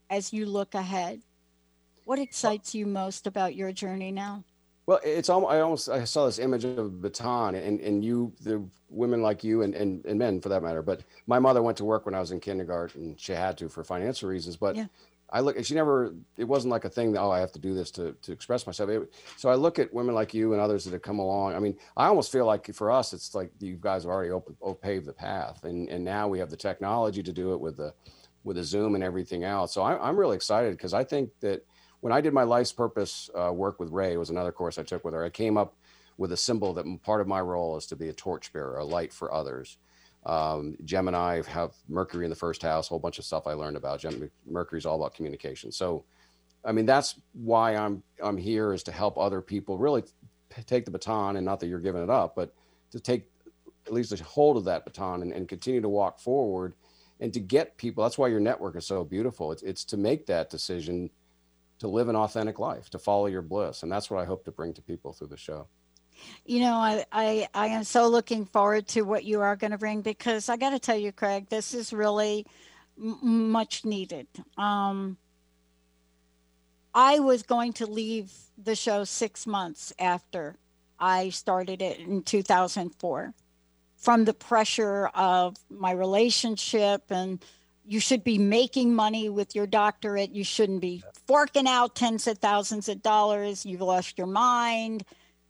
as 0.10 0.32
you 0.32 0.46
look 0.46 0.76
ahead? 0.76 1.22
What 2.06 2.20
excites 2.20 2.74
you 2.74 2.86
most 2.86 3.28
about 3.28 3.54
your 3.54 3.74
journey 3.74 4.12
now? 4.12 4.46
Well, 4.92 5.00
it's 5.06 5.30
almost, 5.30 5.54
I 5.54 5.62
almost, 5.62 5.88
I 5.88 6.04
saw 6.04 6.26
this 6.26 6.38
image 6.38 6.66
of 6.66 6.78
a 6.78 6.90
baton 6.90 7.56
and, 7.56 7.80
and 7.80 8.04
you, 8.04 8.34
the 8.42 8.62
women 8.90 9.22
like 9.22 9.42
you 9.42 9.62
and, 9.62 9.74
and, 9.74 10.04
and 10.06 10.20
men 10.20 10.42
for 10.42 10.50
that 10.50 10.62
matter. 10.62 10.82
But 10.82 11.04
my 11.28 11.40
mother 11.40 11.64
went 11.64 11.78
to 11.78 11.86
work 11.86 12.06
when 12.06 12.14
I 12.14 12.20
was 12.20 12.32
in 12.32 12.42
kindergarten. 12.42 13.02
and 13.02 13.18
She 13.18 13.32
had 13.32 13.58
to 13.60 13.70
for 13.70 13.86
financial 13.86 14.28
reasons, 14.28 14.58
but 14.58 14.76
yeah. 14.76 14.88
I 15.30 15.40
look, 15.40 15.64
she 15.64 15.76
never, 15.76 16.14
it 16.36 16.44
wasn't 16.44 16.72
like 16.72 16.84
a 16.84 16.90
thing 16.90 17.14
that, 17.14 17.22
oh, 17.22 17.32
I 17.32 17.40
have 17.40 17.54
to 17.54 17.60
do 17.60 17.74
this 17.74 17.90
to, 17.92 18.12
to 18.22 18.34
express 18.34 18.68
myself. 18.68 18.90
It, 18.90 19.14
so 19.38 19.48
I 19.48 19.56
look 19.56 19.80
at 19.80 19.94
women 19.94 20.14
like 20.14 20.34
you 20.34 20.52
and 20.52 20.62
others 20.62 20.84
that 20.84 20.92
have 20.92 21.02
come 21.02 21.20
along. 21.20 21.56
I 21.56 21.60
mean, 21.60 21.78
I 21.96 22.08
almost 22.08 22.30
feel 22.30 22.46
like 22.46 22.74
for 22.76 22.92
us, 22.92 23.14
it's 23.14 23.34
like 23.34 23.50
you 23.62 23.78
guys 23.80 24.04
have 24.04 24.12
already 24.12 24.32
open, 24.32 24.58
paved 24.82 25.06
the 25.06 25.14
path. 25.14 25.64
And, 25.64 25.88
and 25.88 26.04
now 26.04 26.28
we 26.28 26.38
have 26.40 26.50
the 26.50 26.58
technology 26.58 27.24
to 27.24 27.32
do 27.32 27.54
it 27.54 27.62
with 27.62 27.78
the, 27.78 27.94
with 28.44 28.58
the 28.58 28.64
Zoom 28.66 28.96
and 28.96 29.06
everything 29.06 29.46
else. 29.46 29.74
So 29.74 29.84
I, 29.84 30.06
I'm 30.06 30.18
really 30.18 30.36
excited 30.36 30.74
because 30.76 30.94
I 30.94 31.06
think 31.06 31.30
that 31.40 31.66
when 32.02 32.12
I 32.12 32.22
did 32.22 32.34
my 32.34 32.44
life's 32.44 32.74
purpose 32.74 33.30
uh, 33.36 33.54
work 33.54 33.80
with 33.80 33.92
Ray, 33.92 34.14
it 34.14 34.18
was 34.18 34.30
another 34.30 34.52
course 34.52 34.78
I 34.78 34.84
took 34.84 35.06
with 35.06 35.14
her. 35.14 35.24
I 35.24 35.30
came 35.30 35.58
up 35.58 35.76
with 36.18 36.32
a 36.32 36.38
symbol 36.38 36.74
that 36.74 36.86
part 37.04 37.22
of 37.22 37.28
my 37.28 37.40
role 37.40 37.78
is 37.78 37.86
to 37.88 37.96
be 37.96 38.10
a 38.10 38.14
torchbearer, 38.14 38.78
a 38.78 38.84
light 38.84 39.14
for 39.14 39.34
others. 39.34 39.78
Um, 40.26 40.78
Gemini 40.84 41.42
have 41.48 41.74
Mercury 41.88 42.26
in 42.26 42.30
the 42.30 42.36
first 42.36 42.62
house, 42.62 42.88
a 42.88 42.90
whole 42.90 43.00
bunch 43.00 43.18
of 43.18 43.26
stuff 43.26 43.48
I 43.48 43.54
learned 43.54 43.78
about. 43.78 44.02
Gem- 44.02 44.30
Mercury's 44.48 44.86
all 44.86 45.02
about 45.02 45.16
communication. 45.16 45.72
So, 45.72 46.04
I 46.64 46.72
mean, 46.74 46.86
that's 46.86 47.16
why 47.34 47.76
I'm 47.76 48.04
I'm 48.22 48.38
here 48.38 48.74
is 48.74 48.84
to 48.84 48.92
help 48.92 49.18
other 49.18 49.42
people 49.42 49.80
really 49.80 50.04
t- 50.04 50.64
take 50.66 50.86
the 50.86 50.92
baton, 50.92 51.38
and 51.38 51.46
not 51.46 51.60
that 51.60 51.68
you're 51.68 51.80
giving 51.80 52.04
it 52.04 52.10
up, 52.10 52.36
but 52.36 52.54
to 52.92 53.00
take 53.00 53.28
at 53.88 53.94
least 53.94 54.12
a 54.12 54.24
hold 54.24 54.58
of 54.58 54.66
that 54.66 54.86
baton 54.86 55.24
and, 55.24 55.34
and 55.34 55.48
continue 55.50 55.82
to 55.82 55.90
walk 55.90 56.20
forward, 56.20 56.76
and 57.20 57.34
to 57.34 57.40
get 57.40 57.78
people. 57.78 58.04
That's 58.04 58.18
why 58.18 58.28
your 58.28 58.40
network 58.40 58.76
is 58.76 58.86
so 58.86 59.04
beautiful. 59.04 59.52
It's 59.52 59.64
it's 59.64 59.84
to 59.86 59.98
make 59.98 60.28
that 60.28 60.52
decision 60.52 61.10
to 61.82 61.88
live 61.88 62.08
an 62.08 62.16
authentic 62.16 62.58
life, 62.58 62.90
to 62.92 63.00
follow 63.00 63.28
your 63.28 63.42
bliss, 63.42 63.84
and 63.84 63.92
that's 63.92 64.10
what 64.10 64.20
I 64.20 64.26
hope 64.26 64.46
to 64.46 64.52
bring 64.52 64.74
to 64.74 64.82
people 64.82 65.14
through 65.14 65.28
the 65.28 65.38
show 65.38 65.68
you 66.46 66.60
know, 66.60 66.76
I, 66.76 67.06
I, 67.12 67.48
I 67.54 67.68
am 67.68 67.84
so 67.84 68.08
looking 68.08 68.46
forward 68.46 68.88
to 68.90 69.02
what 69.02 69.24
you 69.24 69.42
are 69.42 69.56
going 69.56 69.72
to 69.72 69.78
bring 69.78 70.02
because 70.02 70.50
I 70.50 70.58
got 70.58 70.72
to 70.72 70.80
tell 70.80 70.98
you, 70.98 71.12
Craig, 71.12 71.50
this 71.50 71.74
is 71.74 71.94
really 71.94 72.46
m- 72.98 73.52
much 73.52 73.86
needed. 73.86 74.28
Um, 74.58 75.18
I 76.94 77.20
was 77.20 77.44
going 77.44 77.74
to 77.74 77.86
leave 77.86 78.32
the 78.58 78.76
show 78.76 79.04
six 79.04 79.48
months 79.48 79.94
after 79.98 80.58
I 81.00 81.30
started 81.30 81.82
it 81.82 82.00
in 82.00 82.24
2004 82.24 83.34
from 83.96 84.26
the 84.26 84.34
pressure 84.34 85.08
of 85.14 85.56
my 85.70 85.92
relationship 85.92 87.04
and 87.10 87.44
you 87.86 88.00
should 88.00 88.24
be 88.24 88.38
making 88.38 88.94
money 88.94 89.30
with 89.30 89.56
your 89.56 89.68
doctorate. 89.68 90.32
You 90.32 90.44
shouldn't 90.44 90.82
be 90.82 91.04
forking 91.28 91.68
out 91.68 91.96
tens 91.96 92.28
of 92.28 92.38
thousands 92.38 92.90
of 92.90 93.02
dollars. 93.02 93.66
You've 93.66 93.82
lost 93.82 94.18
your 94.18 94.28
mind 94.28 95.04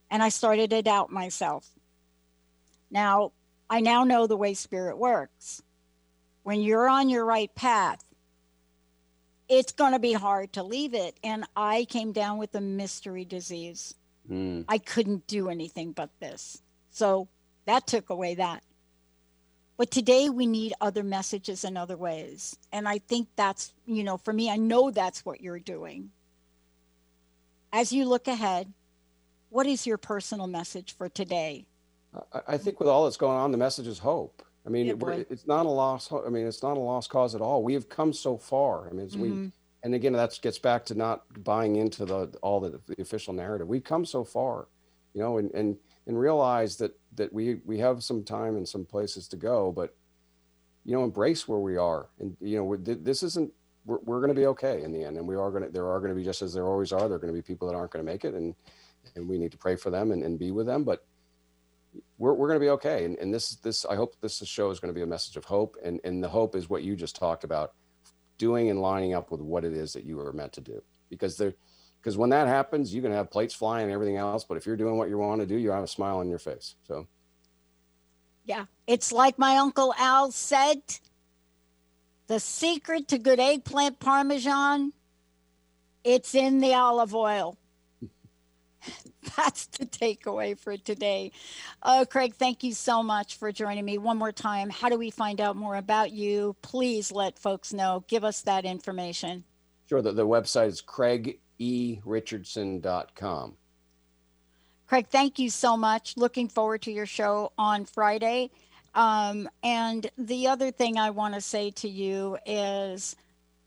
and 0.10 0.22
I 0.22 0.30
started 0.30 0.70
to 0.72 0.82
doubt 0.82 1.12
myself. 1.12 1.68
Now, 2.90 3.32
I 3.70 3.80
now 3.80 4.04
know 4.04 4.28
the 4.28 4.38
way 4.38 4.54
spirit 4.54 4.98
works. 4.98 5.62
When 6.44 6.62
you're 6.62 6.90
on 6.90 7.10
your 7.10 7.26
right 7.26 7.54
path, 7.56 8.04
it's 9.48 9.72
going 9.72 9.94
to 9.94 10.00
be 10.00 10.14
hard 10.14 10.54
to 10.54 10.64
leave 10.64 10.94
it. 10.94 11.18
And 11.24 11.46
I 11.56 11.86
came 11.86 12.12
down 12.12 12.38
with 12.38 12.54
a 12.56 12.62
mystery 12.62 13.26
disease. 13.26 13.96
Mm. 14.30 14.66
I 14.68 14.78
couldn't 14.78 15.28
do 15.28 15.50
anything 15.50 15.94
but 15.94 16.10
this. 16.20 16.62
So 16.90 17.28
that 17.66 17.88
took 17.88 18.10
away 18.10 18.36
that. 18.36 18.64
But 19.82 19.90
today 19.90 20.30
we 20.30 20.46
need 20.46 20.76
other 20.80 21.02
messages 21.02 21.64
in 21.64 21.76
other 21.76 21.98
ways. 21.98 22.56
And 22.72 22.88
I 22.88 23.00
think 23.00 23.30
that's, 23.36 23.74
you 23.88 24.04
know, 24.04 24.16
for 24.16 24.32
me, 24.32 24.48
I 24.48 24.56
know 24.56 24.92
that's 24.92 25.26
what 25.26 25.42
you're 25.42 25.58
doing. 25.58 26.12
As 27.74 27.92
you 27.92 28.06
look 28.06 28.28
ahead, 28.28 28.72
what 29.50 29.66
is 29.66 29.88
your 29.88 29.98
personal 29.98 30.46
message 30.46 30.96
for 30.96 31.10
today? 31.10 31.66
I 32.48 32.58
think 32.60 32.80
with 32.80 32.90
all 32.90 33.06
that's 33.06 33.18
going 33.18 33.40
on, 33.40 33.50
the 33.50 33.58
message 33.58 33.88
is 33.88 33.98
hope. 33.98 34.44
I 34.68 34.70
mean, 34.70 34.86
yeah, 34.86 35.14
it, 35.14 35.28
it's 35.32 35.48
not 35.48 35.66
a 35.66 35.70
lost. 35.70 36.14
I 36.14 36.30
mean, 36.30 36.46
it's 36.46 36.62
not 36.62 36.78
a 36.78 36.80
lost 36.80 37.10
cause 37.10 37.34
at 37.34 37.42
all. 37.42 37.64
We 37.64 37.74
have 37.74 37.90
come 37.90 38.14
so 38.14 38.38
far. 38.38 38.88
I 38.88 38.94
mean, 38.94 39.08
mm-hmm. 39.08 39.22
we, 39.46 39.52
and 39.82 39.96
again, 39.96 40.14
that 40.14 40.38
gets 40.44 40.60
back 40.60 40.86
to 40.86 40.94
not 40.94 41.24
buying 41.44 41.78
into 41.78 42.06
the 42.06 42.28
all 42.44 42.60
the, 42.60 42.80
the 42.86 43.02
official 43.02 43.34
narrative. 43.34 43.68
We've 43.68 43.84
come 43.84 44.06
so 44.06 44.26
far, 44.26 44.68
you 45.16 45.22
know, 45.24 45.40
and 45.40 45.50
and 45.56 45.76
and 46.06 46.20
realize 46.20 46.76
that 46.78 46.96
that 47.16 47.34
we 47.34 47.56
we 47.66 47.80
have 47.80 48.04
some 48.04 48.24
time 48.24 48.56
and 48.56 48.68
some 48.68 48.86
places 48.86 49.28
to 49.30 49.38
go, 49.38 49.72
but 49.72 49.96
you 50.84 50.96
know, 50.96 51.04
embrace 51.04 51.48
where 51.48 51.60
we 51.60 51.78
are, 51.78 52.10
and 52.20 52.36
you 52.42 52.58
know, 52.58 52.76
this 52.78 53.24
isn't. 53.24 53.52
We're, 53.84 53.98
we're 54.04 54.20
going 54.20 54.30
to 54.30 54.40
be 54.40 54.46
okay 54.46 54.84
in 54.84 54.92
the 54.92 55.04
end, 55.04 55.18
and 55.18 55.28
we 55.28 55.36
are 55.36 55.50
going 55.50 55.64
to. 55.64 55.70
There 55.70 55.88
are 55.88 56.00
going 56.00 56.12
to 56.12 56.16
be 56.16 56.24
just 56.24 56.42
as 56.42 56.54
there 56.54 56.68
always 56.68 56.92
are. 56.92 57.08
There 57.08 57.16
are 57.16 57.20
going 57.20 57.34
to 57.34 57.38
be 57.38 57.42
people 57.42 57.68
that 57.68 57.76
aren't 57.76 57.92
going 57.92 58.06
to 58.06 58.12
make 58.12 58.26
it, 58.26 58.36
and 58.36 58.54
and 59.16 59.28
we 59.28 59.38
need 59.38 59.52
to 59.52 59.58
pray 59.58 59.76
for 59.76 59.90
them 59.90 60.12
and, 60.12 60.24
and 60.24 60.38
be 60.38 60.52
with 60.52 60.68
them. 60.68 60.84
But 60.84 61.04
we're, 62.18 62.34
we're 62.34 62.48
going 62.48 62.60
to 62.60 62.66
be 62.66 62.70
okay. 62.70 63.06
And, 63.06 63.18
and 63.18 63.34
this, 63.34 63.56
this, 63.56 63.86
I 63.86 63.96
hope 63.96 64.16
this 64.22 64.38
show 64.46 64.70
is 64.70 64.80
going 64.80 64.94
to 64.94 64.98
be 64.98 65.04
a 65.04 65.08
message 65.08 65.38
of 65.38 65.46
hope. 65.46 65.76
And, 65.84 66.00
and 66.04 66.24
the 66.24 66.30
hope 66.30 66.56
is 66.56 66.70
what 66.70 66.84
you 66.84 66.96
just 66.96 67.16
talked 67.16 67.44
about 67.44 67.74
doing 68.38 68.70
and 68.70 68.82
lining 68.82 69.14
up 69.14 69.32
with 69.32 69.42
what 69.42 69.66
it 69.66 69.74
is 69.74 69.94
that 69.94 70.06
you 70.06 70.20
are 70.20 70.34
meant 70.34 70.54
to 70.54 70.62
do. 70.62 70.82
Because 71.10 71.38
there, 71.38 71.54
because 72.02 72.18
when 72.18 72.32
that 72.32 72.48
happens, 72.48 72.94
you 72.94 73.02
can 73.02 73.12
have 73.12 73.30
plates 73.30 73.54
flying 73.54 73.86
and 73.86 73.94
everything 73.94 74.18
else. 74.18 74.44
But 74.44 74.58
if 74.58 74.66
you're 74.66 74.76
doing 74.76 74.98
what 74.98 75.10
you 75.10 75.18
want 75.18 75.42
to 75.42 75.48
do, 75.48 75.56
you 75.56 75.72
have 75.72 75.84
a 75.84 75.88
smile 75.88 76.18
on 76.18 76.28
your 76.28 76.40
face. 76.40 76.76
So, 76.88 77.08
yeah, 78.44 78.66
it's 78.88 79.12
like 79.12 79.38
my 79.38 79.58
uncle 79.58 79.94
Al 79.98 80.32
said 80.32 80.82
the 82.28 82.40
secret 82.40 83.10
to 83.10 83.18
good 83.18 83.40
eggplant 83.40 84.00
parmesan 84.00 84.94
it's 86.04 86.34
in 86.34 86.60
the 86.60 86.74
olive 86.74 87.14
oil 87.14 87.58
that's 89.38 89.68
the 89.68 89.86
takeaway 89.86 90.60
for 90.60 90.78
today. 90.78 91.32
Uh, 91.84 92.06
Craig, 92.10 92.34
thank 92.34 92.64
you 92.64 92.74
so 92.74 93.04
much 93.04 93.36
for 93.38 93.52
joining 93.52 93.86
me 93.86 93.98
one 93.98 94.18
more 94.18 94.32
time. 94.32 94.70
How 94.70 94.90
do 94.90 94.98
we 94.98 95.12
find 95.12 95.40
out 95.40 95.56
more 95.56 95.76
about 95.76 96.12
you? 96.12 96.56
Please 96.62 97.12
let 97.12 97.38
folks 97.38 97.74
know. 97.74 98.04
Give 98.08 98.24
us 98.24 98.42
that 98.42 98.66
information. 98.66 99.44
Sure. 99.88 100.02
The, 100.02 100.14
the 100.14 100.26
website 100.26 100.68
is 100.68 100.82
craigerichdson.com. 101.62 103.54
Craig, 104.88 105.08
thank 105.10 105.40
you 105.40 105.50
so 105.50 105.78
much. 105.78 106.18
Looking 106.18 106.50
forward 106.50 106.82
to 106.84 106.92
your 106.92 107.06
show 107.06 107.54
on 107.58 107.86
Friday. 107.86 108.52
Um, 108.94 109.48
and 109.64 110.10
the 110.18 110.48
other 110.48 110.72
thing 110.72 110.98
I 110.98 111.12
want 111.12 111.34
to 111.36 111.42
say 111.42 111.72
to 111.72 111.88
you 111.88 112.38
is 112.46 113.16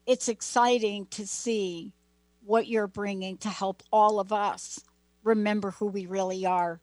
it's 0.07 0.29
exciting 0.29 1.07
to 1.07 1.27
see 1.27 1.95
what 2.45 2.67
you're 2.67 2.87
bringing 2.87 3.39
to 3.39 3.49
help 3.49 3.83
all 3.91 4.21
of 4.21 4.33
us 4.33 4.81
remember 5.23 5.71
who 5.71 5.87
we 5.87 6.05
really 6.05 6.45
are. 6.45 6.79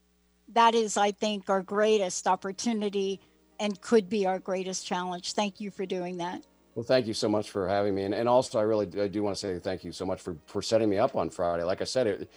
That 0.53 0.73
is, 0.73 0.97
I 0.97 1.11
think, 1.11 1.47
our 1.49 1.61
greatest 1.61 2.25
opportunity 2.25 3.19
and 3.59 3.79
could 3.79 4.09
be 4.09 4.25
our 4.25 4.39
greatest 4.39 4.87
challenge. 4.87 5.33
Thank 5.33 5.59
you 5.61 5.69
for 5.69 5.85
doing 5.85 6.17
that. 6.17 6.41
Well, 6.75 6.83
thank 6.83 7.05
you 7.05 7.13
so 7.13 7.27
much 7.27 7.49
for 7.49 7.67
having 7.67 7.93
me. 7.93 8.03
And, 8.03 8.13
and 8.13 8.29
also, 8.29 8.59
I 8.59 8.63
really 8.63 8.87
I 9.01 9.07
do 9.07 9.23
want 9.23 9.35
to 9.35 9.39
say 9.39 9.59
thank 9.59 9.83
you 9.83 9.91
so 9.91 10.05
much 10.05 10.21
for, 10.21 10.37
for 10.45 10.61
setting 10.61 10.89
me 10.89 10.97
up 10.97 11.15
on 11.15 11.29
Friday. 11.29 11.63
Like 11.63 11.81
I 11.81 11.85
said, 11.85 12.07
it, 12.07 12.29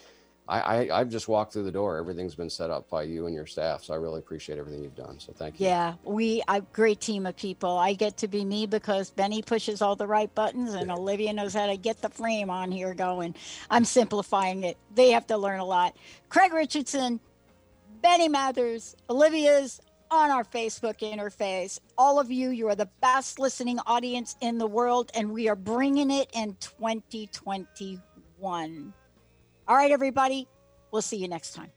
I, 0.46 0.90
I 0.90 0.98
have 0.98 1.08
just 1.08 1.26
walked 1.26 1.54
through 1.54 1.62
the 1.62 1.72
door. 1.72 1.96
Everything's 1.96 2.34
been 2.34 2.50
set 2.50 2.68
up 2.68 2.90
by 2.90 3.04
you 3.04 3.26
and 3.26 3.34
your 3.34 3.46
staff, 3.46 3.82
so 3.82 3.94
I 3.94 3.96
really 3.96 4.18
appreciate 4.18 4.58
everything 4.58 4.82
you've 4.82 4.96
done. 4.96 5.18
So 5.18 5.32
thank 5.32 5.58
you. 5.58 5.66
Yeah, 5.66 5.94
we 6.04 6.42
a 6.48 6.60
great 6.60 7.00
team 7.00 7.24
of 7.24 7.34
people. 7.36 7.78
I 7.78 7.94
get 7.94 8.18
to 8.18 8.28
be 8.28 8.44
me 8.44 8.66
because 8.66 9.10
Benny 9.10 9.40
pushes 9.40 9.80
all 9.80 9.96
the 9.96 10.06
right 10.06 10.32
buttons, 10.34 10.74
and 10.74 10.90
Olivia 10.90 11.32
knows 11.32 11.54
how 11.54 11.66
to 11.66 11.78
get 11.78 12.02
the 12.02 12.10
frame 12.10 12.50
on 12.50 12.70
here 12.70 12.92
going. 12.92 13.34
I'm 13.70 13.86
simplifying 13.86 14.64
it. 14.64 14.76
They 14.94 15.12
have 15.12 15.26
to 15.28 15.38
learn 15.38 15.60
a 15.60 15.64
lot. 15.64 15.96
Craig 16.28 16.52
Richardson, 16.52 17.20
Benny 18.02 18.28
Mathers, 18.28 18.96
Olivia's 19.08 19.80
on 20.10 20.30
our 20.30 20.44
Facebook 20.44 21.00
interface. 21.00 21.80
All 21.98 22.20
of 22.20 22.30
you, 22.30 22.50
you 22.50 22.68
are 22.68 22.74
the 22.74 22.90
best 23.00 23.38
listening 23.38 23.78
audience 23.86 24.36
in 24.40 24.58
the 24.58 24.66
world, 24.66 25.10
and 25.14 25.32
we 25.32 25.48
are 25.48 25.56
bringing 25.56 26.10
it 26.10 26.28
in 26.32 26.56
2021. 26.60 28.92
All 29.66 29.76
right, 29.76 29.90
everybody, 29.90 30.46
we'll 30.90 31.02
see 31.02 31.16
you 31.16 31.28
next 31.28 31.54
time. 31.54 31.70